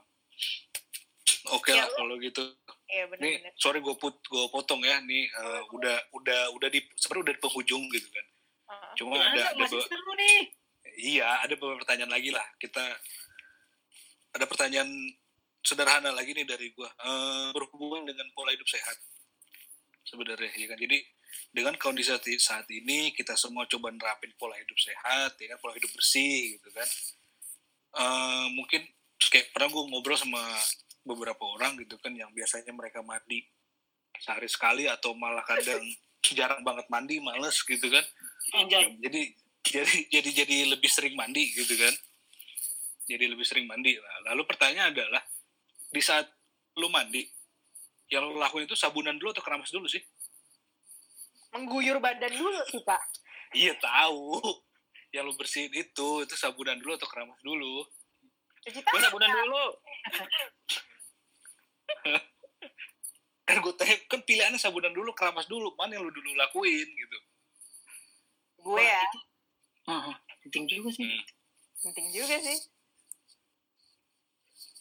oke 1.49 1.71
Ya, 1.71 1.81
lah 1.81 1.89
lu- 1.89 1.97
kalau 1.97 2.14
gitu. 2.19 2.43
Iya 2.87 3.03
nih 3.09 3.41
benar-benar. 3.41 3.53
sorry 3.57 3.79
gue 3.81 3.97
put 3.97 4.14
gue 4.21 4.45
potong 4.49 4.79
ya. 4.81 5.01
Nih 5.01 5.25
eh, 5.27 5.62
udah 5.73 5.97
udah 6.12 6.41
udah 6.53 6.69
di 6.69 6.85
sebenarnya 6.95 7.25
udah 7.25 7.35
di 7.35 7.43
penghujung 7.43 7.85
gitu 7.91 8.09
kan. 8.11 8.27
Heeh. 8.67 8.93
cuma 8.95 9.14
Gimana, 9.17 9.33
ada 9.33 9.43
ada 9.53 9.64
be- 9.64 9.83
seru 9.83 10.12
nih. 10.14 10.39
iya 10.99 11.29
ada 11.41 11.55
beberapa 11.55 11.81
pertanyaan 11.81 12.12
lagi 12.12 12.31
lah. 12.31 12.47
Kita 12.57 12.85
ada 14.33 14.45
pertanyaan 14.45 14.91
sederhana 15.61 16.11
lagi 16.11 16.31
nih 16.31 16.45
dari 16.45 16.71
gue 16.71 16.89
Eh, 17.01 17.49
berhubungan 17.51 18.05
dengan 18.05 18.29
pola 18.33 18.53
hidup 18.53 18.67
sehat 18.67 18.95
sebenarnya 20.07 20.51
ya 20.55 20.67
kan? 20.71 20.79
Jadi 20.79 20.99
dengan 21.53 21.75
kondisi 21.77 22.15
saat- 22.39 22.71
ini 22.71 23.13
kita 23.13 23.35
semua 23.35 23.67
coba 23.67 23.91
nerapin 23.93 24.33
pola 24.39 24.55
hidup 24.57 24.79
sehat 24.79 25.37
ya 25.37 25.47
kan? 25.55 25.59
Pola 25.59 25.75
hidup 25.75 25.91
bersih 25.93 26.57
gitu 26.57 26.69
kan? 26.71 26.89
Eh, 27.97 28.47
mungkin 28.55 28.87
kayak 29.19 29.51
pernah 29.51 29.69
gue 29.69 29.83
ngobrol 29.91 30.17
sama 30.17 30.41
beberapa 31.03 31.43
orang 31.59 31.77
gitu 31.83 31.99
kan? 31.99 32.15
Yang 32.15 32.33
biasanya 32.33 32.73
mereka 32.73 33.03
mandi 33.03 33.45
sehari 34.17 34.49
sekali 34.49 34.89
atau 34.89 35.13
malah 35.13 35.45
kadang 35.45 35.83
jarang 36.39 36.63
banget 36.63 36.87
mandi 36.89 37.21
males 37.21 37.59
gitu 37.63 37.87
kan? 37.91 38.05
Anjay. 38.57 38.97
Jadi 39.03 39.21
jadi 39.67 39.97
jadi 40.09 40.31
jadi 40.47 40.57
lebih 40.79 40.91
sering 40.91 41.19
mandi 41.19 41.51
gitu 41.53 41.75
kan? 41.75 41.95
Jadi 43.07 43.25
lebih 43.31 43.47
sering 43.47 43.67
mandi 43.71 43.95
Nah, 43.95 44.35
lalu 44.35 44.43
pertanyaan 44.47 44.91
adalah 44.95 45.23
di 45.91 46.03
saat 46.03 46.27
lu 46.77 46.91
mandi 46.91 47.23
yang 48.09 48.23
lu 48.23 48.37
lakuin 48.37 48.65
itu 48.65 48.75
sabunan 48.75 49.17
dulu 49.17 49.33
atau 49.33 49.43
keramas 49.43 49.71
dulu 49.71 49.87
sih 49.87 50.03
Mengguyur 51.51 51.97
badan 51.99 52.29
dulu 52.31 52.59
sih, 52.69 52.83
Pak. 52.83 53.01
iya 53.53 53.73
tahu 53.77 54.39
yang 55.11 55.25
lu 55.25 55.33
bersihin 55.35 55.73
itu 55.73 56.09
itu 56.21 56.35
sabunan 56.35 56.77
dulu 56.77 56.95
atau 56.95 57.09
keramas 57.09 57.39
dulu 57.41 57.87
Cuci 58.63 58.83
Gue 58.83 58.99
sabunan 58.99 59.31
dulu. 59.31 59.65
kan 63.47 63.63
gue 63.63 63.73
tanya 63.79 63.95
kan 64.11 64.21
pilihannya 64.21 64.59
sabunan 64.59 64.91
dulu 64.91 65.15
keramas 65.15 65.47
dulu 65.47 65.71
mana 65.79 65.95
yang 65.95 66.03
lu 66.03 66.11
dulu 66.11 66.35
lakuin 66.35 66.87
gitu 66.87 67.19
Gue 68.59 68.83
ya. 68.83 69.03
Ah, 69.87 70.19
penting 70.43 70.67
juga 70.67 70.91
sih 70.91 71.07
Hmm. 71.07 71.23
Penting 71.85 72.07
juga 72.11 72.37
sih. 72.43 72.59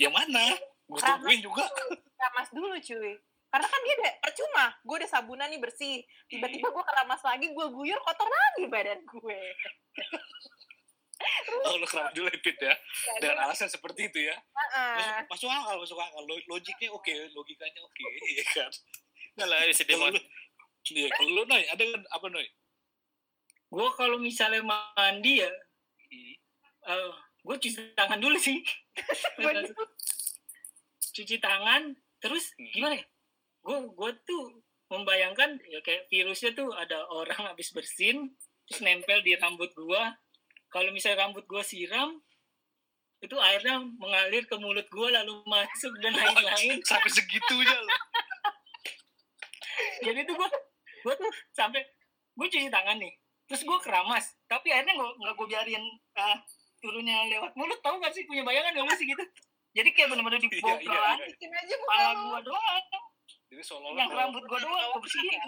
yang 0.02 0.10
mana 0.12 0.58
gue 0.86 1.00
tungguin 1.00 1.42
juga 1.42 1.66
Keramas 2.16 2.50
dulu, 2.54 2.76
cuy. 2.78 3.14
Karena 3.50 3.68
kan 3.68 3.80
dia 3.82 3.94
udah 3.96 4.14
percuma. 4.20 4.66
Gue 4.84 4.96
udah 5.00 5.10
sabunan 5.10 5.48
nih 5.48 5.62
bersih. 5.62 6.02
Tiba-tiba 6.28 6.68
gue 6.70 6.84
keramas 6.84 7.22
lagi, 7.24 7.48
gue 7.50 7.66
guyur 7.72 8.00
kotor 8.02 8.28
lagi 8.28 8.64
badan 8.68 9.00
gue. 9.02 9.40
oh 11.66 11.80
lu 11.80 11.88
keramas 11.88 12.12
dulu 12.12 12.28
Pit 12.44 12.60
ya 12.60 12.76
dengan 13.24 13.48
alasan 13.48 13.72
seperti 13.72 14.12
itu 14.12 14.28
ya 14.28 14.36
Heeh. 14.36 15.24
masuk, 15.24 15.48
masuk 15.48 15.50
akal 15.50 15.76
masuk 15.80 15.98
akal 15.98 16.22
Lo- 16.28 16.46
logiknya 16.52 16.92
oke 16.92 17.14
logikanya 17.32 17.80
oke 17.82 18.04
ya 18.38 18.44
kan 18.52 18.72
Enggak 19.40 19.48
lah, 19.48 19.58
demon. 19.88 20.12
lu 20.12 20.20
iya 20.92 21.08
kalau 21.16 21.32
lu 21.32 21.44
Noy 21.48 21.64
ada 21.72 21.84
kan 21.88 22.02
apa 22.12 22.26
Noy 22.30 22.48
gue 23.72 23.88
kalau 23.96 24.18
misalnya 24.20 24.62
mandi 24.62 25.40
ya 25.42 25.50
Hmm. 26.86 27.10
gue 27.42 27.56
cuci 27.58 27.98
tangan 27.98 28.22
dulu 28.22 28.38
sih. 28.38 28.62
cuci 31.16 31.40
tangan 31.40 31.96
terus 32.20 32.52
Hmm. 32.60 32.68
gimana 32.76 32.96
ya? 33.00 33.06
Gue 33.64 33.78
gue 33.96 34.12
tuh 34.28 34.44
membayangkan 34.92 35.58
ya 35.66 35.80
kayak 35.82 36.06
virusnya 36.12 36.52
tuh 36.54 36.70
ada 36.76 37.08
orang 37.10 37.40
habis 37.56 37.72
bersin 37.74 38.36
terus 38.68 38.82
nempel 38.84 39.22
di 39.24 39.34
rambut 39.40 39.72
gue 39.74 40.02
kalau 40.70 40.90
misalnya 40.92 41.26
rambut 41.26 41.46
gue 41.48 41.64
siram 41.64 42.20
itu 43.24 43.34
airnya 43.40 43.82
mengalir 43.82 44.46
ke 44.46 44.54
mulut 44.60 44.86
gue 44.86 45.08
lalu 45.10 45.42
masuk 45.50 45.94
dan 46.04 46.14
lain-lain. 46.20 46.78
sampai 46.86 47.10
segitunya 47.10 47.78
loh 47.82 48.00
jadi 50.06 50.22
tuh 50.26 50.36
gue 50.38 50.50
gue 51.06 51.14
tuh 51.18 51.32
sampai 51.54 51.82
gue 52.38 52.48
cuci 52.50 52.70
tangan 52.70 52.98
nih 53.02 53.14
terus 53.50 53.66
gue 53.66 53.78
keramas 53.82 54.38
tapi 54.46 54.70
akhirnya 54.70 54.98
nggak 54.98 55.12
nggak 55.22 55.34
gue 55.38 55.48
biarin 55.50 55.84
ah, 56.18 56.38
turunnya 56.82 57.26
lewat 57.34 57.58
mulut 57.58 57.82
tau 57.82 57.98
gak 57.98 58.14
sih? 58.14 58.30
Punya 58.30 58.46
bayangan 58.46 58.78
gak 58.86 58.98
sih 59.02 59.10
gitu 59.10 59.26
jadi 59.76 59.90
kayak 59.92 60.08
bener-bener 60.10 60.40
di 60.40 60.50
Iya, 60.50 60.62
bawah 60.62 60.80
iya, 60.80 61.02
iya. 61.14 61.26
Bikin 61.28 61.52
aja 61.52 61.76
kepala 61.76 62.02
muka 62.08 62.16
lu. 62.16 62.24
gue 62.26 62.42
doang 62.48 62.84
jadi 63.46 63.62
seolah-olah 63.62 64.00
yang 64.00 64.12
rambut 64.12 64.44
gue 64.44 64.60
doang 64.62 64.88
gue 64.90 65.02
bersihin 65.02 65.40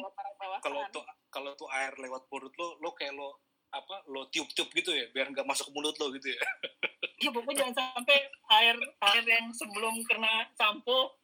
kalau 0.60 0.82
kan. 0.82 0.92
tuh 0.92 1.04
kalau 1.30 1.52
tuh 1.54 1.68
air 1.72 1.94
lewat 1.96 2.24
mulut 2.26 2.54
lo 2.54 2.68
lo 2.78 2.90
kayak 2.92 3.14
lo 3.14 3.40
apa 3.70 3.96
lo 4.06 4.28
tiup-tiup 4.28 4.70
gitu 4.72 4.92
ya 4.92 5.08
biar 5.10 5.28
nggak 5.28 5.44
masuk 5.44 5.68
ke 5.68 5.74
mulut 5.74 5.96
lo 5.96 6.12
gitu 6.12 6.28
ya 6.30 6.40
ya 7.24 7.30
pokoknya 7.30 7.66
jangan 7.66 7.76
sampai 7.94 8.18
air 8.54 8.76
air 9.06 9.24
yang 9.26 9.48
sebelum 9.52 9.96
kena 10.04 10.48
sampo 10.54 11.16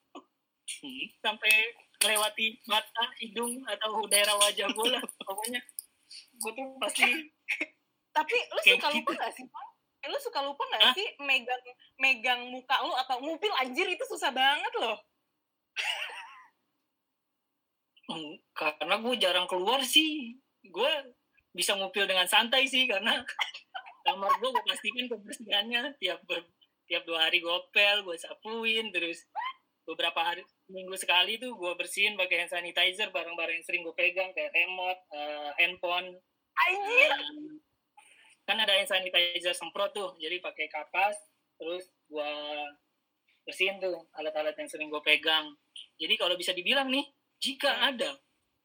Hmm. 0.64 0.96
sampai 1.20 1.52
melewati 2.00 2.56
mata 2.64 3.04
hidung 3.18 3.52
atau 3.66 4.00
daerah 4.08 4.32
wajah 4.38 4.64
gue 4.66 4.88
lah 4.90 5.04
pokoknya 5.20 5.60
gue 6.34 6.52
tuh 6.54 6.66
pasti 6.80 7.04
Tapi 8.16 8.32
lu 8.48 8.60
suka 8.64 8.88
lupa 8.90 8.96
gitu. 8.96 9.12
gak 9.18 9.32
sih? 9.34 9.44
Pak? 9.44 9.66
Eh, 10.04 10.08
Lu 10.12 10.20
suka 10.20 10.44
lupa 10.44 10.64
gak 10.68 10.84
Hah? 10.84 10.94
sih 10.94 11.08
megang 11.24 11.64
megang 11.96 12.42
muka 12.52 12.76
lu 12.84 12.92
atau 13.00 13.24
ngupil 13.24 13.54
anjir 13.56 13.88
itu 13.88 14.04
susah 14.04 14.36
banget 14.36 14.74
loh. 14.76 15.00
Karena 18.54 18.96
gue 19.00 19.16
jarang 19.16 19.48
keluar 19.48 19.80
sih 19.82 20.36
gue 20.64 20.92
bisa 21.56 21.76
ngupil 21.76 22.04
dengan 22.04 22.28
santai 22.28 22.68
sih 22.68 22.84
karena 22.86 23.24
kamar 24.06 24.32
gue 24.38 24.50
gue 24.52 24.64
pastikan 24.68 25.06
kebersihannya 25.08 25.96
tiap 25.98 26.20
ber- 26.28 26.52
tiap 26.84 27.08
dua 27.08 27.28
hari 27.28 27.40
gue 27.40 27.58
pel 27.72 28.04
gue 28.04 28.16
sapuin 28.20 28.92
terus 28.92 29.24
beberapa 29.84 30.20
hari 30.20 30.44
minggu 30.68 30.96
sekali 30.96 31.40
tuh 31.40 31.56
gue 31.56 31.72
bersihin 31.76 32.16
pakai 32.16 32.44
hand 32.44 32.52
sanitizer 32.52 33.12
barang-barang 33.12 33.60
yang 33.60 33.66
sering 33.68 33.84
gue 33.84 33.96
pegang 33.96 34.32
kayak 34.32 34.52
remote 34.52 35.00
eh, 35.12 35.50
handphone 35.60 36.08
Anjir. 36.54 37.12
Kan 38.44 38.60
ada 38.60 38.76
hand 38.76 38.92
sanitizer 38.92 39.56
semprot 39.56 39.96
tuh 39.96 40.20
jadi 40.20 40.44
pakai 40.44 40.68
kapas 40.68 41.16
terus 41.56 41.88
gua 42.12 42.28
bersihin 43.44 43.80
tuh 43.80 44.08
alat-alat 44.16 44.56
yang 44.56 44.70
sering 44.72 44.88
gue 44.88 45.04
pegang. 45.04 45.52
Jadi 46.00 46.16
kalau 46.16 46.36
bisa 46.40 46.56
dibilang 46.56 46.88
nih 46.88 47.04
jika 47.44 47.92
ada 47.92 48.16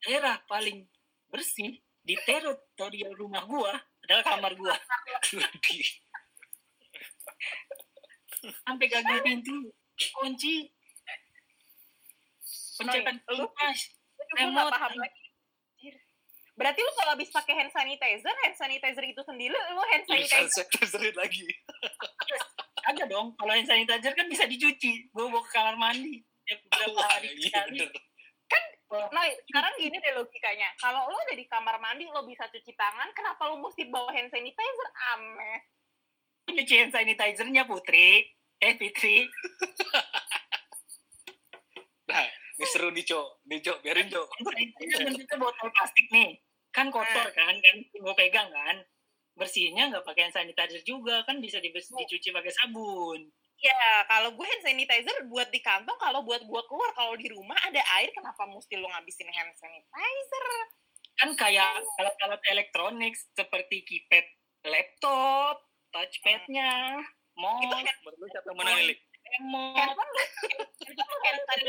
daerah 0.06 0.38
paling 0.46 0.86
bersih 1.28 1.82
di 1.98 2.14
teritorial 2.22 3.12
rumah 3.18 3.42
gua 3.44 3.74
adalah 4.06 4.24
kamar 4.24 4.54
gua. 4.54 4.72
Sampai 8.64 8.86
gagal 8.86 9.18
pintu 9.26 9.74
kunci. 10.14 10.70
Pencetan 12.78 13.18
gak 13.26 13.34
remote. 14.38 14.70
paham 14.70 14.94
lagi. 14.94 15.27
Berarti 16.58 16.82
lu 16.82 16.90
kalau 16.98 17.14
habis 17.14 17.30
pakai 17.30 17.54
hand 17.54 17.70
sanitizer, 17.70 18.34
hand 18.34 18.56
sanitizer 18.58 19.04
itu 19.06 19.22
sendiri 19.22 19.54
lu 19.54 19.82
hand 19.94 20.04
sanitizer 20.10 20.50
sanitizerin 20.50 21.14
lagi 21.14 21.46
Ada 22.82 23.06
dong. 23.06 23.38
Kalau 23.38 23.52
hand 23.54 23.68
sanitizer 23.70 24.10
kan 24.12 24.26
bisa 24.26 24.42
dicuci. 24.42 25.06
Gue 25.14 25.30
bawa 25.30 25.38
ke 25.46 25.50
kamar 25.54 25.78
mandi. 25.78 26.18
Tiap 26.42 26.58
beberapa 26.66 27.00
hari 27.06 27.30
Iya, 27.38 27.62
sekali. 27.62 27.78
bener. 27.86 27.90
Nah, 28.88 29.20
sekarang 29.44 29.72
gini 29.76 30.00
deh 30.00 30.12
logikanya. 30.16 30.72
Kalau 30.80 31.06
lo 31.06 31.20
ada 31.20 31.36
di 31.36 31.44
kamar 31.44 31.76
mandi, 31.76 32.08
lo 32.08 32.24
bisa 32.24 32.48
cuci 32.48 32.72
tangan, 32.72 33.12
kenapa 33.12 33.44
lo 33.46 33.60
mesti 33.60 33.84
bawa 33.86 34.08
hand 34.10 34.32
sanitizer? 34.32 34.88
Aneh. 35.12 35.60
Cuci 36.48 36.74
hand 36.74 36.92
sanitizer-nya 36.96 37.68
Putri. 37.68 38.24
Eh 38.58 38.74
Fitri. 38.74 39.28
Nah, 42.08 42.24
ini 42.56 42.66
seru 42.66 42.88
nih, 42.88 43.04
Cok. 43.04 43.44
Nih, 43.44 43.60
Cok, 43.60 43.78
biarin, 43.84 44.08
Cok. 44.08 44.24
Hand 44.24 44.46
sanitizer 44.48 44.98
bentuknya 45.04 45.36
botol 45.36 45.68
plastik 45.68 46.08
nih. 46.08 46.40
Kan 46.78 46.94
kotor 46.94 47.28
kan, 47.34 47.54
kan 47.58 47.76
gue 47.82 48.14
pegang 48.14 48.48
kan. 48.54 48.76
Bersihnya 49.34 49.90
nggak 49.90 50.06
pakai 50.06 50.30
hand 50.30 50.34
sanitizer 50.34 50.82
juga 50.86 51.26
kan 51.26 51.42
bisa 51.42 51.58
dibers- 51.58 51.90
dicuci 51.90 52.30
pakai 52.30 52.52
sabun. 52.54 53.26
Ya, 53.58 54.06
kalau 54.06 54.38
gue 54.38 54.46
hand 54.46 54.62
sanitizer 54.62 55.26
buat 55.26 55.50
di 55.50 55.58
kantong, 55.58 55.98
kalau 55.98 56.22
buat 56.22 56.42
gue 56.46 56.62
keluar, 56.70 56.94
kalau 56.94 57.18
di 57.18 57.26
rumah 57.26 57.58
ada 57.66 57.82
air, 57.98 58.10
kenapa 58.14 58.46
mesti 58.46 58.78
lo 58.78 58.86
ngabisin 58.86 59.30
hand 59.34 59.54
sanitizer? 59.58 60.46
Kan 61.18 61.34
kayak 61.34 61.82
alat-alat 61.98 62.38
elektronik 62.54 63.18
seperti 63.34 63.82
keypad 63.82 64.26
laptop, 64.62 65.58
touchpadnya, 65.90 67.02
mouse, 67.34 67.90
lu 68.18 68.26
siapa 68.30 68.54
yang 68.54 68.58
menang 68.62 68.78
nih, 68.78 68.86
Lik? 68.94 68.98
remote, 69.28 69.76
Handphone 69.76 70.10
lo, 70.14 70.22
handphone 71.26 71.68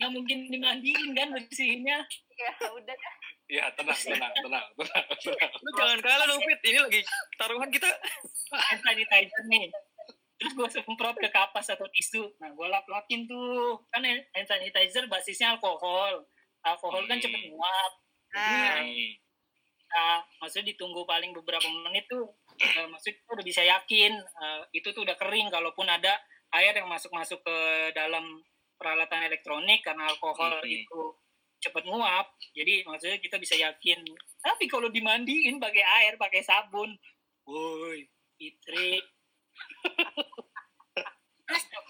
nggak 0.00 0.10
mungkin 0.12 0.38
dimandiin 0.48 1.12
kan 1.12 1.28
bersihnya. 1.32 1.98
Ya, 2.40 2.52
udah 2.72 2.94
dah. 2.96 3.14
Ya, 3.50 3.64
tenang, 3.76 3.98
tenang, 3.98 4.32
tenang, 4.32 4.64
tenang, 4.72 5.04
tenang. 5.20 5.50
Lu 5.60 5.70
jangan 5.76 5.98
kalah 6.00 6.24
dong, 6.24 6.40
Fit. 6.40 6.60
Ini 6.64 6.78
lagi 6.80 7.00
taruhan 7.36 7.68
kita. 7.68 7.90
hand 8.50 8.80
sanitizer 8.80 9.44
nih. 9.50 9.68
Terus 10.40 10.52
gue 10.56 10.68
semprot 10.72 11.16
ke 11.18 11.28
kapas 11.28 11.68
atau 11.68 11.84
tisu. 11.92 12.32
Nah, 12.40 12.48
gue 12.48 12.66
lap-lapin 12.70 13.28
tuh. 13.28 13.76
Kan 13.92 14.06
hand 14.06 14.46
sanitizer 14.48 15.04
basisnya 15.04 15.52
alkohol. 15.52 16.24
Alkohol 16.64 17.04
kan 17.04 17.20
Hmm. 17.20 17.24
cepet 17.26 17.42
nguap. 17.50 17.92
Nah, 18.32 18.80
Hmm. 18.80 19.10
Nah, 19.90 20.22
maksudnya 20.38 20.70
ditunggu 20.70 21.02
paling 21.02 21.34
beberapa 21.34 21.66
menit 21.84 22.06
tuh. 22.06 22.30
eh, 22.60 22.86
maksudnya 22.86 23.18
udah 23.32 23.44
bisa 23.44 23.62
yakin 23.64 24.12
eh, 24.16 24.60
itu 24.72 24.88
tuh 24.94 25.02
udah 25.02 25.16
kering. 25.18 25.50
Kalaupun 25.50 25.90
ada 25.90 26.14
air 26.54 26.72
yang 26.72 26.86
masuk-masuk 26.86 27.42
ke 27.42 27.56
dalam 27.92 28.40
peralatan 28.80 29.28
elektronik 29.28 29.84
karena 29.84 30.08
alkohol 30.08 30.64
Hmm. 30.64 30.72
itu 30.72 31.02
cepet 31.60 31.84
nguap. 31.84 32.32
Jadi 32.56 32.88
maksudnya 32.88 33.20
kita 33.20 33.36
bisa 33.36 33.52
yakin. 33.52 34.00
Tapi 34.40 34.64
kalau 34.64 34.88
dimandiin 34.88 35.60
pakai 35.60 35.84
air, 36.00 36.16
pakai 36.16 36.40
sabun, 36.40 36.96
woi, 37.44 38.08
Fitri. 38.40 38.96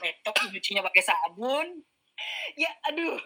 Laptop 0.01 0.34
nyucinya 0.51 0.82
pakai 0.82 1.05
sabun, 1.05 1.84
ya 2.57 2.72
aduh, 2.88 3.20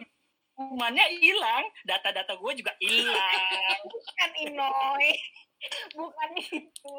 kumannya 0.53 1.07
hilang, 1.23 1.65
data-data 1.87 2.35
gue 2.35 2.53
juga 2.59 2.75
hilang. 2.83 3.81
bukan 3.87 4.31
Inoy. 4.43 5.15
Bukan 5.99 6.31
itu. 6.37 6.99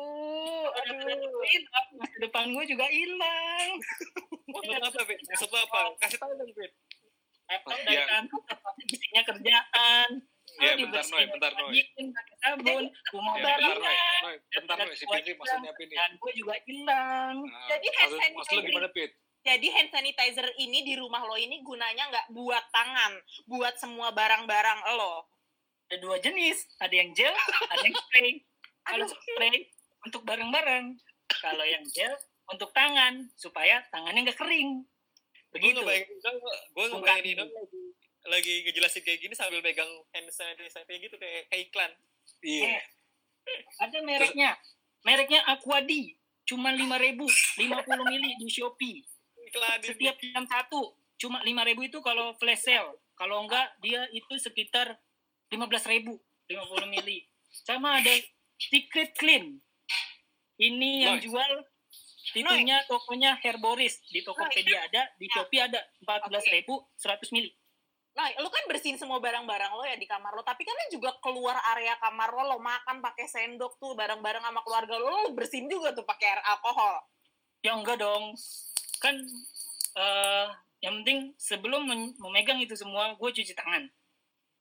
Aduh. 0.65 1.41
masa 1.95 2.17
depan 2.19 2.45
gue 2.51 2.65
juga 2.65 2.85
hilang. 2.87 3.69
Maksud 4.53 4.81
apa, 4.81 4.99
Fit? 5.03 5.19
Maksud 5.21 5.49
apa? 5.49 5.79
Kasih 5.99 6.19
tahu 6.19 6.31
dong, 6.35 6.51
Fit. 6.53 6.71
Laptop 7.45 7.77
Ya. 7.77 7.85
dari 7.85 8.03
kantor, 8.07 8.41
tapi 8.47 8.81
isinya 8.89 9.21
kerjaan. 9.21 10.09
Ya, 10.55 10.71
Oh, 10.71 10.77
bentar, 10.79 11.03
Noy, 11.03 11.25
bentar, 11.27 11.51
Noy. 11.51 11.81
pakai 12.09 12.35
sabun, 12.39 12.83
Ya, 12.85 13.21
bentar, 13.35 13.57
Noy. 13.59 13.97
Noy, 14.23 14.35
bentar, 14.47 14.75
Noy. 14.79 14.95
Si 14.95 15.03
Fitri 15.03 15.33
maksudnya 15.35 15.69
apa 15.69 15.81
ini? 15.83 15.93
dan 15.93 16.11
gue 16.15 16.31
juga 16.31 16.55
hilang. 16.63 17.35
Nah, 17.43 17.67
Jadi 17.67 17.87
hand 17.91 18.11
maksud, 18.13 18.33
maksud 18.33 18.33
lu 18.33 18.41
sanitizer 18.55 18.63
gimana, 18.63 18.89
Fit? 18.89 19.11
Jadi 19.45 19.67
hand 19.69 19.89
sanitizer 19.91 20.47
ini 20.57 20.79
di 20.81 20.93
rumah 20.95 21.21
lo 21.21 21.35
ini 21.35 21.61
gunanya 21.61 22.09
nggak 22.09 22.27
buat 22.31 22.65
tangan, 22.71 23.13
buat 23.45 23.77
semua 23.77 24.09
barang-barang 24.09 24.79
lo. 24.95 25.27
Ada 25.85 26.01
dua 26.01 26.17
jenis, 26.17 26.65
ada 26.79 26.93
yang 26.93 27.13
gel, 27.13 27.29
ada 27.69 27.83
yang 27.83 27.93
spray. 27.93 28.41
Kalau 28.85 29.05
spray 29.09 29.73
untuk 30.05 30.21
barang-barang, 30.23 30.85
kalau 31.41 31.65
yang 31.65 31.81
gel 31.89 32.13
untuk 32.53 32.69
tangan 32.71 33.25
supaya 33.33 33.81
tangannya 33.89 34.29
nggak 34.29 34.37
kering. 34.37 34.85
Gue 35.49 35.57
Begitu. 35.57 35.81
ngebayangin, 35.81 36.35
gue 36.75 36.85
ngebayangin 36.91 37.25
Ino 37.33 37.45
lagi, 37.47 37.81
lagi 38.29 38.53
ngejelasin 38.69 39.01
kayak 39.01 39.19
gini 39.23 39.33
sambil 39.33 39.59
megang 39.65 39.89
hand 40.13 40.29
sanitizer 40.29 40.85
gitu 40.85 41.15
kayak, 41.17 41.49
kayak 41.49 41.61
iklan. 41.71 41.91
Iya. 42.45 42.81
Ada 43.81 43.97
mereknya. 44.05 44.51
Mereknya 45.05 45.41
Aquadi. 45.49 46.17
Cuma 46.45 46.69
5000 46.69 47.25
50 47.57 48.11
mili 48.11 48.37
di 48.37 48.47
Shopee. 48.49 49.01
Iklan 49.49 49.81
Setiap 49.81 50.17
jam 50.21 50.45
satu. 50.45 50.93
Cuma 51.17 51.41
5000 51.41 51.89
itu 51.89 51.97
kalau 52.05 52.37
flash 52.37 52.69
sale. 52.69 53.01
Kalau 53.15 53.47
enggak, 53.47 53.73
dia 53.81 54.05
itu 54.13 54.33
sekitar 54.37 54.99
15000 55.49 56.19
50 56.45 56.93
mili. 56.93 57.25
Sama 57.49 57.97
ada 58.03 58.13
Secret 58.59 59.15
Clean. 59.17 59.59
Ini 60.55 60.91
yang 61.03 61.17
Nice. 61.19 61.27
jual 61.27 61.51
Titunya 62.35 62.83
tokonya 62.89 63.37
Herboris 63.39 64.01
di 64.11 64.19
Tokopedia 64.19 64.89
ada, 64.89 65.07
di 65.15 65.29
Shopee 65.31 65.61
ada 65.61 65.79
14.000 66.03 66.67
100 66.67 67.31
mili. 67.31 67.47
Nah, 68.15 68.27
lo 68.43 68.51
kan 68.51 68.63
bersihin 68.67 68.99
semua 68.99 69.19
barang-barang 69.23 69.71
lo 69.75 69.83
ya 69.83 69.95
di 69.99 70.03
kamar 70.03 70.35
lo, 70.35 70.43
tapi 70.43 70.63
kan 70.67 70.75
lo 70.75 70.87
juga 70.91 71.15
keluar 71.23 71.59
area 71.75 71.95
kamar 71.99 72.31
lo, 72.35 72.55
lo 72.55 72.57
makan 72.59 72.99
pakai 73.03 73.27
sendok 73.27 73.79
tuh 73.79 73.95
bareng-bareng 73.95 74.43
sama 74.43 74.63
keluarga 74.63 74.95
lo, 74.99 75.07
lo 75.11 75.31
bersihin 75.35 75.67
juga 75.67 75.95
tuh 75.95 76.03
pakai 76.07 76.35
air 76.35 76.41
alkohol. 76.43 77.03
Ya 77.63 77.75
enggak 77.75 78.03
dong. 78.03 78.35
Kan 78.99 79.15
eh 79.95 80.47
yang 80.83 81.03
penting 81.03 81.35
sebelum 81.39 81.87
memegang 82.19 82.59
itu 82.59 82.75
semua 82.75 83.15
gue 83.15 83.29
cuci 83.31 83.53
tangan. 83.55 83.87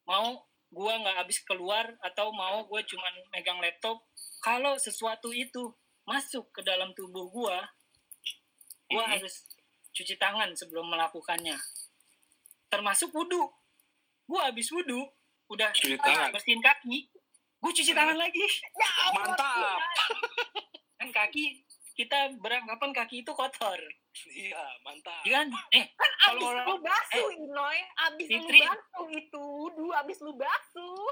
Mau 0.06 0.46
gue 0.74 0.92
nggak 0.98 1.16
habis 1.16 1.38
keluar 1.46 1.86
atau 2.02 2.34
mau 2.34 2.66
gue 2.66 2.82
cuman 2.82 3.14
megang 3.30 3.62
laptop. 3.62 4.02
Kalau 4.42 4.74
sesuatu 4.76 5.30
itu 5.30 5.70
masuk 6.04 6.50
ke 6.50 6.60
dalam 6.60 6.90
tubuh 6.92 7.30
gue, 7.30 7.56
gue 8.90 9.00
Mhm. 9.00 9.10
harus 9.14 9.46
cuci 9.94 10.18
tangan 10.18 10.50
sebelum 10.52 10.90
melakukannya. 10.90 11.54
Termasuk 12.66 13.14
wudhu. 13.14 13.46
Gue 14.26 14.40
habis 14.42 14.66
wudhu, 14.68 15.06
udah 15.46 15.70
Cuci 15.70 15.94
tangan. 15.96 16.34
bersihin 16.34 16.58
kaki, 16.58 17.06
gue 17.62 17.72
cuci 17.72 17.92
tangan 17.94 18.18
lagi. 18.18 18.42
Mantap. 19.14 19.78
Kan 20.98 21.08
kaki 21.12 21.62
kita 21.94 22.18
beranggapan 22.38 22.90
kaki 22.90 23.22
itu 23.22 23.30
kotor. 23.30 23.78
Iya, 24.28 24.62
mantap. 24.82 25.22
Iya 25.22 25.42
kan? 25.42 25.48
Eh, 25.72 25.86
Kan 25.90 26.10
Kalau 26.20 26.38
abis 26.38 26.46
orang- 26.50 26.66
lu 26.66 26.76
basuh, 26.80 27.28
Inoy. 27.30 27.78
Abis 27.96 28.26
lu 28.26 28.38
Fitri. 28.40 28.60
basuh 28.62 29.08
itu, 29.10 29.42
wudhu 29.42 29.86
abis 29.92 30.18
lu 30.20 30.32
basuh. 30.34 31.06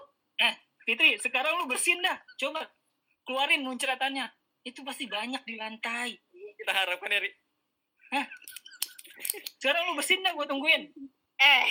Fitri, 0.82 1.14
sekarang 1.16 1.54
lu 1.56 1.70
bersihin 1.70 2.02
dah. 2.02 2.18
Coba 2.34 2.66
keluarin 3.22 3.62
muncratannya. 3.62 4.26
Itu 4.62 4.82
pasti 4.82 5.06
banyak 5.06 5.42
di 5.42 5.54
lantai. 5.54 6.18
Kita 6.58 6.74
harapkan 6.74 7.06
ya, 7.08 7.22
Ri. 7.22 7.30
Sekarang 9.58 9.86
lu 9.86 9.94
bersihin 9.94 10.22
dah, 10.22 10.34
gue 10.34 10.46
tungguin. 10.46 10.90
Eh, 11.38 11.64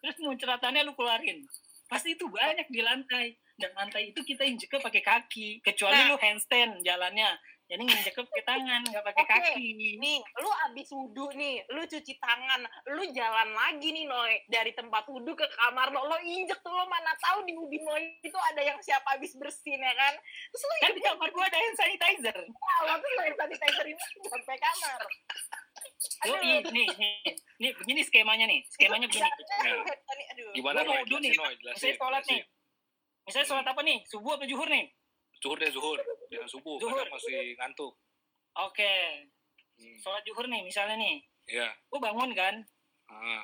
Terus 0.00 0.16
muncratannya 0.18 0.80
lu 0.82 0.92
keluarin. 0.92 1.44
Pasti 1.84 2.12
itu 2.12 2.24
banyak 2.24 2.68
di 2.68 2.80
lantai. 2.80 3.36
Dan 3.56 3.72
lantai 3.72 4.08
itu 4.08 4.20
kita 4.20 4.44
injeknya 4.44 4.80
pakai 4.80 5.00
kaki. 5.00 5.60
Kecuali 5.60 5.96
Nah. 5.98 6.08
lu 6.08 6.16
handstand 6.16 6.80
jalannya. 6.80 7.28
Jadi 7.70 7.86
nginjeknya 7.86 8.26
pakai 8.26 8.42
tangan, 8.42 8.80
nggak 8.82 9.04
pakai 9.06 9.22
Oke. 9.22 9.30
kaki. 9.54 9.68
nih, 10.02 10.18
lu 10.42 10.50
abis 10.66 10.90
wudhu 10.90 11.30
nih, 11.38 11.62
lu 11.70 11.86
cuci 11.86 12.18
tangan, 12.18 12.66
lu 12.90 13.02
jalan 13.14 13.54
lagi 13.54 13.94
nih, 13.94 14.10
Noy. 14.10 14.42
Dari 14.50 14.74
tempat 14.74 15.06
wudhu 15.06 15.38
ke 15.38 15.46
kamar 15.54 15.94
lo, 15.94 16.02
lo 16.02 16.18
injek 16.18 16.58
tuh, 16.66 16.74
lo 16.74 16.82
mana 16.90 17.14
tahu 17.22 17.46
di 17.46 17.54
di 17.54 17.78
Noy 17.86 18.18
itu 18.26 18.34
ada 18.34 18.58
yang 18.66 18.74
siap 18.82 19.06
abis 19.14 19.38
bersin, 19.38 19.78
ya 19.78 19.94
kan? 19.94 20.18
Terus 20.50 20.62
lo 20.66 20.74
Kan 20.82 20.92
di 20.98 21.02
kamar 21.06 21.28
gue 21.30 21.44
ada 21.46 21.58
hand 21.62 21.76
sanitizer. 21.78 22.38
tahu, 22.42 22.84
tuh 22.98 23.10
lo 23.14 23.22
yang 23.22 23.38
sanitizer 23.38 23.86
ini 23.86 24.02
sampai 24.26 24.56
kamar. 24.58 25.00
Yo, 26.26 26.34
nih, 26.42 26.58
nih, 26.74 26.88
nih, 26.98 27.12
nih, 27.62 27.70
begini 27.78 28.00
skemanya 28.02 28.50
nih. 28.50 28.60
Skemanya 28.66 29.06
begini. 29.06 29.30
Aduh, 29.30 29.86
aduh. 30.34 30.50
Gimana, 30.58 30.82
Gua 30.82 30.90
Noy? 30.90 30.90
mau 30.90 31.02
wudhu 31.06 31.16
nih. 31.22 31.30
Jelasin, 31.30 31.38
Noy. 31.38 31.54
Jelasin. 31.54 31.78
Misalnya 31.78 31.96
sholat 32.02 32.22
nih. 32.26 32.42
Misalnya 33.30 33.46
sholat 33.46 33.66
apa 33.70 33.80
nih? 33.86 33.98
Subuh 34.10 34.34
apa 34.34 34.44
zuhur 34.50 34.66
nih? 34.66 34.90
Zuhur 35.40 35.56
deh, 35.56 35.70
zuhur. 35.72 35.98
Jangan 36.28 36.48
subuh, 36.48 36.76
Zuhur. 36.78 37.00
kadang 37.00 37.16
masih 37.16 37.56
ngantuk. 37.56 37.92
Oke. 38.60 38.92
Hmm. 39.80 39.96
Sholat 39.98 40.22
zuhur 40.28 40.44
nih, 40.46 40.60
misalnya 40.60 40.96
nih. 41.00 41.16
Iya. 41.48 41.68
Gue 41.88 41.98
bangun 41.98 42.30
kan, 42.36 42.54
Ah, 43.10 43.42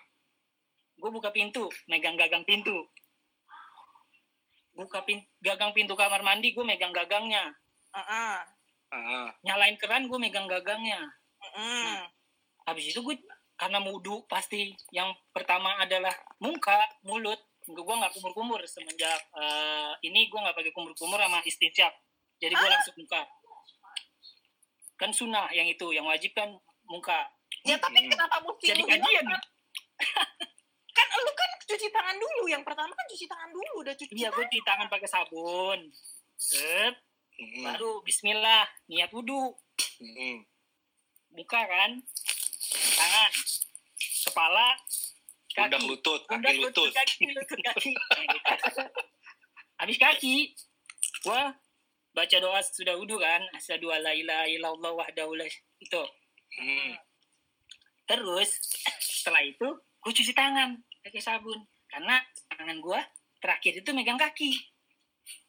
gue 0.95 1.11
buka 1.11 1.35
pintu, 1.35 1.67
megang 1.91 2.15
gagang 2.15 2.47
pintu. 2.47 2.87
Buka 4.77 5.03
pin 5.03 5.25
gagang 5.43 5.75
pintu 5.75 5.97
kamar 5.99 6.23
mandi, 6.23 6.55
gue 6.55 6.63
megang 6.63 6.95
gagangnya. 6.95 7.51
Heeh. 7.97 8.37
ah. 8.95 9.27
Nyalain 9.43 9.75
keran, 9.81 10.07
gue 10.07 10.19
megang 10.21 10.47
gagangnya. 10.47 11.01
Heeh. 11.43 11.99
Habis 12.63 12.95
itu 12.95 13.01
gue 13.03 13.17
karena 13.57 13.81
mudu 13.83 14.23
pasti 14.29 14.71
yang 14.93 15.11
pertama 15.35 15.81
adalah 15.83 16.13
muka, 16.39 16.79
mulut. 17.03 17.41
Gue 17.67 17.95
nggak 17.99 18.13
kumur-kumur 18.15 18.63
semenjak 18.65 19.21
eh, 19.35 19.93
ini 20.03 20.31
gue 20.31 20.39
nggak 20.39 20.55
pakai 20.55 20.71
kumur-kumur 20.71 21.19
sama 21.19 21.43
istinjak 21.43 21.91
jadi 22.37 22.53
gue 22.53 22.69
langsung 22.69 22.97
muka. 23.01 23.23
Kan 24.97 25.11
sunnah 25.13 25.49
yang 25.53 25.65
itu 25.65 25.89
yang 25.93 26.05
wajib 26.05 26.33
kan 26.33 26.53
muka. 26.85 27.29
Ya 27.65 27.77
tapi 27.81 28.05
Hmm. 28.05 28.13
kenapa 28.13 28.41
mesti 28.45 28.65
jadi 28.73 28.83
kajian. 28.85 29.25
Bilang, 29.25 29.45
kan 30.93 31.07
lu 31.17 31.33
kan 31.33 31.51
cuci 31.65 31.89
tangan 31.89 32.17
dulu. 32.17 32.45
Yang 32.49 32.63
pertama 32.65 32.93
kan 32.93 33.07
cuci 33.09 33.27
tangan 33.27 33.51
dulu, 33.53 33.73
udah 33.85 33.95
cuci 33.97 34.13
iya 34.15 34.29
gue 34.29 34.37
tangan. 34.37 34.49
cuci 34.53 34.61
tangan 34.65 34.87
pakai 34.93 35.09
sabun. 35.09 35.81
Set. 36.37 36.95
Hmm. 37.37 37.65
baru 37.69 38.01
Bismillah 38.01 38.65
niat 38.89 39.13
wudhu 39.13 39.53
Hmm. 40.01 40.45
muka 41.33 41.61
kan? 41.65 42.01
Tangan. 42.97 43.33
Kepala 44.29 44.77
Pundak 45.57 45.73
kaki 45.75 45.89
lutut, 45.89 46.21
Pundak, 46.29 46.53
kaki 46.53 46.61
lutut. 46.61 46.91
kaki 46.93 47.25
lutut 47.33 47.61
kaki 47.61 47.91
habis 49.81 49.97
kaki 49.97 50.35
gua 51.21 51.53
baca 52.13 52.37
doa 52.37 52.61
sudah 52.61 52.95
wudhu 52.95 53.17
kan 53.17 53.41
asyhadu 53.53 53.89
alla 53.89 54.13
ilaha 54.13 54.45
illallah 54.47 54.93
wahdahu 54.95 55.33
la 55.35 55.49
itu 55.79 56.03
Hmm. 56.57 56.97
terus 58.05 58.49
setelah 58.97 59.45
itu 59.45 59.69
gue 60.01 60.13
cuci 60.15 60.33
tangan 60.33 60.73
pakai 61.03 61.21
sabun 61.21 61.61
karena 61.87 62.17
tangan 62.49 62.81
gua 62.81 63.05
terakhir 63.37 63.77
itu 63.77 63.91
megang 63.93 64.17
kaki 64.17 64.57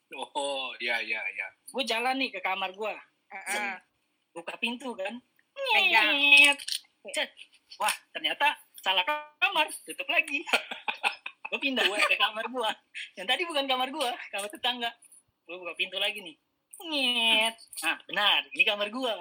Oh, 0.10 0.72
ya 0.80 1.00
ya 1.00 1.20
ya. 1.20 1.48
gue 1.64 1.84
jalan 1.84 2.16
nih 2.16 2.28
ke 2.28 2.40
kamar 2.40 2.72
gua 2.72 2.92
Heeh. 3.28 3.76
buka 4.32 4.56
pintu 4.58 4.92
kan 4.94 5.16
Pegang. 5.56 6.16
Nyet. 6.16 6.60
Wah 7.78 7.96
ternyata 8.12 8.56
salah 8.88 9.04
kamar 9.04 9.68
tutup 9.84 10.08
lagi. 10.08 10.40
Gue 11.52 11.60
pindah 11.60 11.84
ke 11.84 12.16
kamar 12.16 12.48
gua. 12.48 12.72
Yang 13.20 13.28
tadi 13.28 13.44
bukan 13.44 13.68
kamar 13.68 13.92
gua 13.92 14.16
kamar 14.32 14.48
tetangga. 14.48 14.92
Gue 15.44 15.60
buka 15.60 15.76
pintu 15.76 16.00
lagi 16.00 16.24
nih. 16.24 16.36
Nyet. 16.78 17.56
nah 17.84 17.98
benar 18.08 18.48
ini 18.56 18.64
kamar 18.64 18.88
gua. 18.88 19.20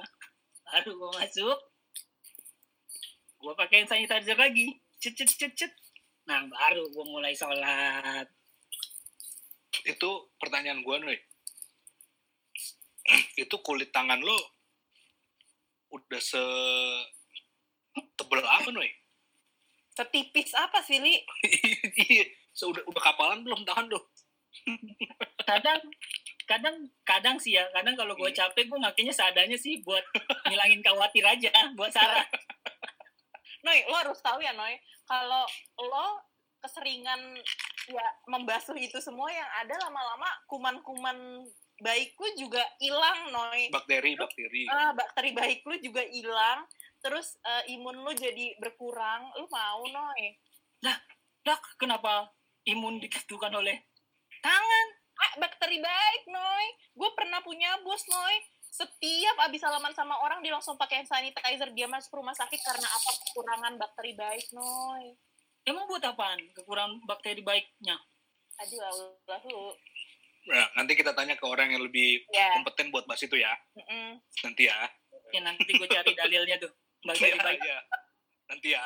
Baru 0.70 0.94
gua 1.02 1.10
masuk. 1.18 1.58
Gua 3.42 3.58
pakein 3.58 3.90
sanitizer 3.90 4.38
lagi. 4.38 4.78
Cet 5.02 5.18
cet 5.18 5.34
cet 5.34 5.52
cet. 5.58 5.72
Nah 6.30 6.46
baru 6.46 6.86
gua 6.94 7.04
mulai 7.10 7.34
sholat. 7.34 8.30
Itu 9.82 10.30
pertanyaan 10.38 10.86
gua 10.86 11.02
nih. 11.02 11.18
Itu 13.42 13.58
kulit 13.66 13.90
tangan 13.90 14.22
lo 14.22 14.38
udah 15.94 16.22
se 16.22 16.42
tebel 18.18 18.42
apa 18.42 18.70
nih? 18.70 19.05
Setipis 19.96 20.52
apa 20.52 20.84
sih, 20.84 21.00
Li? 21.00 21.16
Iya, 22.06 22.24
udah 22.68 22.84
udah 22.84 23.02
kapalan 23.02 23.40
belum 23.42 23.64
tangan 23.64 23.88
lo? 23.88 24.00
kadang 25.44 25.80
kadang 26.48 26.76
kadang 27.04 27.36
sih 27.36 27.60
ya 27.60 27.68
kadang 27.76 27.92
kalau 27.92 28.16
gue 28.16 28.30
capek 28.32 28.66
gue 28.66 28.80
makanya 28.80 29.12
seadanya 29.12 29.54
sih 29.54 29.84
buat 29.84 30.00
ngilangin 30.48 30.80
khawatir 30.80 31.22
aja 31.22 31.52
buat 31.76 31.92
Sarah 31.92 32.24
Noy, 33.66 33.82
lo 33.90 33.98
harus 33.98 34.22
tahu 34.22 34.38
ya, 34.38 34.54
Noy. 34.54 34.78
Kalau 35.10 35.42
lo 35.82 36.22
keseringan 36.62 37.34
ya 37.90 38.06
membasuh 38.30 38.78
itu 38.78 38.98
semua 39.02 39.26
yang 39.30 39.46
ada 39.62 39.74
lama-lama 39.86 40.26
kuman-kuman 40.46 41.42
baik 41.82 42.14
lu 42.14 42.46
juga 42.46 42.62
hilang, 42.78 43.34
Noy. 43.34 43.66
Bakteri, 43.74 44.14
bakteri. 44.14 44.70
Ah, 44.70 44.94
bakteri 44.94 45.34
baik 45.34 45.66
lu 45.66 45.74
juga 45.82 46.06
hilang. 46.06 46.62
Terus 47.06 47.38
eh, 47.40 47.72
imun 47.72 48.02
lu 48.02 48.10
jadi 48.12 48.58
berkurang. 48.58 49.30
Lu 49.38 49.46
mau, 49.46 49.80
Noy? 49.86 50.34
dah 51.46 51.58
kenapa 51.78 52.26
imun 52.66 52.98
ditentukan 52.98 53.54
oleh 53.54 53.78
tangan 54.42 54.86
Ah, 55.16 55.32
bakteri 55.40 55.80
baik, 55.80 56.28
Noy. 56.28 56.66
Gue 56.92 57.08
pernah 57.16 57.40
punya 57.40 57.72
bos, 57.80 58.04
Noy. 58.04 58.36
Setiap 58.68 59.36
abis 59.40 59.64
salaman 59.64 59.94
sama 59.96 60.12
orang, 60.20 60.44
dia 60.44 60.52
langsung 60.52 60.76
pakai 60.76 61.00
hand 61.00 61.08
sanitizer. 61.08 61.72
Dia 61.72 61.88
masuk 61.88 62.20
rumah 62.20 62.36
sakit 62.36 62.60
karena 62.60 62.84
apa? 62.84 63.10
Kekurangan 63.24 63.80
bakteri 63.80 64.12
baik, 64.12 64.52
Noy. 64.52 65.16
emang 65.64 65.88
buat 65.88 66.04
apaan 66.04 66.38
kekurangan 66.54 67.02
bakteri 67.02 67.42
baiknya 67.42 67.98
Aduh, 68.62 68.78
Allah 68.78 69.40
lu. 69.50 69.74
Nah, 70.46 70.66
nanti 70.78 70.94
kita 70.94 71.10
tanya 71.10 71.34
ke 71.34 71.42
orang 71.42 71.74
yang 71.74 71.82
lebih 71.82 72.22
Ya. 72.30 72.54
kompeten 72.54 72.94
buat 72.94 73.02
bahas 73.02 73.18
itu 73.18 73.34
ya. 73.34 73.50
mm-mm. 73.74 74.14
Nanti 74.46 74.70
ya. 74.70 74.78
ya 75.34 75.40
nanti 75.42 75.66
gue 75.66 75.88
cari 75.90 76.12
dalilnya 76.14 76.54
tuh 76.62 76.70
baik 77.04 77.60
iya. 77.60 77.78
Nanti 78.46 78.68
ya. 78.72 78.84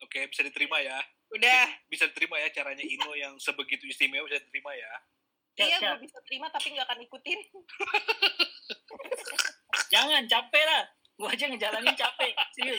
Oke, 0.00 0.28
bisa 0.28 0.44
diterima 0.46 0.78
ya. 0.80 0.98
Udah. 1.32 1.66
Bisa 1.88 2.06
diterima 2.08 2.36
ya 2.38 2.48
caranya 2.52 2.84
Ino 2.84 3.12
yang 3.16 3.34
sebegitu 3.40 3.88
istimewa 3.88 4.28
bisa 4.28 4.40
diterima 4.42 4.72
ya. 4.76 4.92
Siap, 5.58 5.66
iya, 5.66 5.76
gue 5.98 6.06
bisa 6.06 6.18
terima 6.24 6.46
tapi 6.48 6.72
nggak 6.72 6.86
akan 6.86 7.00
ikutin. 7.04 7.40
jangan 9.90 10.22
capek 10.30 10.64
lah 10.66 10.86
gue 11.18 11.28
aja 11.28 11.44
ngejalanin 11.50 11.98
capek 11.98 12.32
serius 12.54 12.78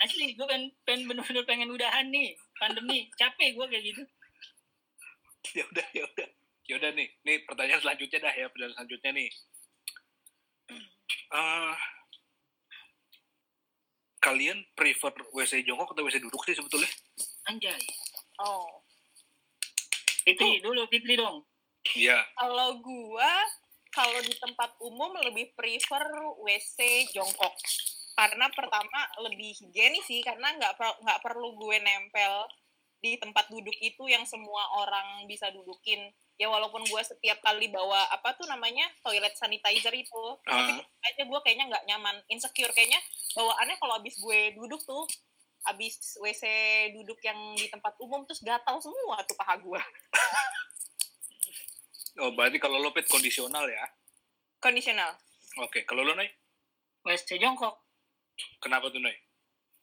asli 0.00 0.32
gue 0.32 0.46
pengen, 0.48 0.72
pengen 0.88 1.04
bener-bener 1.06 1.44
pengen 1.44 1.68
udahan 1.70 2.08
nih 2.08 2.32
pandemi 2.56 3.06
capek 3.20 3.52
gue 3.52 3.66
kayak 3.68 3.84
gitu 3.92 4.02
ya 5.52 5.64
udah, 5.68 5.86
ya 5.92 6.04
udah. 6.08 6.28
Ya 6.64 6.80
udah 6.80 6.90
nih. 6.96 7.08
Nih 7.28 7.44
pertanyaan 7.44 7.80
selanjutnya 7.84 8.18
dah 8.24 8.34
ya, 8.34 8.46
pertanyaan 8.48 8.74
selanjutnya 8.80 9.10
nih. 9.12 9.30
Eh, 11.34 11.74
kalian 14.24 14.64
prefer 14.72 15.12
WC 15.36 15.68
jongkok 15.68 15.92
atau 15.92 16.08
WC 16.08 16.16
duduk 16.24 16.40
sih 16.48 16.56
sebetulnya? 16.56 16.88
anjay 17.44 17.76
Oh. 18.40 18.80
Fitri 20.24 20.58
dulu 20.64 20.88
Fitri 20.88 21.14
dong 21.20 21.44
Iya. 21.92 22.16
Kalau 22.40 22.80
gua 22.80 23.32
kalau 23.92 24.18
di 24.24 24.34
tempat 24.40 24.74
umum 24.82 25.14
lebih 25.22 25.54
prefer 25.54 26.02
WC 26.42 27.12
jongkok. 27.14 27.54
Karena 28.16 28.48
pertama 28.50 29.00
lebih 29.22 29.54
higienis 29.54 30.02
sih 30.08 30.24
karena 30.24 30.50
nggak 30.56 30.74
per- 30.74 30.98
nggak 31.02 31.20
perlu 31.22 31.54
gue 31.60 31.76
nempel 31.78 32.46
di 33.04 33.20
tempat 33.20 33.52
duduk 33.52 33.76
itu 33.84 34.08
yang 34.08 34.24
semua 34.24 34.64
orang 34.80 35.28
bisa 35.28 35.52
dudukin. 35.52 36.08
Ya 36.40 36.48
walaupun 36.48 36.80
gue 36.88 37.02
setiap 37.04 37.36
kali 37.44 37.68
bawa 37.68 38.08
apa 38.08 38.32
tuh 38.34 38.48
namanya 38.48 38.88
toilet 39.04 39.36
sanitizer 39.36 39.92
itu, 39.92 40.24
tapi 40.40 40.80
Ah. 40.80 41.06
aja 41.12 41.22
gue 41.28 41.40
kayaknya 41.44 41.68
nggak 41.68 41.84
nyaman, 41.84 42.16
insecure 42.32 42.72
kayaknya 42.72 42.98
bawaannya 43.36 43.76
kalau 43.76 44.00
abis 44.00 44.16
gue 44.16 44.56
duduk 44.56 44.80
tuh 44.88 45.04
abis 45.68 46.16
WC 46.20 46.44
duduk 46.96 47.20
yang 47.20 47.36
di 47.56 47.68
tempat 47.68 47.92
umum 48.00 48.24
terus 48.24 48.40
gatal 48.40 48.80
semua 48.80 49.20
tuh 49.28 49.36
paha 49.36 49.60
gue. 49.60 49.80
Oh, 52.14 52.30
berarti 52.30 52.62
kalau 52.62 52.78
lo 52.78 52.94
pet 52.94 53.10
kondisional 53.10 53.66
ya. 53.66 53.82
Kondisional. 54.62 55.18
Oke, 55.58 55.82
kalau 55.82 56.06
lo 56.06 56.14
Nay, 56.14 56.30
WC 57.02 57.42
jongkok 57.42 57.74
kenapa 58.62 58.86
tuh 58.86 59.02
Nay? 59.02 59.18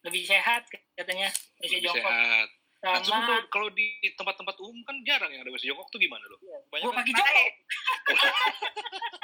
lebih 0.01 0.25
sehat 0.25 0.65
katanya 0.97 1.29
WC 1.59 1.77
Lebih 1.77 1.91
jongkok 1.91 2.07
sehat. 2.07 2.47
Sama 2.81 3.21
kalau, 3.21 3.45
kalau 3.47 3.67
di 3.69 3.87
tempat-tempat 4.11 4.57
umum 4.57 4.81
kan 4.81 4.97
jarang 5.05 5.29
yang 5.29 5.41
ada 5.41 5.49
WC 5.49 5.69
jongkok 5.69 5.87
tuh 5.87 6.01
gimana 6.01 6.25
lo? 6.25 6.37
Banyak 6.67 6.81
gue 6.81 6.89
kan? 6.89 6.97
pakai 6.97 7.13
jongkok 7.13 7.49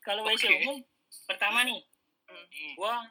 kalau 0.00 0.22
WC 0.24 0.44
Oke. 0.46 0.56
umum 0.62 0.76
pertama 1.26 1.62
nih 1.64 1.80
Hmm. 2.28 2.76
gua 2.76 3.08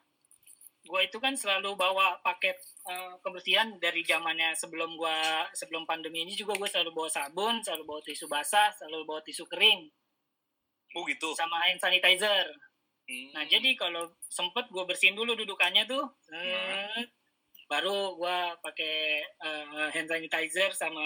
gua 0.86 1.02
itu 1.02 1.18
kan 1.18 1.34
selalu 1.34 1.74
bawa 1.74 2.22
paket 2.22 2.54
eh, 2.86 3.14
kebersihan 3.20 3.74
dari 3.76 4.06
zamannya 4.06 4.54
sebelum 4.54 4.94
gua 4.94 5.42
sebelum 5.52 5.84
pandemi 5.84 6.22
ini 6.22 6.38
juga 6.38 6.54
gue 6.54 6.70
selalu 6.70 6.94
bawa 6.94 7.10
sabun 7.10 7.58
selalu 7.60 7.82
bawa 7.84 8.02
tisu 8.06 8.30
basah 8.30 8.70
selalu 8.72 9.04
bawa 9.04 9.20
tisu 9.26 9.42
kering 9.48 9.90
Oh 10.94 11.02
gitu. 11.04 11.34
sama 11.34 11.66
hand 11.66 11.82
sanitizer 11.82 12.46
Hmm. 13.08 13.32
nah 13.32 13.42
jadi 13.42 13.72
kalau 13.74 14.04
sempet 14.22 14.68
gue 14.68 14.84
bersihin 14.84 15.16
dulu 15.16 15.32
dudukannya 15.34 15.88
tuh 15.88 16.06
set, 16.22 17.08
baru 17.68 18.16
gua 18.16 18.56
pakai 18.64 19.22
eh, 19.24 19.88
hand 19.94 20.08
sanitizer 20.08 20.72
sama 20.72 21.04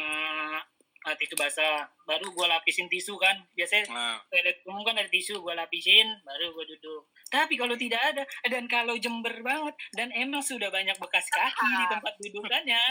eh, 1.09 1.16
tisu 1.18 1.36
basah. 1.38 1.89
Baru 2.05 2.34
gua 2.34 2.57
lapisin 2.57 2.88
tisu 2.88 3.18
kan. 3.18 3.38
Biasanya 3.57 3.89
Nah, 3.89 4.18
toilet 4.30 4.62
umum 4.66 4.86
kan 4.86 4.97
ada 4.97 5.09
tisu 5.09 5.41
gue 5.41 5.53
lapisin 5.57 6.07
baru 6.24 6.53
gue 6.55 6.66
duduk. 6.78 7.09
Tapi 7.28 7.57
kalau 7.57 7.76
tidak 7.76 8.01
ada 8.14 8.24
dan 8.47 8.70
kalau 8.70 8.95
jember 8.95 9.34
banget 9.41 9.76
dan 9.97 10.14
emang 10.14 10.45
sudah 10.45 10.70
banyak 10.70 10.95
bekas 11.01 11.26
kaki 11.34 11.68
di 11.68 11.86
tempat 11.89 12.14
dudukannya 12.22 12.84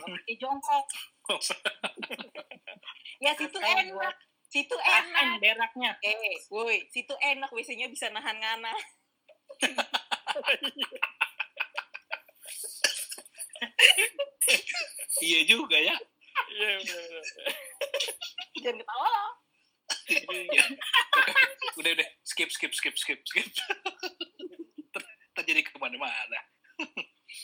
gua 0.00 0.08
pakai 0.16 0.34
jongkok. 0.40 0.86
Ya 3.22 3.32
situ 3.32 3.56
enak. 3.56 4.14
Situ 4.52 4.76
tahan 4.76 5.40
enak. 5.40 5.40
beraknya. 5.40 5.96
Eh, 6.04 6.36
woi, 6.52 6.84
situ 6.92 7.16
enak 7.16 7.48
WC-nya 7.48 7.88
bisa 7.88 8.12
nahan 8.12 8.36
ngana. 8.36 8.74
iya 15.24 15.40
juga 15.46 15.76
ya. 15.78 15.96
Jangan 18.60 18.76
ketawa 18.80 19.06
loh. 19.08 19.30
Ya. 20.52 20.64
udah 21.76 21.90
udah 22.00 22.08
skip 22.24 22.50
skip 22.52 22.72
skip 22.72 22.96
skip 22.96 23.20
skip. 23.24 23.46
Ter- 24.92 25.14
Terjadi 25.38 25.60
ke 25.66 25.76
mana-mana. 25.78 26.40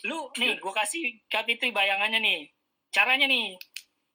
lu 0.06 0.30
nih 0.38 0.56
gue 0.58 0.72
kasih 0.72 1.18
Kak 1.26 1.46
Fitri 1.50 1.74
bayangannya 1.74 2.22
nih 2.22 2.40
caranya 2.94 3.26
nih 3.26 3.58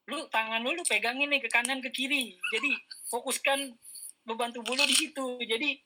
lu 0.07 0.27
tangan 0.29 0.61
lu 0.63 0.71
lu 0.75 0.83
pegangin 0.87 1.27
nih 1.31 1.41
ke 1.43 1.49
kanan 1.51 1.81
ke 1.83 1.89
kiri 1.91 2.37
jadi 2.53 2.71
fokuskan 3.11 3.75
beban 4.23 4.51
tubuh 4.55 4.75
lu 4.75 4.83
di 4.87 4.95
situ 4.95 5.25
jadi 5.43 5.77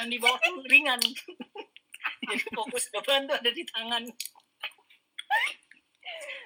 yang 0.00 0.08
di 0.08 0.18
bawah 0.22 0.38
tuh 0.38 0.62
ringan 0.70 1.00
jadi 2.30 2.44
fokus 2.54 2.88
beban 2.94 3.26
tuh 3.26 3.36
ada 3.36 3.50
di 3.50 3.62
tangan 3.68 4.04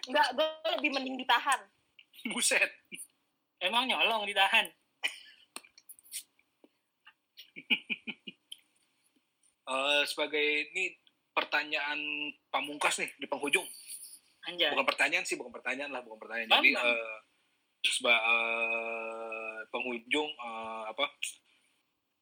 Enggak, 0.04 0.28
gue 0.36 0.46
lebih 0.78 0.90
mending 0.92 1.16
ditahan. 1.24 1.60
Buset. 2.32 2.70
emang 3.64 3.88
nyolong 3.88 4.28
ditahan 4.28 4.68
Eh, 9.64 10.02
sebagai 10.04 10.44
ini 10.76 10.92
pertanyaan 11.32 11.96
pamungkas 12.52 13.00
nih 13.00 13.08
di 13.16 13.24
penghujung. 13.24 13.64
anjay 14.44 14.68
Bukan 14.76 14.84
pertanyaan 14.84 15.24
sih, 15.24 15.40
bukan 15.40 15.56
pertanyaan 15.56 15.88
lah, 15.88 16.04
bukan 16.04 16.20
pertanyaan. 16.20 16.52
Bang, 16.52 16.60
Jadi 16.60 16.76
bang. 16.76 16.84
eh, 16.84 17.16
seba, 17.80 18.12
eh, 18.12 19.58
penghujung 19.72 20.30
eh, 20.36 20.82
apa? 20.92 21.08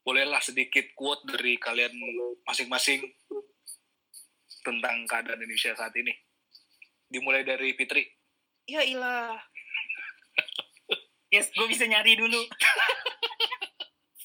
Bolehlah 0.06 0.38
sedikit 0.38 0.86
quote 0.94 1.26
dari 1.34 1.58
kalian 1.58 1.90
masing-masing 2.46 3.02
tentang 4.62 5.02
keadaan 5.10 5.42
Indonesia 5.42 5.74
saat 5.74 5.94
ini. 5.98 6.14
Dimulai 7.12 7.44
dari 7.44 7.76
Fitri. 7.76 8.08
Ya 8.64 8.80
ilah, 8.80 9.36
yes 11.28 11.50
gue 11.50 11.66
bisa 11.66 11.82
nyari 11.82 12.14
dulu 12.14 12.38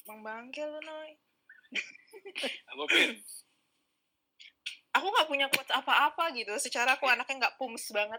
Bang 0.08 0.24
Bangke 0.24 0.64
lu, 0.64 0.80
Noy. 0.80 1.20
Apa 2.72 2.84
Fit? 2.88 3.20
Aku 4.96 5.04
nggak 5.12 5.28
punya 5.28 5.46
quotes 5.52 5.68
apa-apa 5.68 6.32
gitu. 6.32 6.56
Secara 6.56 6.96
aku 6.96 7.04
anaknya 7.04 7.44
nggak 7.44 7.56
pums 7.60 7.92
banget. 7.92 8.16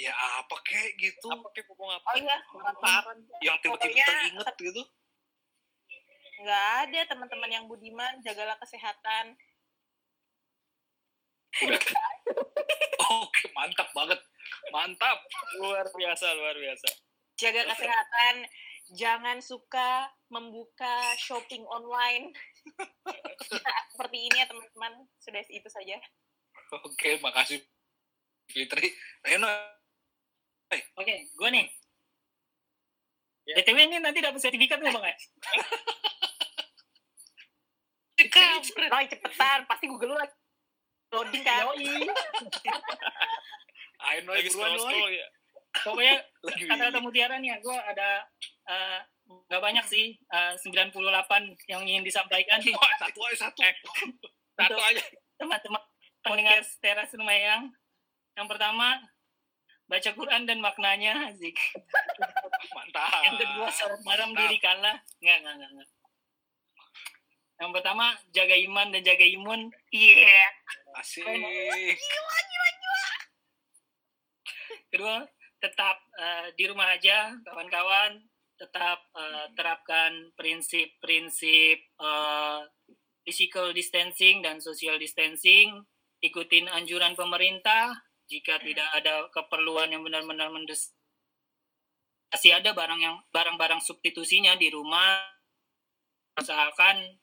Ya 0.00 0.16
apa 0.16 0.56
kek 0.64 0.96
gitu? 0.96 1.28
apa 1.28 1.44
kayak 1.52 1.68
pokok 1.68 1.92
apa 1.92 2.08
Oh 2.08 2.16
iya, 2.16 2.38
apaan? 2.72 3.16
Yang 3.44 3.56
tiba-tiba 3.60 3.92
Pokoknya 3.92 4.06
teringet 4.08 4.48
gitu? 4.64 4.82
Nggak 6.40 6.66
ada 6.88 7.00
teman-teman 7.12 7.50
yang 7.52 7.64
budiman, 7.68 8.12
jagalah 8.24 8.56
kesehatan. 8.56 9.36
Udah. 11.68 11.80
Oke, 13.22 13.42
mantap 13.54 13.88
banget. 13.92 14.20
Mantap. 14.72 15.18
luar 15.62 15.86
biasa 15.88 16.36
luar 16.36 16.56
biasa 16.58 16.88
Jaga 17.36 17.68
kesehatan, 17.68 18.48
jangan 18.96 19.38
suka 19.44 20.08
membuka 20.32 21.16
shopping 21.20 21.64
online. 21.68 22.32
Seperti 23.92 24.16
ini 24.26 24.36
ya 24.40 24.46
teman-teman. 24.48 25.04
Sudah 25.20 25.44
itu 25.44 25.68
saja. 25.68 25.96
Oke, 26.80 27.20
makasih 27.20 27.60
Fitri. 28.48 28.88
Reno, 29.20 29.48
oke 30.72 31.14
gue 31.38 31.48
nih 31.52 31.66
btw 33.46 33.78
ini 33.86 33.96
nanti 34.02 34.18
dapat 34.18 34.40
sertifikat 34.42 34.82
nggak 34.82 34.94
bang 34.96 35.06
ya 35.06 35.16
Roy 38.16 39.06
cepetan, 39.12 39.68
pasti 39.68 39.86
Google 39.92 40.16
lu 40.16 40.18
lagi 40.18 40.32
loading 41.12 41.44
kan. 41.48 41.62
Yoi. 41.70 41.86
ayo 44.06 44.18
Noy, 44.22 44.38
lagi 44.38 44.50
buruan 44.54 44.72
Noy. 44.76 45.18
ya 45.18 45.26
pokoknya 45.82 46.14
kata-kata 46.72 46.98
mutiara 47.02 47.36
nih 47.36 47.52
ya 47.52 47.56
gue 47.60 47.76
ada 47.76 48.24
eh, 48.70 49.00
nggak 49.26 49.62
banyak 49.62 49.84
sih 49.84 50.14
eh, 50.16 50.52
98 50.56 50.94
yang 51.68 51.82
ingin 51.84 52.04
disampaikan 52.06 52.60
Wah, 52.76 52.92
satu 53.02 53.20
aja 53.26 53.36
satu. 53.50 53.60
Eh, 53.60 53.74
satu 54.56 54.78
aja 54.80 55.02
teman-teman 55.36 55.82
pendengar 56.24 56.60
teras 56.80 57.10
Semayang 57.12 57.68
yang 58.36 58.46
pertama 58.48 59.00
baca 59.86 60.10
Quran 60.12 60.42
dan 60.50 60.58
maknanya 60.58 61.30
Zik. 61.38 61.54
Mantap. 62.74 63.22
yang 63.22 63.38
kedua 63.38 63.70
sholat 63.70 64.00
malam 64.02 64.34
diri 64.34 64.58
kala 64.58 64.98
nggak 65.22 65.38
nggak 65.44 65.54
nggak 65.60 65.70
nggak. 65.78 65.88
Yang 67.56 67.72
pertama 67.72 68.12
jaga 68.36 68.56
iman 68.68 68.92
dan 68.92 69.02
jaga 69.04 69.24
imun. 69.24 69.72
Iya. 69.92 70.46
Asik. 71.00 71.24
kedua 74.86 75.28
tetap 75.60 75.98
eh, 76.20 76.46
di 76.56 76.64
rumah 76.68 76.92
aja 76.92 77.32
kawan-kawan. 77.44 78.20
Tetap 78.56 78.98
eh, 79.16 79.46
terapkan 79.56 80.32
prinsip-prinsip 80.36 81.78
eh, 81.80 82.60
physical 83.24 83.72
distancing 83.72 84.44
dan 84.44 84.60
social 84.60 85.00
distancing. 85.00 85.80
Ikutin 86.20 86.68
anjuran 86.68 87.16
pemerintah. 87.16 87.92
Jika 88.26 88.58
tidak 88.58 88.90
ada 88.90 89.30
keperluan 89.30 89.92
yang 89.92 90.02
benar-benar 90.02 90.50
mendesak 90.50 90.96
masih 92.26 92.52
ada 92.52 92.74
barang 92.74 93.00
yang 93.00 93.16
barang-barang 93.32 93.80
substitusinya 93.80 94.58
di 94.60 94.68
rumah. 94.68 95.24
Usahakan 96.36 97.16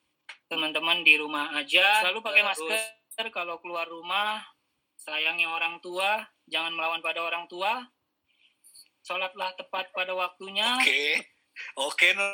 teman-teman 0.47 1.01
di 1.01 1.17
rumah 1.17 1.49
aja 1.53 2.01
selalu 2.01 2.19
pakai 2.21 2.41
Terus. 2.45 2.69
masker 2.69 3.25
kalau 3.29 3.57
keluar 3.57 3.85
rumah 3.85 4.43
sayangnya 4.95 5.49
orang 5.49 5.79
tua 5.79 6.21
jangan 6.45 6.71
melawan 6.71 7.01
pada 7.01 7.21
orang 7.21 7.47
tua 7.47 7.83
sholatlah 9.01 9.51
tepat 9.55 9.89
pada 9.91 10.13
waktunya 10.13 10.79
Oke. 10.79 11.03
Oke, 11.75 12.07
Noy. 12.13 12.33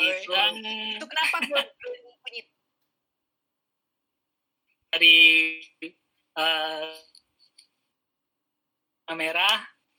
Gitu. 0.00 0.30
dan 0.30 0.54
Itu 0.96 1.06
kenapa 1.06 1.36
gue 1.44 1.62
bunyi 2.22 2.40
dari 4.88 5.16
eh 6.34 6.94
kamera 9.04 9.48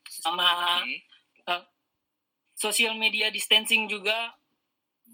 sama 0.09 0.79
Hmm. 0.79 1.65
social 2.53 2.93
media 2.93 3.27
distancing 3.29 3.89
juga 3.89 4.35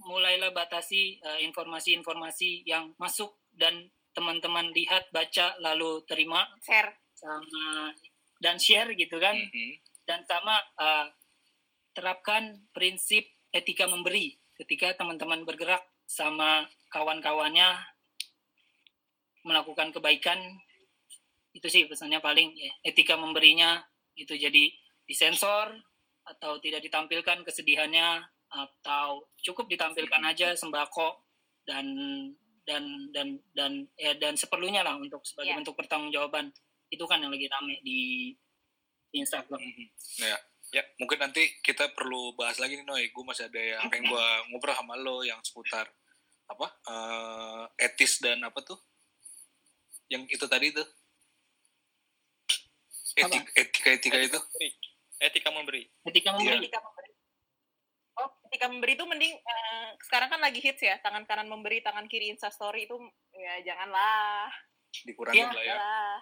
mulailah 0.06 0.54
batasi 0.54 1.18
eh, 1.20 1.40
informasi-informasi 1.46 2.64
yang 2.64 2.94
masuk 3.02 3.36
dan 3.52 3.90
teman-teman 4.16 4.72
lihat 4.72 5.12
baca 5.12 5.58
lalu 5.60 6.06
terima 6.08 6.48
share. 6.64 6.96
sama 7.18 7.92
dan 8.40 8.56
share 8.62 8.94
gitu 8.96 9.18
kan 9.20 9.36
Mhm. 9.36 9.82
dan 10.08 10.22
sama 10.24 10.56
eh, 10.80 11.08
terapkan 11.96 12.64
prinsip 12.72 13.26
etika 13.52 13.88
memberi 13.88 14.36
ketika 14.56 14.96
teman-teman 14.96 15.44
bergerak 15.44 15.84
sama 16.06 16.68
kawan-kawannya 16.92 17.76
melakukan 19.46 19.94
kebaikan 19.94 20.40
itu 21.56 21.68
sih 21.72 21.88
pesannya 21.88 22.20
paling 22.20 22.52
ya, 22.56 22.72
etika 22.84 23.16
memberinya 23.16 23.80
itu 24.20 24.36
jadi 24.36 24.72
disensor 25.08 25.72
atau 26.26 26.60
tidak 26.60 26.84
ditampilkan 26.84 27.46
kesedihannya 27.48 28.26
atau 28.56 29.28
cukup 29.44 29.68
ditampilkan 29.68 30.24
aja 30.24 30.56
sembako 30.56 31.20
dan 31.68 31.86
dan 32.64 32.82
dan 33.12 33.28
dan 33.54 33.72
ya 33.94 34.16
dan 34.16 34.34
seperlunya 34.34 34.82
lah 34.82 34.96
untuk 34.96 35.22
sebagai 35.22 35.54
Ya. 35.54 35.58
bentuk 35.60 35.76
pertanggungjawaban 35.76 36.50
itu 36.88 37.04
kan 37.06 37.20
yang 37.20 37.30
lagi 37.30 37.46
rame 37.46 37.76
di, 37.84 38.32
di 39.12 39.18
Instagram 39.20 39.60
Mhm. 39.60 39.86
Ya, 40.24 40.38
ya 40.72 40.84
mungkin 40.98 41.20
nanti 41.20 41.46
kita 41.62 41.92
perlu 41.92 42.34
bahas 42.34 42.58
lagi 42.58 42.80
nih 42.80 42.86
Noy. 42.86 43.12
Gue 43.12 43.22
masih 43.22 43.46
ada 43.46 43.60
yang 43.60 43.86
pengen 43.92 44.10
gue 44.10 44.26
ngobrol 44.50 44.74
sama 44.74 44.96
lo 44.96 45.22
yang 45.22 45.38
seputar 45.44 45.86
apa 46.46 46.68
eh, 46.88 47.86
etis 47.86 48.22
dan 48.22 48.42
apa 48.42 48.62
tuh? 48.62 48.78
Yang 50.08 50.38
itu 50.38 50.46
tadi 50.46 50.70
tuh. 50.72 50.86
Etik, 53.16 53.44
etika 53.56 53.90
etika 53.96 54.18
itu. 54.20 54.40
etika 55.16 55.50
memberi 55.50 55.88
ketika 56.04 56.36
memberi 56.36 56.68
Ketika 56.68 56.80
memberi. 56.84 57.05
Ketika 58.56 58.72
memberi 58.72 58.96
itu 58.96 59.04
mending 59.04 59.36
eh, 59.36 59.88
sekarang 60.00 60.32
kan 60.32 60.40
lagi 60.40 60.64
hits 60.64 60.80
ya, 60.80 60.96
tangan 61.04 61.28
kanan 61.28 61.52
memberi, 61.52 61.84
tangan 61.84 62.08
kiri 62.08 62.32
Insta 62.32 62.48
story 62.48 62.88
itu 62.88 62.96
ya 63.36 63.60
janganlah. 63.68 64.48
Dikurangin 65.04 65.44
Iya, 65.44 65.52
lah 65.52 65.60
ya. 65.62 65.76
Lah. 65.76 66.18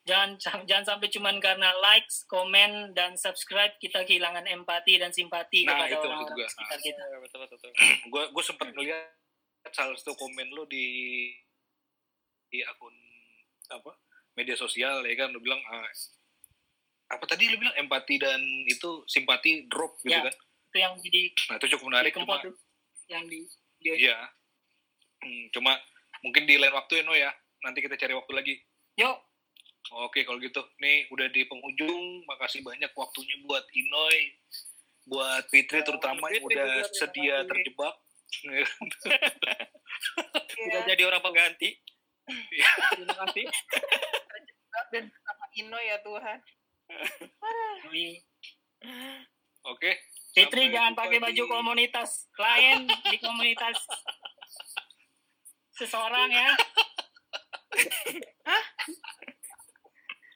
jangan 0.00 0.30
jangan 0.64 0.84
sampai 0.88 1.12
cuman 1.12 1.36
karena 1.36 1.68
likes, 1.76 2.24
komen 2.24 2.96
dan 2.96 3.12
subscribe 3.14 3.76
kita 3.76 4.00
kehilangan 4.02 4.48
empati 4.48 4.96
dan 4.96 5.12
simpati 5.12 5.68
Nah, 5.68 5.76
kepada 5.76 5.92
itu 5.92 6.00
orang-orang 6.00 6.24
maksud 6.24 6.32
gua. 6.34 6.48
sekitar 6.48 6.78
kita. 6.80 7.02
Betul 7.20 7.38
betul 7.44 7.56
betul. 7.60 7.70
gue 8.08 8.22
gue 8.32 8.42
sempat 8.42 8.66
ngeliat 8.72 9.04
salah 9.68 9.92
satu 9.94 10.16
komen 10.16 10.48
lo 10.50 10.64
di 10.64 11.28
di 12.48 12.64
akun 12.64 12.96
apa 13.68 13.92
media 14.32 14.56
sosial 14.56 15.04
ya 15.04 15.12
kan 15.14 15.28
lo 15.28 15.38
bilang 15.38 15.60
ah, 15.68 15.84
apa 17.10 17.24
tadi 17.28 17.46
lo 17.46 17.60
bilang 17.60 17.76
empati 17.76 18.16
dan 18.16 18.40
itu 18.64 19.04
simpati 19.04 19.68
drop 19.68 20.00
gitu 20.00 20.10
Ya. 20.10 20.24
kan 20.24 20.34
Itu 20.70 20.76
yang 20.78 20.94
jadi 21.02 21.20
nah 21.50 21.56
itu 21.58 21.66
cukup 21.76 21.84
menarik 21.90 22.12
cuma 22.14 22.38
tuh 22.38 22.54
yang 23.10 23.26
di 23.26 23.42
dia. 23.82 23.94
Iya. 23.98 24.18
Hmm, 25.20 25.44
cuma 25.50 25.74
mungkin 26.22 26.46
di 26.46 26.54
lain 26.56 26.72
waktu 26.72 27.00
ya 27.00 27.02
no 27.02 27.14
ya. 27.18 27.30
Nanti 27.66 27.82
kita 27.82 27.98
cari 27.98 28.14
waktu 28.14 28.32
lagi. 28.32 28.54
Yuk, 28.96 29.18
oke 30.06 30.20
kalau 30.22 30.38
gitu. 30.38 30.62
Nih 30.78 31.10
udah 31.10 31.26
di 31.28 31.42
penghujung. 31.44 32.24
Makasih 32.24 32.62
banyak 32.62 32.94
waktunya 32.94 33.36
buat 33.44 33.66
Inoy 33.74 34.38
buat 35.10 35.44
Fitri 35.50 35.82
terutama 35.82 36.30
yang 36.30 36.44
udah 36.46 36.86
sedia 36.94 37.42
terjebak. 37.48 37.94
Udah 38.46 38.62
Ya, 40.60 40.78
jadi 40.86 41.02
orang 41.08 41.18
pengganti. 41.24 41.74
Terima 42.30 43.14
kasih. 43.26 43.44
dan 44.94 45.04
sama 45.10 45.46
Ino 45.56 45.78
ya 45.82 45.96
Tuhan. 46.04 46.38
Oke. 49.66 49.90
Fitri 50.30 50.70
Sampai 50.70 50.74
jangan 50.74 50.92
pakai 50.94 51.18
baju 51.18 51.42
di- 51.42 51.50
komunitas 51.50 52.30
lain 52.38 52.86
di 52.86 53.18
komunitas 53.18 53.76
seseorang 55.74 56.30
ya. 56.30 56.50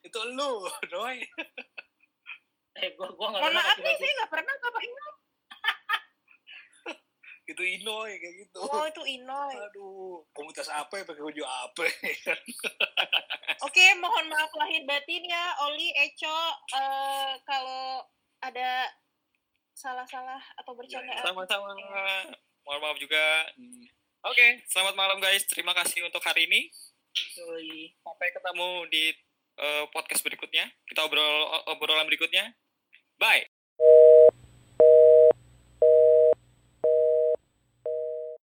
Itu 0.02 0.20
lu, 0.34 0.66
Doi. 0.90 1.22
Eh, 2.74 2.90
gua 2.98 3.06
gua 3.14 3.30
nggak 3.30 3.38
Mohon 3.38 3.54
pernah 3.54 3.62
maaf 3.62 3.78
nih, 3.78 3.94
saya 3.94 4.12
nggak 4.18 4.30
pernah 4.34 4.54
pakai 4.58 4.82
Inoy. 4.82 5.12
Itu 7.44 7.62
Inoy 7.62 8.10
kayak 8.18 8.34
gitu. 8.40 8.58
Oh, 8.66 8.84
itu 8.88 9.02
Inoy. 9.04 9.54
Aduh, 9.70 10.26
komunitas 10.34 10.66
apa 10.74 10.98
ya 10.98 11.04
pakai 11.06 11.22
baju 11.22 11.42
apa? 11.46 11.84
Oke, 13.68 13.84
mohon 14.02 14.26
maaf 14.26 14.50
lahir 14.58 14.82
batin 14.90 15.22
ya, 15.22 15.44
Oli, 15.70 15.94
Eco, 15.94 16.38
eh, 16.74 17.32
kalau 17.46 18.02
ada 18.42 18.90
salah-salah 19.74 20.40
atau 20.62 20.72
bercandaan. 20.78 21.20
Sama-sama. 21.20 21.74
Mohon 22.64 22.80
maaf 22.80 22.98
juga. 22.98 23.24
Hmm. 23.58 23.84
Oke, 24.24 24.64
selamat 24.72 24.94
malam 24.96 25.18
guys. 25.20 25.44
Terima 25.44 25.76
kasih 25.76 26.06
untuk 26.06 26.24
hari 26.24 26.48
ini. 26.48 26.72
Yoi. 27.14 27.92
Sampai 28.00 28.32
ketemu 28.32 28.70
di 28.88 29.04
eh, 29.60 29.84
podcast 29.92 30.24
berikutnya. 30.24 30.64
Kita 30.88 31.04
obrol 31.04 31.52
obrolan 31.68 32.08
berikutnya. 32.08 32.56
Bye. 33.20 33.53